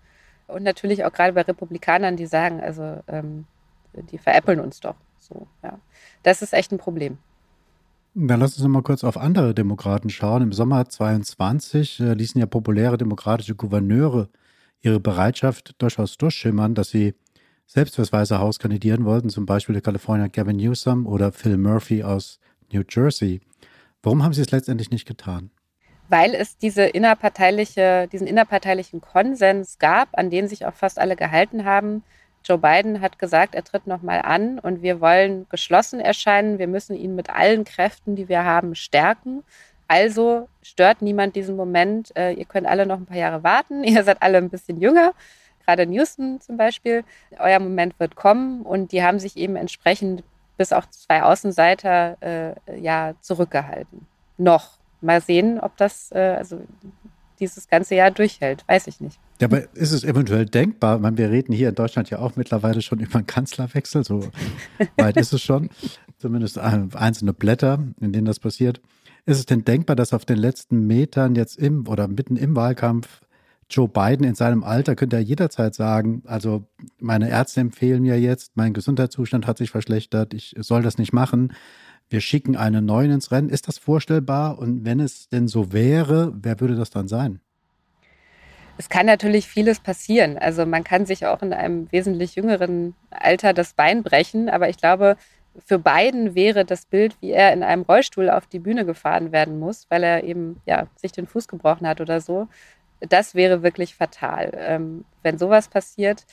Und 0.47 0.63
natürlich 0.63 1.05
auch 1.05 1.13
gerade 1.13 1.33
bei 1.33 1.41
Republikanern, 1.41 2.17
die 2.17 2.25
sagen, 2.25 2.59
also 2.59 3.01
ähm, 3.07 3.45
die 3.93 4.17
veräppeln 4.17 4.59
uns 4.59 4.79
doch. 4.79 4.95
So, 5.19 5.47
ja. 5.63 5.79
Das 6.23 6.41
ist 6.41 6.53
echt 6.53 6.71
ein 6.71 6.79
Problem. 6.79 7.17
Dann 8.15 8.39
lass 8.39 8.57
uns 8.57 8.67
mal 8.67 8.81
kurz 8.81 9.03
auf 9.03 9.17
andere 9.17 9.53
Demokraten 9.53 10.09
schauen. 10.09 10.41
Im 10.41 10.53
Sommer 10.53 10.89
22 10.89 11.99
äh, 11.99 12.13
ließen 12.13 12.39
ja 12.39 12.47
populäre 12.47 12.97
demokratische 12.97 13.55
Gouverneure 13.55 14.29
ihre 14.81 14.99
Bereitschaft 14.99 15.75
durchaus 15.77 16.17
durchschimmern, 16.17 16.73
dass 16.73 16.89
sie 16.89 17.13
selbst 17.69 17.95
fürs 17.95 18.11
Weiße 18.11 18.39
Haus 18.39 18.57
kandidieren 18.57 19.05
wollten, 19.05 19.29
zum 19.29 19.45
Beispiel 19.45 19.73
der 19.73 19.83
Kalifornier 19.83 20.27
Gavin 20.29 20.57
Newsom 20.57 21.05
oder 21.05 21.31
Phil 21.31 21.55
Murphy 21.55 22.03
aus 22.03 22.39
New 22.73 22.81
Jersey. 22.89 23.41
Warum 24.01 24.23
haben 24.23 24.33
sie 24.33 24.41
es 24.41 24.49
letztendlich 24.49 24.89
nicht 24.89 25.07
getan? 25.07 25.51
Weil 26.07 26.33
es 26.33 26.57
diese 26.57 26.81
innerparteiliche, 26.81 28.07
diesen 28.11 28.25
innerparteilichen 28.25 29.01
Konsens 29.01 29.77
gab, 29.77 30.09
an 30.13 30.31
den 30.31 30.47
sich 30.47 30.65
auch 30.65 30.73
fast 30.73 30.97
alle 30.97 31.15
gehalten 31.15 31.63
haben. 31.63 32.03
Joe 32.43 32.57
Biden 32.57 33.01
hat 33.01 33.19
gesagt, 33.19 33.53
er 33.53 33.63
tritt 33.63 33.85
nochmal 33.85 34.23
an 34.23 34.57
und 34.57 34.81
wir 34.81 34.99
wollen 34.99 35.45
geschlossen 35.49 35.99
erscheinen. 35.99 36.57
Wir 36.57 36.67
müssen 36.67 36.95
ihn 36.95 37.13
mit 37.13 37.29
allen 37.29 37.65
Kräften, 37.65 38.15
die 38.15 38.29
wir 38.29 38.45
haben, 38.45 38.73
stärken. 38.73 39.43
Also 39.87 40.49
stört 40.63 41.03
niemand 41.03 41.35
diesen 41.35 41.55
Moment. 41.55 42.15
Äh, 42.17 42.33
ihr 42.33 42.45
könnt 42.45 42.65
alle 42.65 42.87
noch 42.87 42.97
ein 42.97 43.05
paar 43.05 43.17
Jahre 43.17 43.43
warten. 43.43 43.83
Ihr 43.83 44.03
seid 44.03 44.23
alle 44.23 44.39
ein 44.39 44.49
bisschen 44.49 44.81
jünger 44.81 45.13
gerade 45.69 45.85
Newsom 45.85 46.41
zum 46.41 46.57
Beispiel, 46.57 47.03
euer 47.37 47.59
Moment 47.59 47.99
wird 47.99 48.15
kommen 48.15 48.61
und 48.61 48.91
die 48.91 49.03
haben 49.03 49.19
sich 49.19 49.37
eben 49.37 49.55
entsprechend 49.55 50.23
bis 50.57 50.73
auch 50.73 50.85
zwei 50.89 51.23
Außenseiter 51.23 52.17
äh, 52.21 52.79
ja 52.79 53.13
zurückgehalten. 53.21 54.05
Noch. 54.37 54.79
Mal 55.01 55.21
sehen, 55.21 55.61
ob 55.61 55.77
das 55.77 56.11
äh, 56.11 56.35
also 56.37 56.61
dieses 57.39 57.69
ganze 57.69 57.95
Jahr 57.95 58.11
durchhält. 58.11 58.67
Weiß 58.67 58.87
ich 58.87 58.99
nicht. 58.99 59.17
Ja, 59.39 59.47
aber 59.47 59.73
ist 59.73 59.93
es 59.93 60.03
eventuell 60.03 60.45
denkbar? 60.45 60.97
Ich 60.97 61.01
meine, 61.01 61.17
wir 61.17 61.29
reden 61.29 61.53
hier 61.53 61.69
in 61.69 61.75
Deutschland 61.75 62.09
ja 62.09 62.19
auch 62.19 62.35
mittlerweile 62.35 62.81
schon 62.81 62.99
über 62.99 63.15
einen 63.15 63.27
Kanzlerwechsel. 63.27 64.03
So 64.03 64.27
weit 64.97 65.15
ist 65.15 65.31
es 65.31 65.41
schon. 65.41 65.69
Zumindest 66.17 66.57
einzelne 66.57 67.31
Blätter, 67.31 67.79
in 68.01 68.11
denen 68.11 68.25
das 68.25 68.39
passiert. 68.39 68.81
Ist 69.25 69.37
es 69.37 69.45
denn 69.45 69.63
denkbar, 69.63 69.95
dass 69.95 70.13
auf 70.13 70.25
den 70.25 70.37
letzten 70.37 70.85
Metern 70.85 71.35
jetzt 71.35 71.57
im 71.57 71.87
oder 71.87 72.09
mitten 72.09 72.35
im 72.35 72.57
Wahlkampf 72.57 73.21
Joe 73.69 73.87
Biden 73.87 74.25
in 74.25 74.35
seinem 74.35 74.63
Alter 74.63 74.95
könnte 74.95 75.17
er 75.17 75.21
jederzeit 75.21 75.75
sagen, 75.75 76.23
also 76.25 76.65
meine 76.99 77.29
Ärzte 77.29 77.61
empfehlen 77.61 78.01
mir 78.01 78.19
jetzt, 78.19 78.57
mein 78.57 78.73
Gesundheitszustand 78.73 79.45
hat 79.45 79.57
sich 79.57 79.69
verschlechtert, 79.69 80.33
ich 80.33 80.55
soll 80.57 80.81
das 80.81 80.97
nicht 80.97 81.13
machen. 81.13 81.53
Wir 82.09 82.21
schicken 82.21 82.57
einen 82.57 82.85
neuen 82.85 83.11
ins 83.11 83.31
Rennen. 83.31 83.49
Ist 83.49 83.67
das 83.67 83.77
vorstellbar? 83.77 84.57
Und 84.57 84.83
wenn 84.83 84.99
es 84.99 85.29
denn 85.29 85.47
so 85.47 85.71
wäre, 85.71 86.33
wer 86.41 86.59
würde 86.59 86.75
das 86.75 86.89
dann 86.89 87.07
sein? 87.07 87.39
Es 88.79 88.89
kann 88.89 89.05
natürlich 89.05 89.47
vieles 89.47 89.79
passieren. 89.79 90.37
Also 90.39 90.65
man 90.65 90.83
kann 90.83 91.05
sich 91.05 91.27
auch 91.27 91.43
in 91.43 91.53
einem 91.53 91.91
wesentlich 91.91 92.35
jüngeren 92.35 92.95
Alter 93.11 93.53
das 93.53 93.73
Bein 93.73 94.01
brechen, 94.01 94.49
aber 94.49 94.69
ich 94.69 94.77
glaube, 94.77 95.17
für 95.65 95.77
Biden 95.77 96.33
wäre 96.33 96.65
das 96.65 96.85
Bild, 96.85 97.15
wie 97.21 97.31
er 97.31 97.53
in 97.53 97.61
einem 97.61 97.83
Rollstuhl 97.83 98.29
auf 98.29 98.47
die 98.47 98.59
Bühne 98.59 98.85
gefahren 98.85 99.31
werden 99.31 99.59
muss, 99.59 99.85
weil 99.89 100.03
er 100.03 100.23
eben 100.23 100.61
ja, 100.65 100.87
sich 100.95 101.11
den 101.11 101.27
Fuß 101.27 101.47
gebrochen 101.47 101.87
hat 101.87 102.01
oder 102.01 102.21
so, 102.21 102.47
das 103.01 103.35
wäre 103.35 103.63
wirklich 103.63 103.95
fatal. 103.95 104.51
Ähm, 104.55 105.05
wenn 105.23 105.37
sowas 105.37 105.67
passiert, 105.67 106.25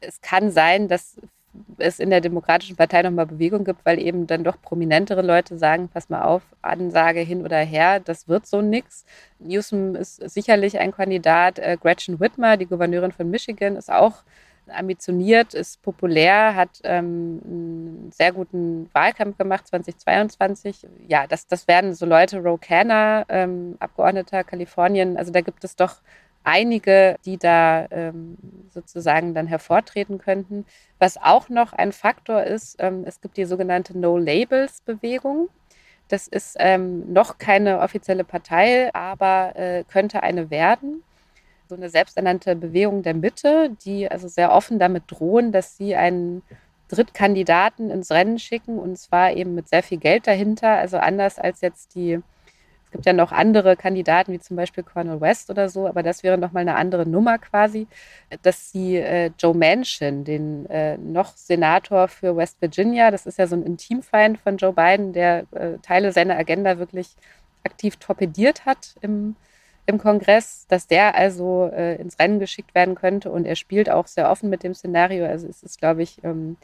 es 0.00 0.20
kann 0.20 0.50
sein, 0.50 0.88
dass 0.88 1.16
es 1.78 1.98
in 1.98 2.10
der 2.10 2.20
Demokratischen 2.20 2.76
Partei 2.76 3.02
nochmal 3.02 3.26
Bewegung 3.26 3.64
gibt, 3.64 3.84
weil 3.84 3.98
eben 3.98 4.26
dann 4.26 4.44
doch 4.44 4.60
prominentere 4.62 5.22
Leute 5.22 5.58
sagen, 5.58 5.88
pass 5.88 6.08
mal 6.08 6.22
auf, 6.22 6.42
Ansage 6.62 7.20
hin 7.20 7.44
oder 7.44 7.58
her, 7.58 8.00
das 8.00 8.28
wird 8.28 8.46
so 8.46 8.62
nix. 8.62 9.04
Newsom 9.38 9.96
ist 9.96 10.16
sicherlich 10.30 10.78
ein 10.78 10.92
Kandidat. 10.92 11.58
Äh, 11.58 11.76
Gretchen 11.80 12.20
Whitmer, 12.20 12.56
die 12.56 12.66
Gouverneurin 12.66 13.12
von 13.12 13.30
Michigan, 13.30 13.76
ist 13.76 13.90
auch 13.90 14.22
ambitioniert, 14.70 15.54
ist 15.54 15.82
populär, 15.82 16.54
hat 16.54 16.80
ähm, 16.84 17.40
einen 17.44 18.12
sehr 18.12 18.32
guten 18.32 18.88
Wahlkampf 18.92 19.38
gemacht 19.38 19.66
2022. 19.66 20.86
Ja, 21.08 21.26
das, 21.26 21.46
das 21.46 21.68
werden 21.68 21.94
so 21.94 22.06
Leute, 22.06 22.42
Ro 22.42 22.58
Khanna, 22.60 23.24
ähm, 23.28 23.76
Abgeordneter 23.80 24.44
Kalifornien, 24.44 25.16
also 25.16 25.32
da 25.32 25.40
gibt 25.40 25.64
es 25.64 25.76
doch 25.76 25.96
einige, 26.44 27.16
die 27.24 27.36
da 27.36 27.86
ähm, 27.90 28.36
sozusagen 28.70 29.34
dann 29.34 29.46
hervortreten 29.46 30.18
könnten. 30.18 30.64
Was 30.98 31.16
auch 31.16 31.48
noch 31.48 31.72
ein 31.72 31.92
Faktor 31.92 32.44
ist, 32.44 32.76
ähm, 32.78 33.04
es 33.06 33.20
gibt 33.20 33.36
die 33.36 33.44
sogenannte 33.44 33.98
No-Labels-Bewegung. 33.98 35.48
Das 36.08 36.26
ist 36.26 36.56
ähm, 36.58 37.12
noch 37.12 37.38
keine 37.38 37.80
offizielle 37.80 38.24
Partei, 38.24 38.92
aber 38.94 39.52
äh, 39.54 39.84
könnte 39.84 40.22
eine 40.22 40.50
werden 40.50 41.04
so 41.70 41.76
eine 41.76 41.88
selbsternannte 41.88 42.56
Bewegung 42.56 43.02
der 43.02 43.14
Mitte, 43.14 43.70
die 43.84 44.10
also 44.10 44.28
sehr 44.28 44.52
offen 44.52 44.78
damit 44.78 45.04
drohen, 45.06 45.52
dass 45.52 45.76
sie 45.76 45.96
einen 45.96 46.42
Drittkandidaten 46.88 47.90
ins 47.90 48.10
Rennen 48.10 48.40
schicken 48.40 48.78
und 48.78 48.98
zwar 48.98 49.32
eben 49.32 49.54
mit 49.54 49.68
sehr 49.68 49.82
viel 49.82 49.98
Geld 49.98 50.26
dahinter. 50.26 50.70
Also 50.70 50.98
anders 50.98 51.38
als 51.38 51.60
jetzt 51.60 51.94
die, 51.94 52.14
es 52.14 52.90
gibt 52.90 53.06
ja 53.06 53.12
noch 53.12 53.30
andere 53.30 53.76
Kandidaten, 53.76 54.32
wie 54.32 54.40
zum 54.40 54.56
Beispiel 54.56 54.82
Cornel 54.82 55.20
West 55.20 55.48
oder 55.48 55.68
so, 55.68 55.86
aber 55.86 56.02
das 56.02 56.24
wäre 56.24 56.36
nochmal 56.36 56.62
eine 56.62 56.74
andere 56.74 57.06
Nummer 57.08 57.38
quasi, 57.38 57.86
dass 58.42 58.72
sie 58.72 58.96
äh, 58.96 59.30
Joe 59.38 59.54
Manchin, 59.54 60.24
den 60.24 60.68
äh, 60.68 60.98
noch 60.98 61.36
Senator 61.36 62.08
für 62.08 62.36
West 62.36 62.60
Virginia, 62.60 63.12
das 63.12 63.26
ist 63.26 63.38
ja 63.38 63.46
so 63.46 63.54
ein 63.54 63.62
Intimfeind 63.62 64.40
von 64.40 64.56
Joe 64.56 64.72
Biden, 64.72 65.12
der 65.12 65.44
äh, 65.52 65.78
Teile 65.82 66.10
seiner 66.10 66.36
Agenda 66.36 66.78
wirklich 66.78 67.14
aktiv 67.62 67.96
torpediert 67.96 68.66
hat 68.66 68.96
im 69.02 69.36
im 69.86 69.98
Kongress, 69.98 70.66
dass 70.68 70.86
der 70.86 71.14
also 71.14 71.70
äh, 71.72 71.96
ins 71.96 72.18
Rennen 72.18 72.38
geschickt 72.38 72.74
werden 72.74 72.94
könnte. 72.94 73.30
Und 73.30 73.46
er 73.46 73.56
spielt 73.56 73.90
auch 73.90 74.06
sehr 74.06 74.30
offen 74.30 74.50
mit 74.50 74.62
dem 74.62 74.74
Szenario. 74.74 75.26
Also 75.26 75.48
es 75.48 75.62
ist, 75.62 75.78
glaube 75.78 76.02
ich, 76.02 76.22
ähm, 76.24 76.56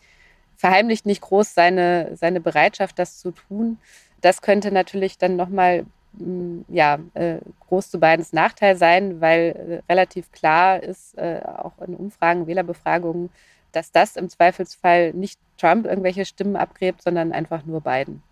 verheimlicht 0.57 1.07
nicht 1.07 1.21
groß 1.21 1.55
seine, 1.55 2.17
seine 2.17 2.41
Bereitschaft, 2.41 2.99
das 2.99 3.19
zu 3.19 3.33
tun. 3.33 3.79
Das 4.21 4.43
könnte 4.43 4.73
natürlich 4.73 5.19
dann 5.19 5.37
nochmal 5.37 5.85
mm, 6.15 6.61
ja, 6.69 6.99
äh, 7.15 7.39
groß 7.69 7.91
zu 7.91 8.01
Bidens 8.01 8.33
Nachteil 8.33 8.77
sein, 8.77 9.21
weil 9.21 9.83
äh, 9.89 9.93
relativ 9.93 10.33
klar 10.33 10.83
ist, 10.83 11.17
äh, 11.19 11.43
auch 11.45 11.79
in 11.87 11.95
Umfragen, 11.95 12.47
Wählerbefragungen, 12.47 13.31
dass 13.73 13.93
das 13.93 14.17
im 14.17 14.29
Zweifelsfall 14.29 15.13
nicht 15.13 15.39
Trump 15.59 15.87
irgendwelche 15.87 16.25
Stimmen 16.25 16.57
abgräbt, 16.57 17.03
sondern 17.03 17.33
einfach 17.33 17.65
nur 17.65 17.81
Biden. 17.83 18.23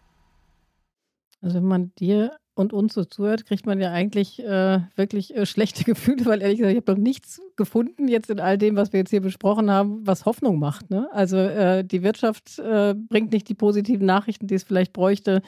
Also 1.42 1.56
wenn 1.56 1.68
man 1.68 1.92
dir 1.98 2.36
und 2.54 2.72
uns 2.72 2.94
so 2.94 3.04
zuhört, 3.04 3.46
kriegt 3.46 3.66
man 3.66 3.80
ja 3.80 3.90
eigentlich 3.90 4.42
äh, 4.42 4.80
wirklich 4.96 5.36
äh, 5.36 5.46
schlechte 5.46 5.84
Gefühle, 5.84 6.24
weil 6.26 6.42
ehrlich 6.42 6.58
gesagt, 6.58 6.76
ich 6.76 6.82
habe 6.82 6.92
noch 6.92 7.02
nichts 7.02 7.40
gefunden 7.56 8.08
jetzt 8.08 8.30
in 8.30 8.40
all 8.40 8.58
dem, 8.58 8.76
was 8.76 8.92
wir 8.92 9.00
jetzt 9.00 9.10
hier 9.10 9.20
besprochen 9.20 9.70
haben, 9.70 10.06
was 10.06 10.24
Hoffnung 10.24 10.58
macht. 10.58 10.90
Ne? 10.90 11.08
Also 11.12 11.36
äh, 11.36 11.84
die 11.84 12.02
Wirtschaft 12.02 12.58
äh, 12.58 12.94
bringt 12.94 13.32
nicht 13.32 13.48
die 13.48 13.54
positiven 13.54 14.06
Nachrichten, 14.06 14.46
die 14.46 14.54
es 14.54 14.64
vielleicht 14.64 14.92
bräuchte. 14.92 15.42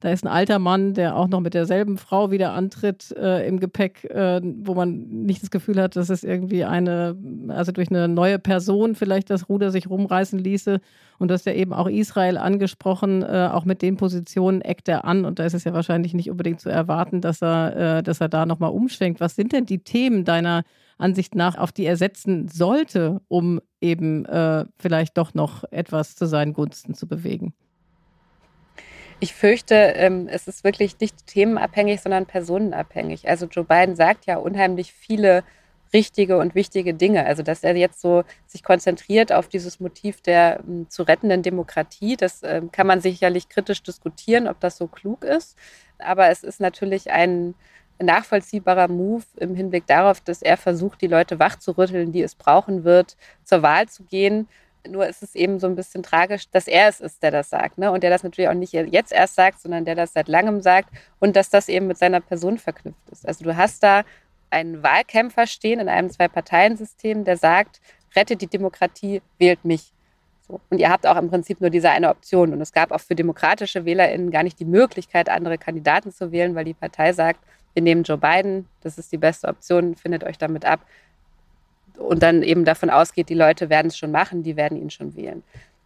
Da 0.00 0.10
ist 0.10 0.24
ein 0.24 0.28
alter 0.28 0.58
Mann, 0.58 0.92
der 0.94 1.16
auch 1.16 1.28
noch 1.28 1.40
mit 1.40 1.54
derselben 1.54 1.96
Frau 1.96 2.30
wieder 2.30 2.52
antritt 2.52 3.14
äh, 3.16 3.46
im 3.46 3.60
Gepäck, 3.60 4.04
äh, 4.04 4.40
wo 4.42 4.74
man 4.74 5.08
nicht 5.08 5.42
das 5.42 5.50
Gefühl 5.50 5.80
hat, 5.80 5.96
dass 5.96 6.10
es 6.10 6.22
irgendwie 6.22 6.64
eine, 6.64 7.16
also 7.48 7.72
durch 7.72 7.90
eine 7.90 8.06
neue 8.06 8.38
Person 8.38 8.94
vielleicht 8.94 9.30
das 9.30 9.48
Ruder 9.48 9.70
sich 9.70 9.88
rumreißen 9.88 10.38
ließe. 10.38 10.80
Und 11.18 11.28
du 11.28 11.34
hast 11.34 11.46
ja 11.46 11.52
eben 11.52 11.72
auch 11.72 11.88
Israel 11.88 12.36
angesprochen, 12.36 13.22
äh, 13.22 13.48
auch 13.52 13.64
mit 13.64 13.80
den 13.80 13.96
Positionen 13.96 14.60
eckt 14.60 14.88
er 14.88 15.04
an. 15.06 15.24
Und 15.24 15.38
da 15.38 15.44
ist 15.44 15.54
es 15.54 15.64
ja 15.64 15.72
wahrscheinlich 15.72 16.12
nicht 16.12 16.30
unbedingt 16.30 16.60
zu 16.60 16.68
erwarten, 16.68 17.22
dass 17.22 17.42
er, 17.42 17.98
äh, 17.98 18.02
dass 18.02 18.20
er 18.20 18.28
da 18.28 18.44
nochmal 18.44 18.70
umschwenkt. 18.70 19.20
Was 19.20 19.34
sind 19.34 19.52
denn 19.52 19.64
die 19.64 19.78
Themen 19.78 20.24
deiner 20.24 20.64
Ansicht 20.98 21.34
nach, 21.34 21.56
auf 21.56 21.72
die 21.72 21.84
er 21.84 21.96
setzen 21.96 22.48
sollte, 22.48 23.20
um 23.28 23.60
eben 23.80 24.26
äh, 24.26 24.66
vielleicht 24.78 25.16
doch 25.16 25.32
noch 25.34 25.64
etwas 25.70 26.16
zu 26.16 26.26
seinen 26.26 26.52
Gunsten 26.52 26.94
zu 26.94 27.06
bewegen? 27.06 27.54
Ich 29.18 29.34
fürchte, 29.34 29.74
ähm, 29.74 30.28
es 30.28 30.46
ist 30.46 30.62
wirklich 30.62 31.00
nicht 31.00 31.26
themenabhängig, 31.26 32.02
sondern 32.02 32.26
personenabhängig. 32.26 33.28
Also 33.28 33.46
Joe 33.46 33.64
Biden 33.64 33.96
sagt 33.96 34.26
ja 34.26 34.36
unheimlich 34.36 34.92
viele 34.92 35.42
richtige 35.94 36.36
und 36.38 36.54
wichtige 36.54 36.92
Dinge. 36.94 37.24
Also 37.24 37.42
dass 37.42 37.64
er 37.64 37.76
jetzt 37.76 38.00
so 38.00 38.24
sich 38.46 38.62
konzentriert 38.62 39.32
auf 39.32 39.48
dieses 39.48 39.80
Motiv 39.80 40.20
der 40.20 40.60
m, 40.60 40.86
zu 40.90 41.02
rettenden 41.02 41.42
Demokratie, 41.42 42.16
das 42.16 42.42
äh, 42.42 42.62
kann 42.72 42.86
man 42.86 43.00
sicherlich 43.00 43.48
kritisch 43.48 43.82
diskutieren, 43.82 44.48
ob 44.48 44.60
das 44.60 44.76
so 44.76 44.86
klug 44.86 45.24
ist. 45.24 45.56
Aber 45.98 46.28
es 46.28 46.42
ist 46.42 46.60
natürlich 46.60 47.10
ein 47.10 47.54
nachvollziehbarer 47.98 48.88
Move 48.88 49.24
im 49.36 49.54
Hinblick 49.54 49.86
darauf, 49.86 50.20
dass 50.20 50.42
er 50.42 50.58
versucht, 50.58 51.00
die 51.00 51.06
Leute 51.06 51.38
wachzurütteln, 51.38 52.12
die 52.12 52.22
es 52.22 52.34
brauchen 52.34 52.84
wird, 52.84 53.16
zur 53.44 53.62
Wahl 53.62 53.88
zu 53.88 54.04
gehen. 54.04 54.48
Nur 54.88 55.06
ist 55.06 55.22
es 55.22 55.34
eben 55.34 55.58
so 55.58 55.66
ein 55.66 55.76
bisschen 55.76 56.02
tragisch, 56.02 56.48
dass 56.50 56.66
er 56.68 56.88
es 56.88 57.00
ist, 57.00 57.22
der 57.22 57.30
das 57.30 57.50
sagt. 57.50 57.78
Ne? 57.78 57.90
Und 57.90 58.02
der 58.02 58.10
das 58.10 58.22
natürlich 58.22 58.48
auch 58.48 58.54
nicht 58.54 58.72
jetzt 58.72 59.12
erst 59.12 59.34
sagt, 59.34 59.60
sondern 59.60 59.84
der 59.84 59.94
das 59.94 60.12
seit 60.12 60.28
langem 60.28 60.60
sagt 60.62 60.90
und 61.18 61.36
dass 61.36 61.50
das 61.50 61.68
eben 61.68 61.86
mit 61.86 61.98
seiner 61.98 62.20
Person 62.20 62.58
verknüpft 62.58 63.10
ist. 63.10 63.26
Also 63.26 63.44
du 63.44 63.56
hast 63.56 63.82
da 63.82 64.04
einen 64.50 64.82
Wahlkämpfer 64.82 65.46
stehen 65.46 65.80
in 65.80 65.88
einem 65.88 66.10
Zwei-Parteien-System, 66.10 67.24
der 67.24 67.36
sagt, 67.36 67.80
rettet 68.14 68.40
die 68.40 68.46
Demokratie, 68.46 69.22
wählt 69.38 69.64
mich. 69.64 69.92
So. 70.46 70.60
Und 70.70 70.78
ihr 70.78 70.90
habt 70.90 71.06
auch 71.06 71.16
im 71.16 71.28
Prinzip 71.28 71.60
nur 71.60 71.70
diese 71.70 71.90
eine 71.90 72.08
Option. 72.08 72.52
Und 72.52 72.60
es 72.60 72.72
gab 72.72 72.92
auch 72.92 73.00
für 73.00 73.14
demokratische 73.14 73.84
WählerInnen 73.84 74.30
gar 74.30 74.42
nicht 74.42 74.60
die 74.60 74.64
Möglichkeit, 74.64 75.28
andere 75.28 75.58
Kandidaten 75.58 76.12
zu 76.12 76.32
wählen, 76.32 76.54
weil 76.54 76.64
die 76.64 76.74
Partei 76.74 77.12
sagt, 77.12 77.40
wir 77.74 77.82
nehmen 77.82 78.04
Joe 78.04 78.16
Biden, 78.16 78.68
das 78.80 78.96
ist 78.96 79.12
die 79.12 79.18
beste 79.18 79.48
Option, 79.48 79.96
findet 79.96 80.24
euch 80.24 80.38
damit 80.38 80.64
ab. 80.64 80.80
Und 81.98 82.22
dann 82.22 82.42
eben 82.42 82.64
davon 82.64 82.90
ausgeht, 82.90 83.28
die 83.28 83.34
Leute 83.34 83.70
werden 83.70 83.88
es 83.88 83.98
schon 83.98 84.10
machen, 84.10 84.42
die 84.42 84.56
werden 84.56 84.80
ihn 84.80 84.90
schon 84.90 85.16
wählen. 85.16 85.42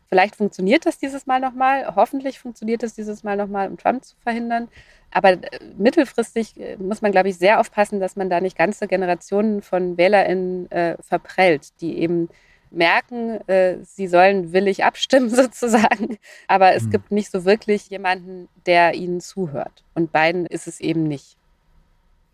Vielleicht 0.08 0.34
funktioniert 0.34 0.86
das 0.86 0.98
dieses 0.98 1.26
Mal 1.26 1.38
nochmal, 1.38 1.94
hoffentlich 1.94 2.40
funktioniert 2.40 2.82
es 2.82 2.94
dieses 2.94 3.22
Mal 3.22 3.36
nochmal, 3.36 3.68
um 3.68 3.76
Trump 3.76 4.04
zu 4.04 4.16
verhindern. 4.16 4.68
Aber 5.12 5.32
äh, 5.32 5.60
mittelfristig 5.78 6.58
äh, 6.58 6.76
muss 6.78 7.00
man, 7.00 7.12
glaube 7.12 7.28
ich, 7.28 7.38
sehr 7.38 7.60
aufpassen, 7.60 8.00
dass 8.00 8.16
man 8.16 8.28
da 8.28 8.40
nicht 8.40 8.58
ganze 8.58 8.88
Generationen 8.88 9.62
von 9.62 9.96
WählerInnen 9.96 10.70
äh, 10.72 10.96
verprellt, 11.00 11.80
die 11.80 11.98
eben 11.98 12.28
merken, 12.70 13.40
äh, 13.48 13.78
sie 13.82 14.08
sollen 14.08 14.52
willig 14.52 14.84
abstimmen 14.84 15.28
sozusagen. 15.34 16.18
Aber 16.48 16.74
es 16.74 16.84
mhm. 16.84 16.90
gibt 16.90 17.12
nicht 17.12 17.30
so 17.30 17.44
wirklich 17.44 17.88
jemanden, 17.88 18.48
der 18.66 18.94
ihnen 18.94 19.20
zuhört. 19.20 19.84
Und 19.94 20.12
Biden 20.12 20.46
ist 20.46 20.66
es 20.66 20.80
eben 20.80 21.04
nicht. 21.04 21.36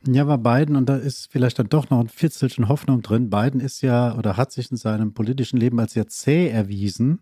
Ja, 0.06 0.22
aber 0.22 0.38
Biden, 0.38 0.76
und 0.76 0.88
da 0.88 0.96
ist 0.96 1.30
vielleicht 1.30 1.58
dann 1.58 1.68
doch 1.68 1.90
noch 1.90 2.00
ein 2.00 2.08
Fitzelchen 2.08 2.68
Hoffnung 2.68 3.02
drin. 3.02 3.30
Biden 3.30 3.60
ist 3.60 3.82
ja 3.82 4.16
oder 4.16 4.36
hat 4.36 4.52
sich 4.52 4.70
in 4.70 4.76
seinem 4.76 5.14
politischen 5.14 5.56
Leben 5.58 5.80
als 5.80 5.94
sehr 5.94 6.06
zäh 6.06 6.48
erwiesen 6.48 7.20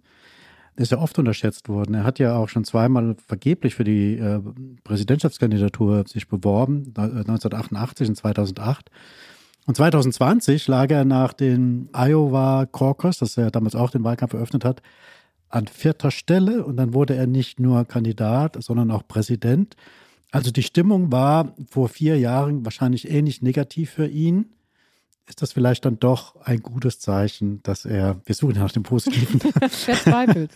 ist 0.77 0.93
ja 0.93 0.99
oft 0.99 1.19
unterschätzt 1.19 1.69
worden. 1.69 1.95
Er 1.95 2.05
hat 2.05 2.19
ja 2.19 2.37
auch 2.37 2.49
schon 2.49 2.65
zweimal 2.65 3.17
vergeblich 3.27 3.75
für 3.75 3.85
die 3.85 4.17
äh, 4.19 4.41
Präsidentschaftskandidatur 4.83 6.05
sich 6.09 6.29
beworben, 6.29 6.93
1988 6.97 8.09
und 8.09 8.17
2008. 8.17 8.91
Und 9.67 9.77
2020 9.77 10.67
lag 10.69 10.91
er 10.91 11.05
nach 11.05 11.33
den 11.33 11.89
Iowa 11.93 12.67
Caucus, 12.67 13.19
das 13.19 13.37
er 13.37 13.51
damals 13.51 13.75
auch 13.75 13.91
den 13.91 14.05
Wahlkampf 14.05 14.35
eröffnet 14.35 14.65
hat, 14.65 14.83
an 15.49 15.69
vierter 15.69 16.11
Stelle 16.11 16.65
und 16.65 16.77
dann 16.77 16.93
wurde 16.93 17.15
er 17.15 17.29
nicht 17.29 17.61
nur 17.61 17.85
Kandidat, 17.85 18.57
sondern 18.63 18.91
auch 18.91 19.07
Präsident. 19.07 19.77
Also 20.35 20.51
die 20.51 20.65
Stimmung 20.65 21.13
war 21.13 21.55
vor 21.71 21.89
vier 21.89 22.19
Jahren 22.19 22.65
wahrscheinlich 22.65 23.09
ähnlich 23.09 23.41
negativ 23.41 23.91
für 23.91 24.09
ihn 24.09 24.47
ist 25.27 25.41
das 25.41 25.53
vielleicht 25.53 25.87
dann 25.87 25.99
doch 25.99 26.37
ein 26.43 26.61
gutes 26.61 27.01
Zeichen, 27.01 27.63
dass 27.63 27.87
er, 27.87 28.21
wir 28.27 28.35
suchen 28.35 28.57
nach 28.57 28.73
dem 28.73 28.83
Positiven. 28.83 29.41
Verzweifelt. 29.71 30.51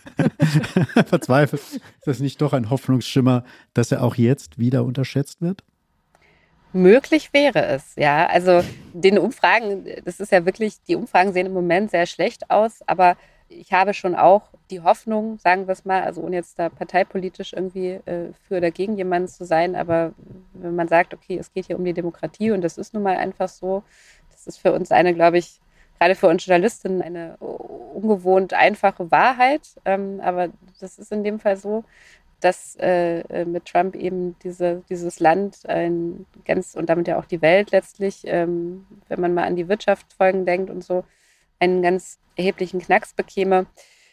Verzweifelt. 1.07 1.61
Ist 1.61 1.81
das 2.05 2.19
nicht 2.19 2.39
doch 2.39 2.53
ein 2.53 2.69
Hoffnungsschimmer, 2.69 3.43
dass 3.73 3.91
er 3.91 4.03
auch 4.03 4.13
jetzt 4.15 4.59
wieder 4.59 4.83
unterschätzt 4.83 5.41
wird? 5.41 5.63
Möglich 6.71 7.33
wäre 7.33 7.65
es, 7.65 7.95
ja. 7.95 8.27
Also 8.27 8.63
den 8.93 9.17
Umfragen, 9.17 9.85
das 10.05 10.19
ist 10.19 10.31
ja 10.31 10.45
wirklich, 10.45 10.75
die 10.87 10.95
Umfragen 10.95 11.33
sehen 11.33 11.47
im 11.47 11.53
Moment 11.53 11.89
sehr 11.89 12.05
schlecht 12.05 12.51
aus, 12.51 12.83
aber 12.85 13.17
ich 13.49 13.73
habe 13.73 13.93
schon 13.93 14.15
auch 14.15 14.43
die 14.69 14.81
Hoffnung, 14.81 15.39
sagen 15.39 15.67
wir 15.67 15.73
es 15.73 15.85
mal, 15.85 16.03
also 16.03 16.21
ohne 16.21 16.37
jetzt 16.37 16.59
da 16.59 16.69
parteipolitisch 16.69 17.53
irgendwie 17.53 17.99
äh, 18.05 18.31
für 18.47 18.57
oder 18.57 18.71
gegen 18.71 18.95
jemanden 18.97 19.27
zu 19.27 19.45
sein, 19.45 19.75
aber 19.75 20.13
wenn 20.53 20.75
man 20.75 20.87
sagt, 20.87 21.13
okay, 21.13 21.37
es 21.37 21.51
geht 21.51 21.65
hier 21.65 21.77
um 21.77 21.85
die 21.85 21.93
Demokratie 21.93 22.51
und 22.51 22.61
das 22.61 22.77
ist 22.77 22.93
nun 22.93 23.03
mal 23.03 23.17
einfach 23.17 23.49
so, 23.49 23.83
das 24.31 24.47
ist 24.47 24.57
für 24.57 24.71
uns 24.71 24.91
eine, 24.91 25.13
glaube 25.13 25.39
ich, 25.39 25.59
gerade 25.99 26.15
für 26.15 26.27
uns 26.27 26.45
Journalistinnen 26.45 27.01
eine 27.01 27.37
ungewohnt 27.37 28.53
einfache 28.53 29.11
Wahrheit. 29.11 29.61
Ähm, 29.85 30.21
aber 30.23 30.49
das 30.79 30.97
ist 30.97 31.11
in 31.11 31.23
dem 31.23 31.39
Fall 31.39 31.57
so, 31.57 31.83
dass 32.39 32.77
äh, 32.79 33.19
äh, 33.21 33.45
mit 33.45 33.65
Trump 33.65 33.95
eben 33.95 34.37
diese, 34.43 34.81
dieses 34.89 35.19
Land 35.19 35.67
ein 35.67 36.25
ganz 36.45 36.75
und 36.75 36.89
damit 36.89 37.07
ja 37.07 37.19
auch 37.19 37.25
die 37.25 37.41
Welt 37.41 37.71
letztlich, 37.71 38.21
ähm, 38.25 38.85
wenn 39.09 39.19
man 39.19 39.33
mal 39.33 39.43
an 39.43 39.57
die 39.57 39.67
Wirtschaftsfolgen 39.67 40.45
denkt 40.45 40.69
und 40.69 40.83
so, 40.83 41.03
einen 41.59 41.81
ganz 41.81 42.19
erheblichen 42.35 42.79
Knacks 42.79 43.13
bekäme. 43.13 43.67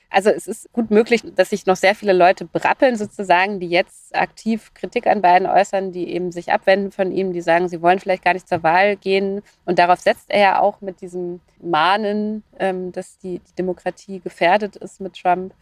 Also 0.08 0.30
es 0.30 0.46
ist 0.46 0.72
gut 0.72 0.90
möglich, 0.90 1.22
dass 1.34 1.50
sich 1.50 1.66
noch 1.66 1.76
sehr 1.76 1.94
viele 1.94 2.12
Leute 2.12 2.44
brappeln 2.44 2.96
sozusagen, 2.96 3.58
die 3.58 3.68
jetzt 3.68 4.14
aktiv 4.14 4.72
Kritik 4.72 5.06
an 5.06 5.20
Biden 5.20 5.46
äußern, 5.46 5.90
die 5.92 6.08
eben 6.10 6.30
sich 6.30 6.52
abwenden 6.52 6.92
von 6.92 7.10
ihm, 7.10 7.32
die 7.32 7.40
sagen, 7.40 7.68
sie 7.68 7.82
wollen 7.82 7.98
vielleicht 7.98 8.24
gar 8.24 8.34
nicht 8.34 8.48
zur 8.48 8.62
Wahl 8.62 8.96
gehen. 8.96 9.42
Und 9.64 9.78
darauf 9.78 10.00
setzt 10.00 10.30
er 10.30 10.40
ja 10.40 10.60
auch 10.60 10.80
mit 10.80 11.00
diesem 11.00 11.40
Mahnen, 11.60 12.44
ähm, 12.58 12.92
dass 12.92 13.18
die, 13.18 13.40
Demokratie 13.58 14.20
gefährdet 14.20 14.76
ist 14.76 15.00
mit 15.00 15.20
Trump, 15.20 15.52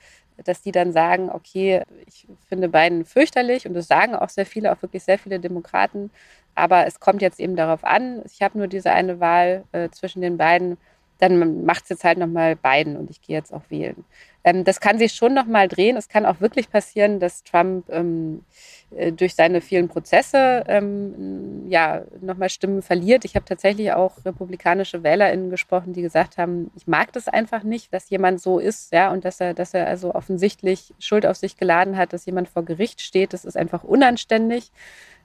dass 0.44 0.62
die 0.62 0.72
dann 0.72 0.92
sagen, 0.92 1.30
okay, 1.30 1.82
ich 2.06 2.26
finde 2.48 2.68
Biden 2.68 3.04
fürchterlich 3.04 3.66
und 3.66 3.74
das 3.74 3.86
sagen 3.86 4.14
auch 4.14 4.28
sehr 4.28 4.46
viele, 4.46 4.72
auch 4.72 4.82
wirklich 4.82 5.04
sehr 5.04 5.18
viele 5.18 5.40
Demokraten. 5.40 6.10
Aber 6.54 6.86
es 6.86 7.00
kommt 7.00 7.22
jetzt 7.22 7.40
eben 7.40 7.56
darauf 7.56 7.84
an, 7.84 8.22
ich 8.26 8.42
habe 8.42 8.58
nur 8.58 8.68
diese 8.68 8.92
eine 8.92 9.20
Wahl 9.20 9.64
äh, 9.72 9.88
zwischen 9.90 10.20
den 10.22 10.36
beiden 10.36 10.76
dann 11.18 11.64
macht 11.64 11.84
es 11.84 11.90
jetzt 11.90 12.04
halt 12.04 12.18
nochmal 12.18 12.56
Biden 12.56 12.96
und 12.96 13.10
ich 13.10 13.22
gehe 13.22 13.36
jetzt 13.36 13.52
auch 13.52 13.62
wählen. 13.68 14.04
Ähm, 14.42 14.64
das 14.64 14.80
kann 14.80 14.98
sich 14.98 15.12
schon 15.12 15.32
nochmal 15.32 15.68
drehen. 15.68 15.96
Es 15.96 16.08
kann 16.08 16.26
auch 16.26 16.40
wirklich 16.40 16.70
passieren, 16.70 17.20
dass 17.20 17.44
Trump 17.44 17.88
ähm, 17.88 18.44
äh, 18.90 19.12
durch 19.12 19.34
seine 19.34 19.60
vielen 19.60 19.88
Prozesse 19.88 20.64
ähm, 20.66 21.66
ja 21.68 22.02
nochmal 22.20 22.50
Stimmen 22.50 22.82
verliert. 22.82 23.24
Ich 23.24 23.36
habe 23.36 23.44
tatsächlich 23.44 23.92
auch 23.92 24.24
republikanische 24.24 25.02
WählerInnen 25.04 25.50
gesprochen, 25.50 25.92
die 25.92 26.02
gesagt 26.02 26.36
haben, 26.36 26.70
ich 26.76 26.86
mag 26.86 27.12
das 27.12 27.28
einfach 27.28 27.62
nicht, 27.62 27.94
dass 27.94 28.10
jemand 28.10 28.40
so 28.40 28.58
ist, 28.58 28.92
ja, 28.92 29.10
und 29.10 29.24
dass 29.24 29.40
er, 29.40 29.54
dass 29.54 29.72
er 29.72 29.86
also 29.86 30.14
offensichtlich 30.14 30.94
Schuld 30.98 31.26
auf 31.26 31.36
sich 31.36 31.56
geladen 31.56 31.96
hat, 31.96 32.12
dass 32.12 32.26
jemand 32.26 32.48
vor 32.48 32.64
Gericht 32.64 33.00
steht. 33.00 33.32
Das 33.32 33.44
ist 33.44 33.56
einfach 33.56 33.84
unanständig. 33.84 34.72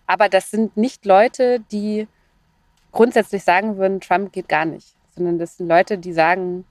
Aber 0.05 0.29
das 0.29 0.51
sind 0.51 0.77
nicht 0.77 1.05
Leute, 1.05 1.59
die 1.71 2.07
grundsätzlich 2.91 3.43
sagen 3.43 3.77
würden, 3.77 4.01
Trump 4.01 4.31
geht 4.31 4.49
gar 4.49 4.65
nicht 4.65 4.98
sondern 5.19 5.37
das 5.37 5.57
sind 5.57 5.67
Leute, 5.67 5.97
die 5.97 6.13
sagen, 6.13 6.63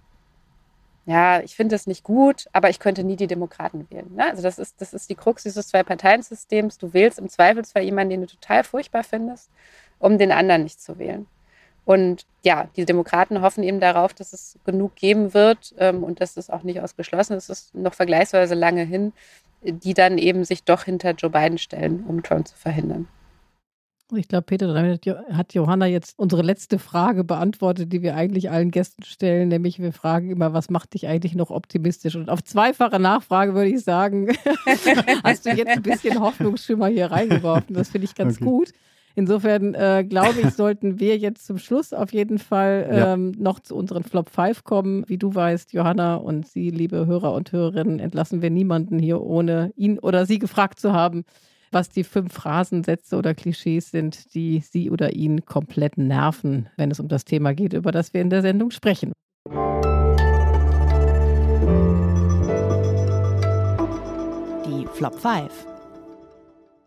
ja, 1.05 1.40
ich 1.40 1.55
finde 1.55 1.74
es 1.74 1.86
nicht 1.86 2.03
gut, 2.03 2.46
aber 2.53 2.70
ich 2.70 2.80
könnte 2.80 3.05
nie 3.05 3.16
die 3.16 3.26
Demokraten 3.26 3.86
wählen. 3.90 4.14
Ne? 4.14 4.24
Also 4.24 4.42
das 4.42 4.59
ist, 4.59 4.80
das 4.80 4.92
ist 4.94 5.09
die 5.11 5.14
Krux 5.14 5.42
dieses 5.42 5.68
Zwei-Parteien-Systems. 5.68 6.78
Du 6.78 6.92
wählst 6.92 7.18
im 7.18 7.28
Zweifelsfall 7.28 7.82
jemanden, 7.82 8.11
den 8.11 8.20
du 8.22 8.26
total 8.26 8.64
furchtbar 8.64 9.05
findest, 9.05 9.51
um 9.99 10.18
den 10.18 10.32
anderen 10.32 10.64
nicht 10.64 10.80
zu 10.80 10.99
wählen. 10.99 11.26
Und 11.84 12.26
ja, 12.42 12.68
die 12.76 12.84
Demokraten 12.84 13.40
hoffen 13.40 13.64
eben 13.64 13.80
darauf, 13.80 14.12
dass 14.12 14.32
es 14.32 14.59
genug 14.64 14.94
geben 14.94 15.32
wird 15.32 15.74
ähm, 15.78 16.05
und 16.05 16.20
das 16.20 16.36
ist 16.36 16.53
auch 16.53 16.62
nicht 16.62 16.80
ausgeschlossen. 16.80 17.34
Es 17.34 17.49
ist 17.49 17.74
noch 17.74 17.94
vergleichsweise 17.94 18.55
lange 18.55 18.82
hin, 18.82 19.12
die 19.62 19.94
dann 19.94 20.18
eben 20.18 20.44
sich 20.44 20.64
doch 20.64 20.84
hinter 20.84 21.12
Joe 21.12 21.30
Biden 21.30 21.59
stellen, 21.59 22.05
um 22.07 22.22
Trump 22.22 22.49
zu 22.49 22.57
verhindern. 22.57 23.09
Ich 24.14 24.28
glaube, 24.28 24.44
Peter, 24.44 24.72
damit 24.72 25.04
hat 25.32 25.52
Johanna 25.52 25.86
jetzt 25.86 26.18
unsere 26.18 26.42
letzte 26.42 26.78
Frage 26.78 27.24
beantwortet, 27.24 27.92
die 27.92 28.00
wir 28.00 28.16
eigentlich 28.16 28.50
allen 28.50 28.70
Gästen 28.70 29.02
stellen, 29.02 29.48
nämlich 29.48 29.78
wir 29.80 29.92
fragen 29.92 30.30
immer, 30.30 30.54
was 30.54 30.70
macht 30.70 30.94
dich 30.94 31.06
eigentlich 31.06 31.34
noch 31.34 31.50
optimistisch? 31.50 32.16
Und 32.16 32.30
auf 32.30 32.42
zweifache 32.42 32.98
Nachfrage 32.98 33.54
würde 33.54 33.68
ich 33.68 33.84
sagen, 33.84 34.28
hast 35.24 35.44
du 35.44 35.50
jetzt 35.50 35.68
ein 35.68 35.82
bisschen 35.82 36.20
Hoffnungsschimmer 36.20 36.86
hier 36.86 37.11
reingeworfen. 37.11 37.74
Das 37.74 37.90
finde 37.90 38.06
ich 38.06 38.14
ganz 38.14 38.36
okay. 38.36 38.44
gut. 38.44 38.72
Insofern 39.18 39.74
äh, 39.74 40.06
glaube 40.09 40.40
ich, 40.40 40.50
sollten 40.54 41.00
wir 41.00 41.18
jetzt 41.18 41.44
zum 41.44 41.59
Schluss 41.59 41.92
auf 41.92 42.12
jeden 42.12 42.38
Fall 42.38 42.86
ähm, 42.88 43.32
ja. 43.34 43.42
noch 43.42 43.59
zu 43.59 43.74
unseren 43.74 44.04
Flop 44.04 44.30
5 44.30 44.62
kommen. 44.62 45.04
Wie 45.09 45.18
du 45.18 45.34
weißt, 45.34 45.72
Johanna 45.72 46.14
und 46.14 46.46
Sie, 46.46 46.70
liebe 46.70 47.04
Hörer 47.04 47.34
und 47.34 47.50
Hörerinnen, 47.50 47.98
entlassen 47.98 48.42
wir 48.42 48.50
niemanden 48.50 49.00
hier, 49.00 49.20
ohne 49.20 49.72
ihn 49.76 49.98
oder 49.98 50.24
sie 50.24 50.38
gefragt 50.38 50.78
zu 50.78 50.92
haben, 50.92 51.24
was 51.72 51.88
die 51.88 52.04
fünf 52.04 52.32
Phrasensätze 52.32 53.16
oder 53.16 53.34
Klischees 53.34 53.90
sind, 53.90 54.34
die 54.34 54.60
Sie 54.60 54.90
oder 54.90 55.14
ihn 55.14 55.44
komplett 55.44 55.98
nerven, 55.98 56.68
wenn 56.76 56.90
es 56.90 57.00
um 57.00 57.08
das 57.08 57.24
Thema 57.24 57.54
geht, 57.54 57.72
über 57.72 57.92
das 57.92 58.14
wir 58.14 58.20
in 58.20 58.30
der 58.30 58.42
Sendung 58.42 58.70
sprechen. 58.70 59.12
Die 64.66 64.86
Flop 64.94 65.18
5. 65.18 65.66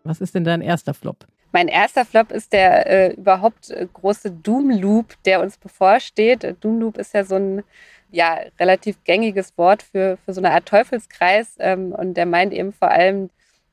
Was 0.04 0.20
ist 0.20 0.34
denn 0.34 0.44
dein 0.44 0.60
erster 0.60 0.94
Flop? 0.94 1.26
Mein 1.52 1.68
erster 1.68 2.04
Flop 2.04 2.32
ist 2.32 2.52
der 2.52 2.86
äh, 2.86 3.14
überhaupt 3.14 3.70
äh, 3.70 3.86
große 3.92 4.30
Doom 4.30 4.70
Loop, 4.70 5.14
der 5.24 5.40
uns 5.40 5.58
bevorsteht. 5.58 6.56
Doom 6.60 6.80
Loop 6.80 6.96
ist 6.96 7.12
ja 7.12 7.24
so 7.24 7.36
ein 7.36 7.62
ja, 8.10 8.40
relativ 8.58 9.02
gängiges 9.04 9.56
Wort 9.56 9.82
für, 9.82 10.18
für 10.24 10.32
so 10.32 10.40
eine 10.40 10.52
Art 10.52 10.66
Teufelskreis 10.66 11.56
ähm, 11.58 11.92
und 11.92 12.14
der 12.14 12.26
meint 12.26 12.52
eben 12.52 12.72
vor 12.72 12.90
allem 12.90 13.30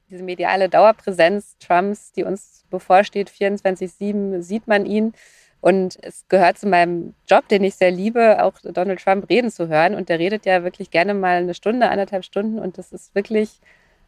Diese 0.10 0.24
mediale 0.24 0.70
Dauerpräsenz 0.70 1.58
Trumps, 1.60 2.12
die 2.12 2.24
uns 2.24 2.66
bevorsteht, 2.70 3.30
24-7 3.30 4.42
sieht 4.42 4.68
man 4.68 4.86
ihn. 4.86 5.14
Und 5.62 5.98
es 6.02 6.26
gehört 6.30 6.58
zu 6.58 6.68
meinem 6.68 7.14
Job, 7.28 7.48
den 7.50 7.64
ich 7.64 7.76
sehr 7.76 7.92
liebe, 7.92 8.44
auch 8.44 8.54
Donald 8.64 9.04
Trump 9.04 9.30
reden 9.30 9.52
zu 9.52 9.68
hören. 9.68 9.94
Und 9.94 10.10
der 10.10 10.18
redet 10.18 10.46
ja 10.46 10.64
wirklich 10.64 10.90
gerne 10.90 11.14
mal 11.14 11.38
eine 11.38 11.54
Stunde, 11.54 11.90
anderthalb 11.90 12.24
Stunden. 12.24 12.60
Und 12.60 12.78
das 12.78 12.92
ist 12.92 13.14
wirklich 13.14 13.60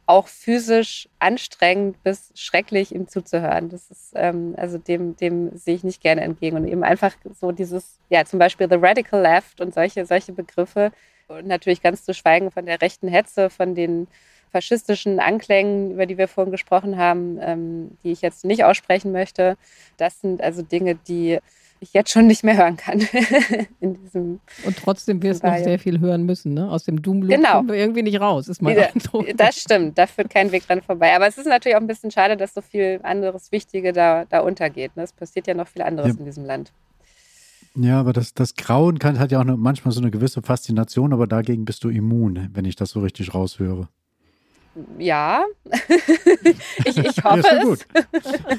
auch 0.05 0.27
physisch 0.27 1.07
anstrengend 1.19 2.01
bis 2.03 2.31
schrecklich, 2.35 2.95
ihm 2.95 3.07
zuzuhören. 3.07 3.69
Das 3.69 3.91
ist, 3.91 4.13
ähm, 4.15 4.55
also 4.57 4.77
dem, 4.77 5.15
dem 5.17 5.55
sehe 5.57 5.75
ich 5.75 5.83
nicht 5.83 6.01
gerne 6.01 6.21
entgegen. 6.21 6.57
Und 6.57 6.67
eben 6.67 6.83
einfach 6.83 7.13
so 7.39 7.51
dieses, 7.51 7.99
ja, 8.09 8.25
zum 8.25 8.39
Beispiel 8.39 8.67
The 8.69 8.77
Radical 8.79 9.21
Left 9.21 9.61
und 9.61 9.73
solche, 9.73 10.05
solche 10.05 10.31
Begriffe. 10.31 10.91
Und 11.27 11.47
natürlich 11.47 11.81
ganz 11.81 12.03
zu 12.03 12.13
schweigen 12.13 12.49
von 12.49 12.65
der 12.65 12.81
rechten 12.81 13.07
Hetze, 13.07 13.49
von 13.49 13.75
den 13.75 14.07
faschistischen 14.51 15.19
Anklängen, 15.19 15.91
über 15.91 16.05
die 16.05 16.17
wir 16.17 16.27
vorhin 16.27 16.51
gesprochen 16.51 16.97
haben, 16.97 17.37
ähm, 17.41 17.97
die 18.03 18.11
ich 18.11 18.21
jetzt 18.21 18.45
nicht 18.45 18.63
aussprechen 18.63 19.11
möchte. 19.11 19.57
Das 19.97 20.21
sind 20.21 20.41
also 20.41 20.61
Dinge, 20.61 20.95
die 20.95 21.39
ich 21.81 21.93
jetzt 21.93 22.11
schon 22.11 22.27
nicht 22.27 22.43
mehr 22.43 22.57
hören 22.57 22.77
kann. 22.77 22.99
in 23.79 23.95
diesem 24.03 24.39
Und 24.65 24.77
trotzdem 24.77 25.21
wirst 25.23 25.43
du 25.43 25.47
noch 25.47 25.57
sehr 25.57 25.79
viel 25.79 25.99
hören 25.99 26.23
müssen. 26.23 26.53
Ne? 26.53 26.69
Aus 26.69 26.83
dem 26.83 27.01
Doom 27.01 27.27
genau. 27.27 27.57
kommen 27.57 27.69
wir 27.69 27.75
irgendwie 27.75 28.03
nicht 28.03 28.21
raus, 28.21 28.47
ist 28.47 28.61
mein 28.61 28.77
Eindruck. 28.77 29.25
Das 29.35 29.57
stimmt, 29.57 29.97
da 29.97 30.05
führt 30.05 30.29
kein 30.29 30.51
Weg 30.51 30.67
dran 30.67 30.81
vorbei. 30.81 31.15
Aber 31.15 31.27
es 31.27 31.37
ist 31.37 31.47
natürlich 31.47 31.75
auch 31.75 31.81
ein 31.81 31.87
bisschen 31.87 32.11
schade, 32.11 32.37
dass 32.37 32.53
so 32.53 32.61
viel 32.61 32.99
anderes 33.01 33.51
Wichtige 33.51 33.93
da, 33.93 34.25
da 34.25 34.41
untergeht. 34.41 34.95
Ne? 34.95 35.03
Es 35.03 35.11
passiert 35.11 35.47
ja 35.47 35.55
noch 35.55 35.67
viel 35.67 35.81
anderes 35.81 36.13
ja. 36.13 36.19
in 36.19 36.25
diesem 36.25 36.45
Land. 36.45 36.71
Ja, 37.75 37.99
aber 37.99 38.13
das, 38.13 38.33
das 38.33 38.55
Grauen 38.55 38.99
kann, 38.99 39.17
hat 39.17 39.31
ja 39.31 39.39
auch 39.39 39.43
eine, 39.43 39.57
manchmal 39.57 39.93
so 39.93 40.01
eine 40.01 40.11
gewisse 40.11 40.41
Faszination, 40.41 41.13
aber 41.13 41.25
dagegen 41.25 41.65
bist 41.65 41.83
du 41.83 41.89
immun, 41.89 42.49
wenn 42.53 42.65
ich 42.65 42.75
das 42.75 42.91
so 42.91 42.99
richtig 42.99 43.33
raushöre. 43.33 43.87
Ja, 44.97 45.43
ich, 46.85 46.97
ich 46.97 47.23
hoffe 47.23 47.43
ja, 47.45 47.63
gut. 47.63 47.85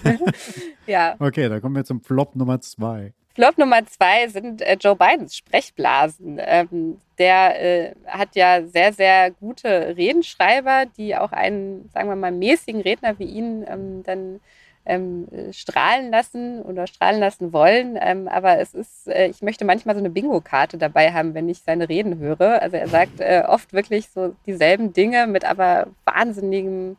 ja. 0.86 1.14
Okay, 1.18 1.48
dann 1.48 1.60
kommen 1.60 1.76
wir 1.76 1.84
zum 1.84 2.00
Flop 2.02 2.36
Nummer 2.36 2.60
zwei. 2.60 3.12
Flop 3.34 3.56
Nummer 3.56 3.86
zwei 3.86 4.28
sind 4.28 4.60
äh, 4.60 4.76
Joe 4.78 4.94
Bidens 4.94 5.36
Sprechblasen. 5.36 6.38
Ähm, 6.38 6.98
der 7.18 7.62
äh, 7.62 7.94
hat 8.06 8.36
ja 8.36 8.62
sehr, 8.66 8.92
sehr 8.92 9.30
gute 9.30 9.96
Redenschreiber, 9.96 10.84
die 10.98 11.16
auch 11.16 11.32
einen, 11.32 11.88
sagen 11.94 12.08
wir 12.08 12.16
mal, 12.16 12.32
mäßigen 12.32 12.82
Redner 12.82 13.18
wie 13.18 13.24
ihn 13.24 13.64
ähm, 13.66 14.02
dann 14.02 14.40
ähm, 14.84 15.28
strahlen 15.52 16.10
lassen 16.10 16.62
oder 16.62 16.86
strahlen 16.86 17.20
lassen 17.20 17.52
wollen. 17.52 17.98
Ähm, 18.00 18.28
aber 18.28 18.58
es 18.58 18.74
ist, 18.74 19.08
äh, 19.08 19.28
ich 19.28 19.42
möchte 19.42 19.64
manchmal 19.64 19.94
so 19.94 20.00
eine 20.00 20.10
Bingo-Karte 20.10 20.78
dabei 20.78 21.12
haben, 21.12 21.34
wenn 21.34 21.48
ich 21.48 21.60
seine 21.60 21.88
Reden 21.88 22.18
höre. 22.18 22.60
Also 22.60 22.76
er 22.76 22.88
sagt 22.88 23.20
äh, 23.20 23.44
oft 23.46 23.72
wirklich 23.72 24.08
so 24.08 24.34
dieselben 24.46 24.92
Dinge 24.92 25.26
mit 25.26 25.44
aber 25.44 25.88
wahnsinnigem 26.04 26.96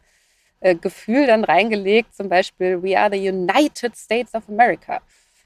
äh, 0.61 0.75
Gefühl 0.75 1.27
dann 1.27 1.43
reingelegt. 1.43 2.15
Zum 2.15 2.29
Beispiel, 2.29 2.81
We 2.81 2.97
are 2.97 3.11
the 3.11 3.29
United 3.29 3.97
States 3.97 4.33
of 4.33 4.47
America. 4.47 5.01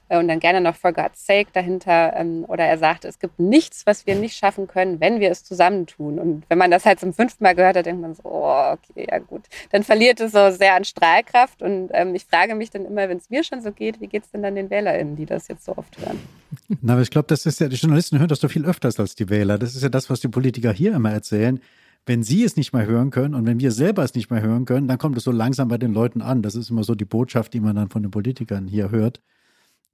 Äh, 0.08 0.18
und 0.18 0.28
dann 0.28 0.40
gerne 0.40 0.60
noch 0.60 0.76
For 0.76 0.92
God's 0.92 1.24
Sake 1.26 1.50
dahinter. 1.52 2.14
Ähm, 2.16 2.44
oder 2.48 2.64
er 2.64 2.78
sagt, 2.78 3.04
es 3.04 3.18
gibt 3.18 3.38
nichts, 3.38 3.86
was 3.86 4.06
wir 4.06 4.14
nicht 4.14 4.36
schaffen 4.36 4.66
können, 4.66 5.00
wenn 5.00 5.20
wir 5.20 5.30
es 5.30 5.44
zusammentun. 5.44 6.18
Und 6.18 6.44
wenn 6.48 6.58
man 6.58 6.70
das 6.70 6.84
halt 6.84 7.00
zum 7.00 7.12
fünften 7.12 7.44
Mal 7.44 7.54
gehört 7.54 7.76
hat, 7.76 7.86
denkt 7.86 8.00
man 8.00 8.14
so, 8.14 8.22
oh, 8.24 8.72
okay, 8.72 9.06
ja 9.10 9.18
gut. 9.18 9.42
Dann 9.70 9.82
verliert 9.82 10.20
es 10.20 10.32
so 10.32 10.50
sehr 10.50 10.74
an 10.74 10.84
Strahlkraft. 10.84 11.62
Und 11.62 11.90
ähm, 11.92 12.14
ich 12.14 12.24
frage 12.24 12.54
mich 12.54 12.70
dann 12.70 12.84
immer, 12.84 13.08
wenn 13.08 13.18
es 13.18 13.30
mir 13.30 13.44
schon 13.44 13.62
so 13.62 13.72
geht, 13.72 14.00
wie 14.00 14.06
geht 14.06 14.24
es 14.24 14.30
denn 14.30 14.42
dann 14.42 14.54
den 14.54 14.70
WählerInnen, 14.70 15.16
die 15.16 15.26
das 15.26 15.48
jetzt 15.48 15.64
so 15.64 15.76
oft 15.76 15.98
hören? 16.00 16.18
Na, 16.80 16.94
aber 16.94 17.02
ich 17.02 17.10
glaube, 17.10 17.26
das 17.28 17.46
ist 17.46 17.60
ja, 17.60 17.68
die 17.68 17.76
Journalisten 17.76 18.18
hören 18.18 18.28
das 18.28 18.40
doch 18.40 18.50
viel 18.50 18.64
öfters 18.64 18.98
als 18.98 19.14
die 19.14 19.28
Wähler. 19.28 19.58
Das 19.58 19.74
ist 19.74 19.82
ja 19.82 19.88
das, 19.88 20.10
was 20.10 20.20
die 20.20 20.28
Politiker 20.28 20.72
hier 20.72 20.94
immer 20.94 21.12
erzählen 21.12 21.60
wenn 22.08 22.22
sie 22.22 22.42
es 22.42 22.56
nicht 22.56 22.72
mehr 22.72 22.86
hören 22.86 23.10
können 23.10 23.34
und 23.34 23.46
wenn 23.46 23.60
wir 23.60 23.70
selber 23.70 24.02
es 24.02 24.14
nicht 24.14 24.30
mehr 24.30 24.40
hören 24.40 24.64
können, 24.64 24.88
dann 24.88 24.96
kommt 24.96 25.18
es 25.18 25.24
so 25.24 25.30
langsam 25.30 25.68
bei 25.68 25.76
den 25.76 25.92
Leuten 25.92 26.22
an. 26.22 26.42
Das 26.42 26.54
ist 26.54 26.70
immer 26.70 26.82
so 26.82 26.94
die 26.94 27.04
Botschaft, 27.04 27.52
die 27.52 27.60
man 27.60 27.76
dann 27.76 27.90
von 27.90 28.02
den 28.02 28.10
Politikern 28.10 28.66
hier 28.66 28.90
hört. 28.90 29.20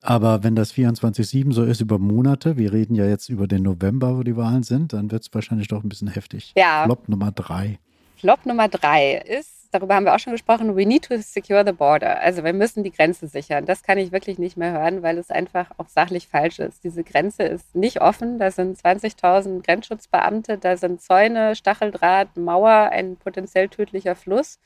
Aber 0.07 0.45
wenn 0.45 0.55
das 0.55 0.75
24-7 0.75 1.55
so 1.55 1.65
ist 1.65 1.81
über 1.81 1.99
Monate, 1.99 2.59
wir 2.59 2.75
reden 2.75 2.95
ja 2.95 3.07
jetzt 3.07 3.31
über 3.31 3.47
den 3.47 3.63
November, 3.63 4.19
wo 4.19 4.23
die 4.23 4.37
Wahlen 4.37 4.63
sind, 4.63 4.93
dann 4.93 5.11
wird 5.11 5.23
es 5.23 5.33
wahrscheinlich 5.33 5.69
doch 5.69 5.83
ein 5.83 5.89
bisschen 5.89 6.09
heftig. 6.09 6.53
Ja. 6.57 6.85
Flop 6.85 7.09
Nummer 7.09 7.33
drei. 7.33 7.79
Flop 8.19 8.45
Nummer 8.45 8.69
drei 8.69 9.17
ist, 9.17 9.69
darüber 9.73 9.95
haben 9.95 10.05
wir 10.05 10.15
auch 10.15 10.19
schon 10.19 10.35
gesprochen, 10.35 10.77
we 10.77 10.85
need 10.85 11.05
to 11.05 11.15
secure 11.17 11.65
the 11.65 11.73
border. 11.73 12.21
Also 12.21 12.45
wir 12.45 12.53
müssen 12.53 12.85
die 12.85 12.93
Grenze 12.93 13.29
sichern. 13.29 13.65
Das 13.65 13.83
kann 13.83 13.97
ich 13.97 14.13
wirklich 14.13 14.39
nicht 14.39 14.59
mehr 14.59 14.73
hören, 14.73 15.03
weil 15.03 15.17
es 15.17 15.31
einfach 15.31 15.71
auch 15.79 15.89
sachlich 15.89 16.29
falsch 16.29 16.59
ist. 16.59 16.85
Diese 16.85 17.03
Grenze 17.03 17.45
ist 17.45 17.75
nicht 17.75 18.03
offen. 18.03 18.39
Da 18.39 18.51
sind 18.51 18.79
20.000 18.79 19.65
Grenzschutzbeamte, 19.65 20.59
da 20.59 20.77
sind 20.77 21.01
Zäune, 21.01 21.57
Stacheldraht, 21.57 22.37
Mauer, 22.37 22.91
ein 22.93 23.17
potenziell 23.17 23.71
tödlicher 23.71 24.17
Fluss 24.17 24.59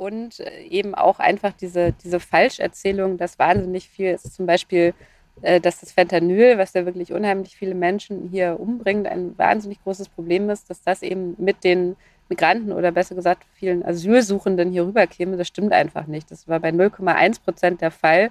und 0.00 0.40
äh, 0.40 0.62
eben 0.62 0.94
auch 0.94 1.18
einfach 1.18 1.52
diese, 1.52 1.92
diese 1.92 2.20
Falscherzählung, 2.20 3.18
dass 3.18 3.38
wahnsinnig 3.38 3.88
viel 3.88 4.12
ist. 4.12 4.32
Zum 4.34 4.46
Beispiel, 4.46 4.94
äh, 5.42 5.60
dass 5.60 5.80
das 5.80 5.92
Fentanyl, 5.92 6.56
was 6.56 6.72
ja 6.72 6.86
wirklich 6.86 7.12
unheimlich 7.12 7.54
viele 7.54 7.74
Menschen 7.74 8.30
hier 8.30 8.58
umbringt, 8.58 9.06
ein 9.06 9.36
wahnsinnig 9.36 9.82
großes 9.84 10.08
Problem 10.08 10.48
ist, 10.48 10.70
dass 10.70 10.80
das 10.82 11.02
eben 11.02 11.34
mit 11.36 11.64
den 11.64 11.96
Migranten 12.30 12.72
oder 12.72 12.92
besser 12.92 13.14
gesagt 13.14 13.44
vielen 13.52 13.84
Asylsuchenden 13.84 14.70
hier 14.70 14.86
rüberkäme. 14.86 15.36
Das 15.36 15.48
stimmt 15.48 15.72
einfach 15.72 16.06
nicht. 16.06 16.30
Das 16.30 16.48
war 16.48 16.60
bei 16.60 16.70
0,1 16.70 17.42
Prozent 17.42 17.82
der 17.82 17.90
Fall. 17.90 18.30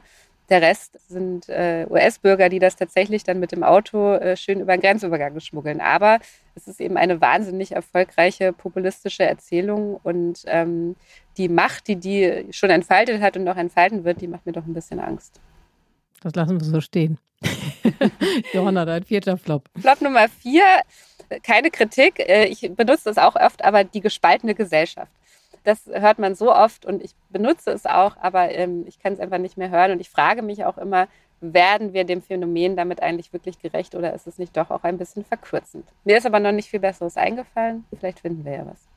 Der 0.49 0.61
Rest 0.61 0.99
sind 1.07 1.47
äh, 1.47 1.85
US-Bürger, 1.89 2.49
die 2.49 2.59
das 2.59 2.75
tatsächlich 2.75 3.23
dann 3.23 3.39
mit 3.39 3.51
dem 3.51 3.63
Auto 3.63 4.13
äh, 4.13 4.35
schön 4.35 4.59
über 4.59 4.75
den 4.75 4.81
Grenzübergang 4.81 5.39
schmuggeln. 5.39 5.79
Aber 5.79 6.19
es 6.55 6.67
ist 6.67 6.81
eben 6.81 6.97
eine 6.97 7.21
wahnsinnig 7.21 7.73
erfolgreiche 7.73 8.51
populistische 8.51 9.23
Erzählung 9.23 9.99
und 10.03 10.43
ähm, 10.47 10.95
die 11.37 11.49
Macht, 11.49 11.87
die 11.87 11.97
die 11.97 12.47
schon 12.51 12.71
entfaltet 12.71 13.21
hat 13.21 13.37
und 13.37 13.43
noch 13.43 13.57
entfalten 13.57 14.03
wird, 14.03 14.21
die 14.21 14.27
macht 14.27 14.45
mir 14.45 14.53
doch 14.53 14.65
ein 14.65 14.73
bisschen 14.73 14.99
Angst. 14.99 15.39
Das 16.21 16.33
lassen 16.35 16.59
wir 16.59 16.65
so 16.65 16.81
stehen. 16.81 17.17
Johanna, 18.53 18.85
dein 18.85 19.03
vierter 19.03 19.37
Flop. 19.37 19.69
Flop 19.79 20.01
Nummer 20.01 20.27
vier, 20.27 20.63
keine 21.43 21.69
Kritik. 21.69 22.19
Äh, 22.19 22.45
ich 22.45 22.71
benutze 22.75 23.09
es 23.09 23.17
auch 23.17 23.35
oft, 23.35 23.63
aber 23.63 23.83
die 23.83 24.01
gespaltene 24.01 24.55
Gesellschaft 24.55 25.11
das 25.63 25.85
hört 25.87 26.19
man 26.19 26.35
so 26.35 26.53
oft 26.53 26.85
und 26.85 27.03
ich 27.03 27.11
benutze 27.29 27.71
es 27.71 27.85
auch, 27.85 28.17
aber 28.17 28.51
ähm, 28.51 28.85
ich 28.87 28.99
kann 28.99 29.13
es 29.13 29.19
einfach 29.19 29.37
nicht 29.37 29.57
mehr 29.57 29.69
hören. 29.69 29.91
Und 29.91 30.01
ich 30.01 30.09
frage 30.09 30.41
mich 30.41 30.65
auch 30.65 30.77
immer, 30.77 31.07
werden 31.41 31.93
wir 31.93 32.03
dem 32.03 32.21
Phänomen 32.21 32.75
damit 32.75 33.01
eigentlich 33.01 33.31
wirklich 33.33 33.59
gerecht 33.59 33.95
oder 33.95 34.13
ist 34.13 34.27
es 34.27 34.37
nicht 34.37 34.55
doch 34.57 34.69
auch 34.71 34.83
ein 34.83 34.97
bisschen 34.97 35.23
verkürzend? 35.23 35.85
Mir 36.03 36.17
ist 36.17 36.25
aber 36.25 36.39
noch 36.39 36.51
nicht 36.51 36.69
viel 36.69 36.79
Besseres 36.79 37.17
eingefallen. 37.17 37.85
Vielleicht 37.97 38.19
finden 38.19 38.43
wir 38.45 38.51
ja 38.53 38.65
was. 38.65 38.87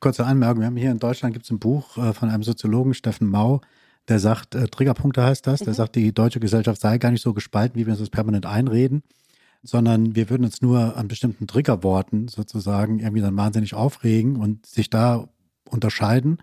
Kurze 0.00 0.24
Anmerkung: 0.24 0.60
Wir 0.60 0.66
haben 0.66 0.76
hier 0.76 0.90
in 0.90 0.98
Deutschland 0.98 1.34
gibt 1.34 1.44
es 1.44 1.50
ein 1.50 1.58
Buch 1.58 1.96
äh, 1.98 2.12
von 2.12 2.30
einem 2.30 2.42
Soziologen, 2.42 2.94
Steffen 2.94 3.28
Mau, 3.28 3.60
der 4.08 4.18
sagt, 4.18 4.54
äh, 4.54 4.66
Triggerpunkte 4.66 5.22
heißt 5.22 5.46
das, 5.46 5.60
der 5.60 5.68
mhm. 5.68 5.74
sagt, 5.74 5.96
die 5.96 6.12
deutsche 6.12 6.40
Gesellschaft 6.40 6.80
sei 6.80 6.98
gar 6.98 7.10
nicht 7.10 7.22
so 7.22 7.34
gespalten, 7.34 7.78
wie 7.78 7.86
wir 7.86 7.92
uns 7.92 8.00
das 8.00 8.10
permanent 8.10 8.46
einreden, 8.46 9.02
sondern 9.62 10.14
wir 10.14 10.30
würden 10.30 10.44
uns 10.44 10.62
nur 10.62 10.96
an 10.96 11.08
bestimmten 11.08 11.46
Triggerworten 11.46 12.28
sozusagen 12.28 13.00
irgendwie 13.00 13.20
dann 13.20 13.36
wahnsinnig 13.36 13.74
aufregen 13.74 14.36
und 14.36 14.64
sich 14.66 14.88
da 14.88 15.28
unterscheiden, 15.64 16.38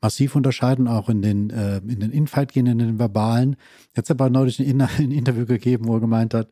massiv 0.00 0.34
unterscheiden, 0.34 0.88
auch 0.88 1.08
in 1.08 1.22
den, 1.22 1.50
äh, 1.50 1.78
in 1.78 2.00
den 2.00 2.10
Infight 2.10 2.52
gehen, 2.52 2.66
in 2.66 2.78
den 2.78 2.98
verbalen. 2.98 3.56
Jetzt 3.96 4.10
aber 4.10 4.30
neulich 4.30 4.58
ein, 4.58 4.80
ein, 4.98 5.10
Interview 5.10 5.46
gegeben, 5.46 5.86
wo 5.86 5.94
er 5.94 6.00
gemeint 6.00 6.34
hat, 6.34 6.48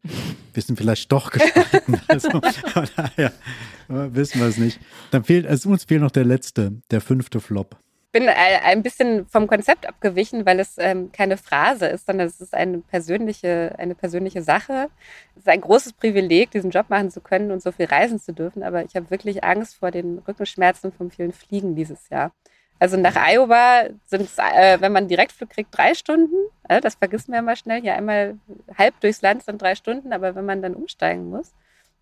wir 0.52 0.62
sind 0.62 0.76
vielleicht 0.76 1.10
doch 1.10 1.30
gespalten. 1.32 2.00
also, 2.08 2.30
von 2.30 2.86
daher 2.96 3.32
wissen 3.88 4.40
wir 4.40 4.48
es 4.48 4.58
nicht. 4.58 4.80
Dann 5.10 5.24
fehlt, 5.24 5.46
also 5.46 5.68
uns 5.68 5.84
fehlt 5.84 6.00
noch 6.00 6.10
der 6.10 6.24
letzte, 6.24 6.80
der 6.90 7.00
fünfte 7.00 7.40
Flop 7.40 7.76
bin 8.12 8.28
ein 8.28 8.82
bisschen 8.82 9.26
vom 9.26 9.46
Konzept 9.46 9.86
abgewichen, 9.86 10.44
weil 10.44 10.58
es 10.58 10.76
ähm, 10.78 11.12
keine 11.12 11.36
Phrase 11.36 11.86
ist, 11.86 12.06
sondern 12.06 12.26
es 12.26 12.40
ist 12.40 12.54
eine 12.54 12.78
persönliche, 12.78 13.74
eine 13.78 13.94
persönliche 13.94 14.42
Sache. 14.42 14.88
Es 15.36 15.42
ist 15.42 15.48
ein 15.48 15.60
großes 15.60 15.92
Privileg, 15.92 16.50
diesen 16.50 16.70
Job 16.70 16.90
machen 16.90 17.10
zu 17.10 17.20
können 17.20 17.52
und 17.52 17.62
so 17.62 17.70
viel 17.70 17.86
reisen 17.86 18.18
zu 18.18 18.32
dürfen. 18.32 18.62
Aber 18.62 18.84
ich 18.84 18.96
habe 18.96 19.10
wirklich 19.10 19.44
Angst 19.44 19.76
vor 19.76 19.90
den 19.92 20.18
Rückenschmerzen 20.18 20.92
vom 20.92 21.10
vielen 21.10 21.32
Fliegen 21.32 21.76
dieses 21.76 22.08
Jahr. 22.08 22.32
Also 22.80 22.96
nach 22.96 23.14
Iowa 23.14 23.84
sind 24.06 24.22
es, 24.22 24.38
äh, 24.38 24.80
wenn 24.80 24.92
man 24.92 25.06
Direktflug 25.06 25.50
kriegt, 25.50 25.76
drei 25.76 25.94
Stunden. 25.94 26.34
Äh, 26.68 26.80
das 26.80 26.96
vergisst 26.96 27.28
man 27.28 27.36
ja 27.36 27.42
mal 27.42 27.56
schnell. 27.56 27.80
Hier 27.82 27.94
einmal 27.94 28.38
halb 28.76 28.98
durchs 29.00 29.22
Land 29.22 29.44
sind 29.44 29.60
drei 29.62 29.74
Stunden, 29.74 30.12
aber 30.12 30.34
wenn 30.34 30.46
man 30.46 30.62
dann 30.62 30.74
umsteigen 30.74 31.28
muss, 31.28 31.52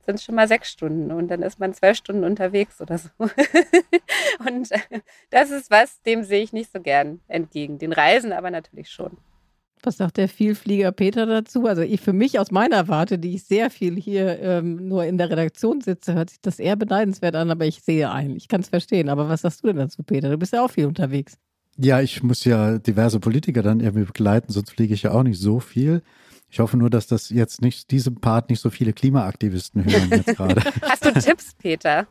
sind 0.09 0.15
es 0.15 0.25
schon 0.25 0.37
mal 0.37 0.49
sechs 0.49 0.71
Stunden 0.71 1.13
und 1.13 1.29
dann 1.29 1.43
ist 1.43 1.61
man 1.61 1.75
zwölf 1.75 1.99
Stunden 1.99 2.25
unterwegs 2.25 2.81
oder 2.81 2.97
so. 2.97 3.11
und 3.19 4.73
äh, 4.73 5.01
das 5.29 5.51
ist 5.51 5.71
was, 5.71 6.01
dem 6.01 6.25
sehe 6.25 6.43
ich 6.43 6.55
nicht 6.55 6.73
so 6.73 6.81
gern 6.81 7.21
entgegen. 7.29 7.77
Den 7.77 7.93
Reisen 7.93 8.33
aber 8.33 8.51
natürlich 8.51 8.89
schon. 8.89 9.19
Was 9.83 9.99
sagt 9.99 10.17
der 10.17 10.31
Vielflieger 10.31 10.93
Peter 10.93 11.27
dazu? 11.27 11.67
Also 11.67 11.83
ich 11.83 12.01
für 12.01 12.15
mich 12.15 12.39
aus 12.39 12.51
meiner 12.51 12.89
Warte, 12.89 13.19
die 13.19 13.35
ich 13.35 13.45
sehr 13.45 13.69
viel 13.69 13.97
hier 13.97 14.41
ähm, 14.41 14.89
nur 14.89 15.05
in 15.05 15.19
der 15.19 15.29
Redaktion 15.29 15.83
sitze, 15.83 16.15
hört 16.15 16.31
sich 16.31 16.41
das 16.41 16.59
eher 16.59 16.77
beneidenswert 16.77 17.35
an, 17.35 17.51
aber 17.51 17.67
ich 17.67 17.83
sehe 17.83 18.11
ein. 18.11 18.35
Ich 18.35 18.49
kann 18.49 18.63
es 18.63 18.71
verstehen. 18.71 19.11
Aber 19.11 19.29
was 19.29 19.43
sagst 19.43 19.63
du 19.63 19.67
denn 19.67 19.77
dazu, 19.77 20.03
Peter? 20.03 20.31
Du 20.31 20.39
bist 20.39 20.55
ja 20.55 20.65
auch 20.65 20.71
viel 20.71 20.87
unterwegs. 20.87 21.37
Ja, 21.77 22.01
ich 22.01 22.23
muss 22.23 22.45
ja 22.47 22.79
diverse 22.79 23.21
Politiker 23.21 23.63
dann 23.63 23.81
irgendwie 23.81 24.07
begleiten, 24.07 24.51
sonst 24.51 24.71
fliege 24.71 24.95
ich 24.95 25.03
ja 25.03 25.13
auch 25.13 25.23
nicht 25.23 25.39
so 25.39 25.61
viel. 25.61 26.03
Ich 26.51 26.61
hoffe 26.61 26.77
nur, 26.77 26.91
dass 26.91 27.07
das 27.07 27.29
jetzt 27.29 27.61
nicht, 27.61 27.91
diesem 27.91 28.17
Part 28.17 28.49
nicht 28.49 28.61
so 28.61 28.71
viele 28.71 28.93
Klimaaktivisten 28.93 29.85
hören 29.85 30.11
jetzt 30.11 30.37
gerade. 30.37 30.63
Hast 30.83 31.05
du 31.05 31.13
Tipps, 31.13 31.55
Peter? 31.55 32.07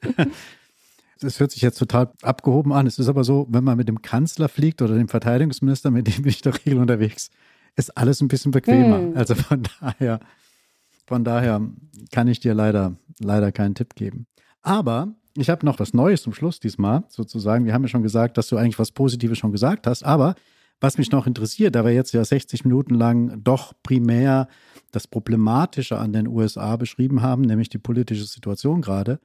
das 1.20 1.40
hört 1.40 1.50
sich 1.50 1.62
jetzt 1.62 1.78
total 1.78 2.12
abgehoben 2.22 2.72
an. 2.72 2.86
Es 2.86 2.98
ist 2.98 3.08
aber 3.08 3.24
so, 3.24 3.46
wenn 3.50 3.64
man 3.64 3.76
mit 3.76 3.88
dem 3.88 4.00
Kanzler 4.02 4.48
fliegt 4.48 4.80
oder 4.80 4.94
dem 4.94 5.08
Verteidigungsminister, 5.08 5.90
mit 5.90 6.06
dem 6.06 6.22
bin 6.22 6.30
ich 6.30 6.42
der 6.42 6.54
Regel 6.54 6.78
unterwegs, 6.78 7.30
ist 7.76 7.96
alles 7.96 8.20
ein 8.20 8.28
bisschen 8.28 8.52
bequemer. 8.52 8.98
Hm. 8.98 9.16
Also 9.16 9.34
von 9.34 9.62
daher, 9.80 10.20
von 11.06 11.24
daher 11.24 11.60
kann 12.12 12.28
ich 12.28 12.40
dir 12.40 12.54
leider, 12.54 12.96
leider 13.18 13.50
keinen 13.50 13.74
Tipp 13.74 13.96
geben. 13.96 14.26
Aber 14.62 15.14
ich 15.36 15.50
habe 15.50 15.64
noch 15.66 15.78
was 15.78 15.94
Neues 15.94 16.22
zum 16.22 16.32
Schluss 16.32 16.60
diesmal, 16.60 17.04
sozusagen. 17.08 17.64
Wir 17.64 17.74
haben 17.74 17.82
ja 17.82 17.88
schon 17.88 18.02
gesagt, 18.02 18.36
dass 18.38 18.48
du 18.48 18.56
eigentlich 18.56 18.78
was 18.78 18.92
Positives 18.92 19.38
schon 19.38 19.52
gesagt 19.52 19.86
hast, 19.86 20.04
aber 20.04 20.34
was 20.80 20.98
mich 20.98 21.10
noch 21.10 21.26
interessiert, 21.26 21.74
da 21.74 21.84
wir 21.84 21.92
jetzt 21.92 22.12
ja 22.12 22.24
60 22.24 22.64
Minuten 22.64 22.94
lang 22.94 23.42
doch 23.44 23.74
primär 23.82 24.48
das 24.92 25.06
Problematische 25.06 25.98
an 25.98 26.12
den 26.12 26.26
USA 26.26 26.76
beschrieben 26.76 27.22
haben, 27.22 27.42
nämlich 27.42 27.68
die 27.68 27.78
politische 27.78 28.24
Situation 28.24 28.80
gerade, 28.80 29.20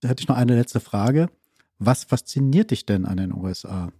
da 0.00 0.08
hätte 0.08 0.22
ich 0.22 0.28
noch 0.28 0.36
eine 0.36 0.56
letzte 0.56 0.80
Frage. 0.80 1.28
Was 1.78 2.04
fasziniert 2.04 2.70
dich 2.70 2.84
denn 2.86 3.06
an 3.06 3.16
den 3.16 3.32
USA? 3.32 3.90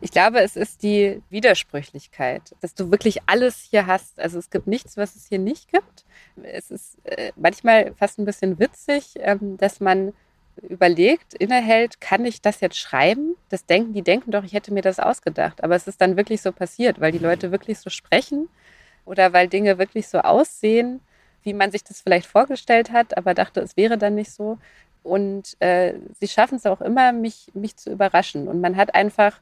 Ich 0.00 0.10
glaube, 0.10 0.40
es 0.40 0.56
ist 0.56 0.82
die 0.82 1.22
Widersprüchlichkeit, 1.30 2.54
dass 2.60 2.74
du 2.74 2.90
wirklich 2.90 3.20
alles 3.26 3.60
hier 3.60 3.86
hast. 3.86 4.20
Also 4.20 4.38
es 4.38 4.50
gibt 4.50 4.66
nichts, 4.66 4.96
was 4.96 5.16
es 5.16 5.26
hier 5.26 5.38
nicht 5.38 5.72
gibt. 5.72 6.04
Es 6.42 6.70
ist 6.70 6.98
äh, 7.04 7.32
manchmal 7.36 7.94
fast 7.94 8.18
ein 8.18 8.26
bisschen 8.26 8.58
witzig, 8.58 9.14
ähm, 9.16 9.56
dass 9.56 9.80
man 9.80 10.12
überlegt, 10.62 11.34
innehält, 11.34 12.00
kann 12.00 12.24
ich 12.24 12.40
das 12.40 12.60
jetzt 12.60 12.78
schreiben? 12.78 13.36
Das 13.48 13.66
denken, 13.66 13.92
die 13.92 14.02
denken 14.02 14.30
doch, 14.30 14.44
ich 14.44 14.52
hätte 14.52 14.72
mir 14.72 14.82
das 14.82 15.00
ausgedacht. 15.00 15.62
Aber 15.64 15.74
es 15.74 15.86
ist 15.86 16.00
dann 16.00 16.16
wirklich 16.16 16.42
so 16.42 16.52
passiert, 16.52 17.00
weil 17.00 17.12
die 17.12 17.18
Leute 17.18 17.50
wirklich 17.50 17.78
so 17.78 17.90
sprechen 17.90 18.48
oder 19.04 19.32
weil 19.32 19.48
Dinge 19.48 19.78
wirklich 19.78 20.08
so 20.08 20.18
aussehen, 20.18 21.00
wie 21.42 21.54
man 21.54 21.70
sich 21.70 21.84
das 21.84 22.00
vielleicht 22.00 22.26
vorgestellt 22.26 22.90
hat, 22.90 23.16
aber 23.16 23.34
dachte, 23.34 23.60
es 23.60 23.76
wäre 23.76 23.98
dann 23.98 24.14
nicht 24.14 24.32
so. 24.32 24.58
Und 25.02 25.60
äh, 25.60 25.94
sie 26.18 26.28
schaffen 26.28 26.56
es 26.56 26.66
auch 26.66 26.80
immer, 26.80 27.12
mich, 27.12 27.50
mich 27.52 27.76
zu 27.76 27.90
überraschen. 27.90 28.48
Und 28.48 28.60
man 28.60 28.76
hat 28.76 28.94
einfach 28.94 29.38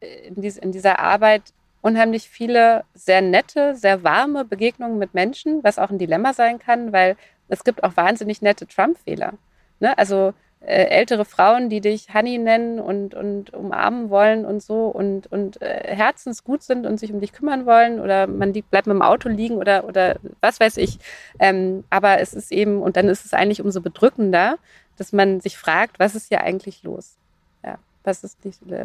äh, 0.00 0.28
in, 0.28 0.42
dies, 0.42 0.58
in 0.58 0.72
dieser 0.72 0.98
Arbeit 0.98 1.42
unheimlich 1.80 2.28
viele 2.28 2.84
sehr 2.94 3.22
nette, 3.22 3.74
sehr 3.74 4.04
warme 4.04 4.44
Begegnungen 4.44 4.98
mit 4.98 5.14
Menschen, 5.14 5.64
was 5.64 5.78
auch 5.78 5.90
ein 5.90 5.98
Dilemma 5.98 6.34
sein 6.34 6.58
kann, 6.58 6.92
weil 6.92 7.16
es 7.48 7.64
gibt 7.64 7.82
auch 7.82 7.96
wahnsinnig 7.96 8.42
nette 8.42 8.66
Trump-Fehler. 8.66 9.34
Ne? 9.80 9.96
Also 9.98 10.34
äh, 10.60 10.84
ältere 10.84 11.24
Frauen, 11.24 11.70
die 11.70 11.80
dich 11.80 12.12
Honey 12.12 12.36
nennen 12.36 12.80
und, 12.80 13.14
und 13.14 13.54
umarmen 13.54 14.10
wollen 14.10 14.44
und 14.44 14.62
so 14.62 14.88
und, 14.88 15.26
und 15.32 15.60
äh, 15.62 15.94
herzensgut 15.96 16.62
sind 16.62 16.86
und 16.86 17.00
sich 17.00 17.12
um 17.12 17.20
dich 17.20 17.32
kümmern 17.32 17.64
wollen 17.64 17.98
oder 17.98 18.26
man 18.26 18.52
liegt, 18.52 18.70
bleibt 18.70 18.86
mit 18.86 18.94
dem 18.94 19.02
Auto 19.02 19.30
liegen 19.30 19.56
oder, 19.56 19.84
oder 19.84 20.16
was 20.42 20.60
weiß 20.60 20.76
ich. 20.76 20.98
Ähm, 21.38 21.84
aber 21.88 22.20
es 22.20 22.34
ist 22.34 22.52
eben, 22.52 22.82
und 22.82 22.96
dann 22.96 23.08
ist 23.08 23.24
es 23.24 23.32
eigentlich 23.32 23.62
umso 23.62 23.80
bedrückender, 23.80 24.58
dass 24.98 25.12
man 25.12 25.40
sich 25.40 25.56
fragt, 25.56 25.98
was 25.98 26.14
ist 26.14 26.28
hier 26.28 26.42
eigentlich 26.42 26.82
los? 26.82 27.16
Ja, 27.64 27.78
was 28.04 28.22
ist, 28.22 28.36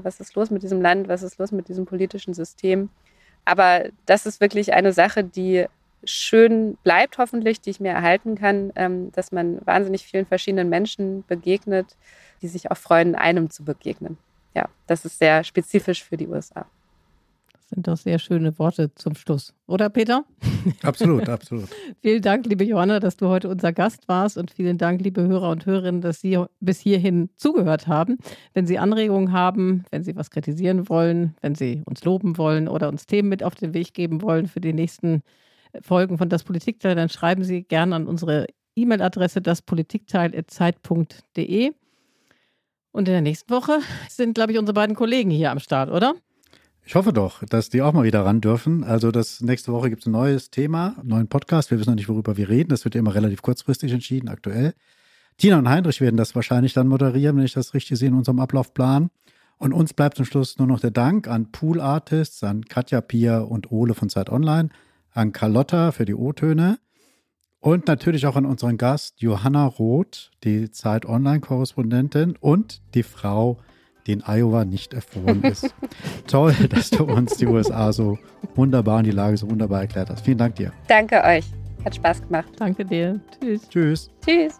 was 0.02 0.22
ist 0.22 0.34
los 0.36 0.50
mit 0.50 0.64
diesem 0.64 0.82
Land? 0.82 1.10
Was 1.10 1.24
ist 1.24 1.38
los 1.40 1.52
mit 1.52 1.68
diesem 1.68 1.86
politischen 1.86 2.34
System? 2.34 2.90
Aber 3.44 3.84
das 4.06 4.26
ist 4.26 4.40
wirklich 4.40 4.74
eine 4.74 4.94
Sache, 4.94 5.26
die 5.26 5.66
schön 6.06 6.78
bleibt, 6.84 7.18
hoffentlich, 7.18 7.62
die 7.62 7.70
ich 7.70 7.80
mir 7.80 7.92
erhalten 7.92 8.36
kann, 8.36 8.72
ähm, 8.76 9.12
dass 9.12 9.32
man 9.32 9.60
wahnsinnig 9.66 10.06
vielen 10.06 10.26
verschiedenen 10.26 10.70
Menschen 10.70 11.24
begegnet, 11.28 11.96
die 12.42 12.48
sich 12.48 12.72
auch 12.72 12.78
freuen, 12.78 13.16
einem 13.16 13.50
zu 13.50 13.64
begegnen. 13.64 14.18
Ja, 14.56 14.70
das 14.88 15.06
ist 15.06 15.20
sehr 15.20 15.44
spezifisch 15.44 16.04
für 16.04 16.18
die 16.18 16.28
USA. 16.28 16.66
Das 17.52 17.70
sind 17.72 17.88
doch 17.88 17.98
sehr 17.98 18.20
schöne 18.20 18.58
Worte 18.60 18.94
zum 18.94 19.16
Schluss, 19.16 19.54
oder 19.66 19.90
Peter? 19.90 20.24
Absolut, 20.84 21.28
absolut. 21.28 21.68
vielen 22.02 22.22
Dank, 22.22 22.46
liebe 22.46 22.64
Johanna, 22.64 23.00
dass 23.00 23.18
du 23.18 23.28
heute 23.28 23.50
unser 23.50 23.74
Gast 23.74 24.08
warst 24.08 24.38
und 24.38 24.52
vielen 24.52 24.78
Dank, 24.78 25.02
liebe 25.02 25.24
Hörer 25.24 25.50
und 25.50 25.66
Hörerinnen, 25.66 26.02
dass 26.02 26.22
Sie 26.22 26.44
bis 26.60 26.80
hierhin 26.80 27.30
zugehört 27.38 27.88
haben. 27.88 28.18
Wenn 28.54 28.68
Sie 28.68 28.78
Anregungen 28.78 29.32
haben, 29.32 29.84
wenn 29.90 30.04
Sie 30.04 30.16
was 30.16 30.30
kritisieren 30.30 30.90
wollen, 30.90 31.36
wenn 31.42 31.56
Sie 31.56 31.82
uns 31.86 32.04
loben 32.04 32.38
wollen 32.38 32.68
oder 32.68 32.88
uns 32.88 33.08
Themen 33.08 33.30
mit 33.30 33.44
auf 33.44 33.56
den 33.56 33.74
Weg 33.74 33.94
geben 33.96 34.22
wollen 34.22 34.48
für 34.48 34.62
die 34.62 34.74
nächsten 34.74 35.24
Folgen 35.82 36.18
von 36.18 36.30
Das 36.30 36.44
Politikteil, 36.44 36.96
dann 36.96 37.10
schreiben 37.10 37.44
Sie 37.44 37.64
gerne 37.64 37.96
an 37.96 38.08
unsere 38.08 38.48
E-Mail-Adresse 38.76 39.42
daspolitikteil.zeit.de. 39.42 41.74
Und 42.92 43.08
in 43.08 43.14
der 43.14 43.22
nächsten 43.22 43.54
Woche 43.54 43.80
sind, 44.10 44.34
glaube 44.36 44.54
ich, 44.54 44.58
unsere 44.58 44.74
beiden 44.74 44.96
Kollegen 44.96 45.30
hier 45.30 45.52
am 45.52 45.60
Start, 45.60 45.92
oder? 45.92 46.16
Ich 46.88 46.96
hoffe 46.96 47.14
doch, 47.14 47.44
dass 47.44 47.70
die 47.70 47.82
auch 47.82 47.94
mal 47.94 48.04
wieder 48.04 48.24
ran 48.24 48.42
dürfen. 48.42 48.84
Also 48.84 49.12
das 49.12 49.42
nächste 49.42 49.74
Woche 49.74 49.90
gibt 49.90 50.04
es 50.04 50.08
ein 50.08 50.12
neues 50.12 50.52
Thema, 50.52 50.96
einen 51.00 51.10
neuen 51.10 51.28
Podcast. 51.28 51.72
Wir 51.72 51.80
wissen 51.80 51.90
noch 51.90 51.96
nicht, 51.96 52.10
worüber 52.10 52.38
wir 52.38 52.48
reden. 52.48 52.70
Das 52.70 52.86
wird 52.86 52.94
ja 52.94 53.00
immer 53.00 53.16
relativ 53.16 53.42
kurzfristig 53.42 53.92
entschieden, 53.92 54.30
aktuell. 54.30 54.76
Tina 55.38 55.58
und 55.58 55.68
Heinrich 55.68 56.00
werden 56.00 56.16
das 56.16 56.36
wahrscheinlich 56.36 56.74
dann 56.74 56.88
moderieren, 56.88 57.38
wenn 57.38 57.44
ich 57.44 57.54
das 57.54 57.74
richtig 57.74 57.98
sehe 57.98 58.10
in 58.10 58.14
unserem 58.14 58.40
Ablaufplan. 58.40 59.10
Und 59.58 59.74
uns 59.74 59.94
bleibt 59.94 60.18
zum 60.18 60.26
Schluss 60.26 60.58
nur 60.58 60.68
noch 60.68 60.80
der 60.80 60.92
Dank 60.92 61.28
an 61.28 61.52
Pool 61.52 61.82
Artists, 61.82 62.44
an 62.44 62.66
Katja, 62.66 63.02
Pia 63.02 63.40
und 63.40 63.72
Ole 63.72 63.94
von 63.94 64.10
Zeit 64.10 64.30
Online 64.30 64.70
an 65.16 65.32
Carlotta 65.32 65.92
für 65.92 66.06
die 66.06 66.14
O-Töne 66.14 66.78
und 67.60 67.88
natürlich 67.88 68.28
auch 68.28 68.36
an 68.36 68.46
unseren 68.46 68.78
Gast 68.78 69.22
Johanna 69.22 69.66
Roth, 69.66 70.32
die 70.44 70.70
Zeit 70.70 71.06
Online-Korrespondentin 71.06 72.36
und 72.40 72.82
die 72.94 73.02
Frau, 73.02 73.58
die 74.06 74.12
in 74.12 74.22
Iowa 74.22 74.66
nicht 74.66 74.94
erfroren 74.94 75.42
ist. 75.44 75.74
Toll, 76.28 76.54
dass 76.70 76.92
du 76.92 77.06
uns 77.06 77.38
die 77.38 77.48
USA 77.48 77.92
so 77.92 78.20
wunderbar 78.54 79.00
und 79.00 79.06
die 79.06 79.12
Lage 79.12 79.38
so 79.38 79.50
wunderbar 79.50 79.82
erklärt 79.82 80.10
hast. 80.10 80.24
Vielen 80.24 80.38
Dank 80.38 80.56
dir. 80.56 80.72
Danke 80.88 81.24
euch. 81.24 81.46
Hat 81.84 81.96
Spaß 81.96 82.22
gemacht. 82.22 82.50
Danke 82.58 82.86
dir. 82.86 83.20
Tschüss. 83.40 83.70
Tschüss. 83.70 84.12
Tschüss. 84.24 84.60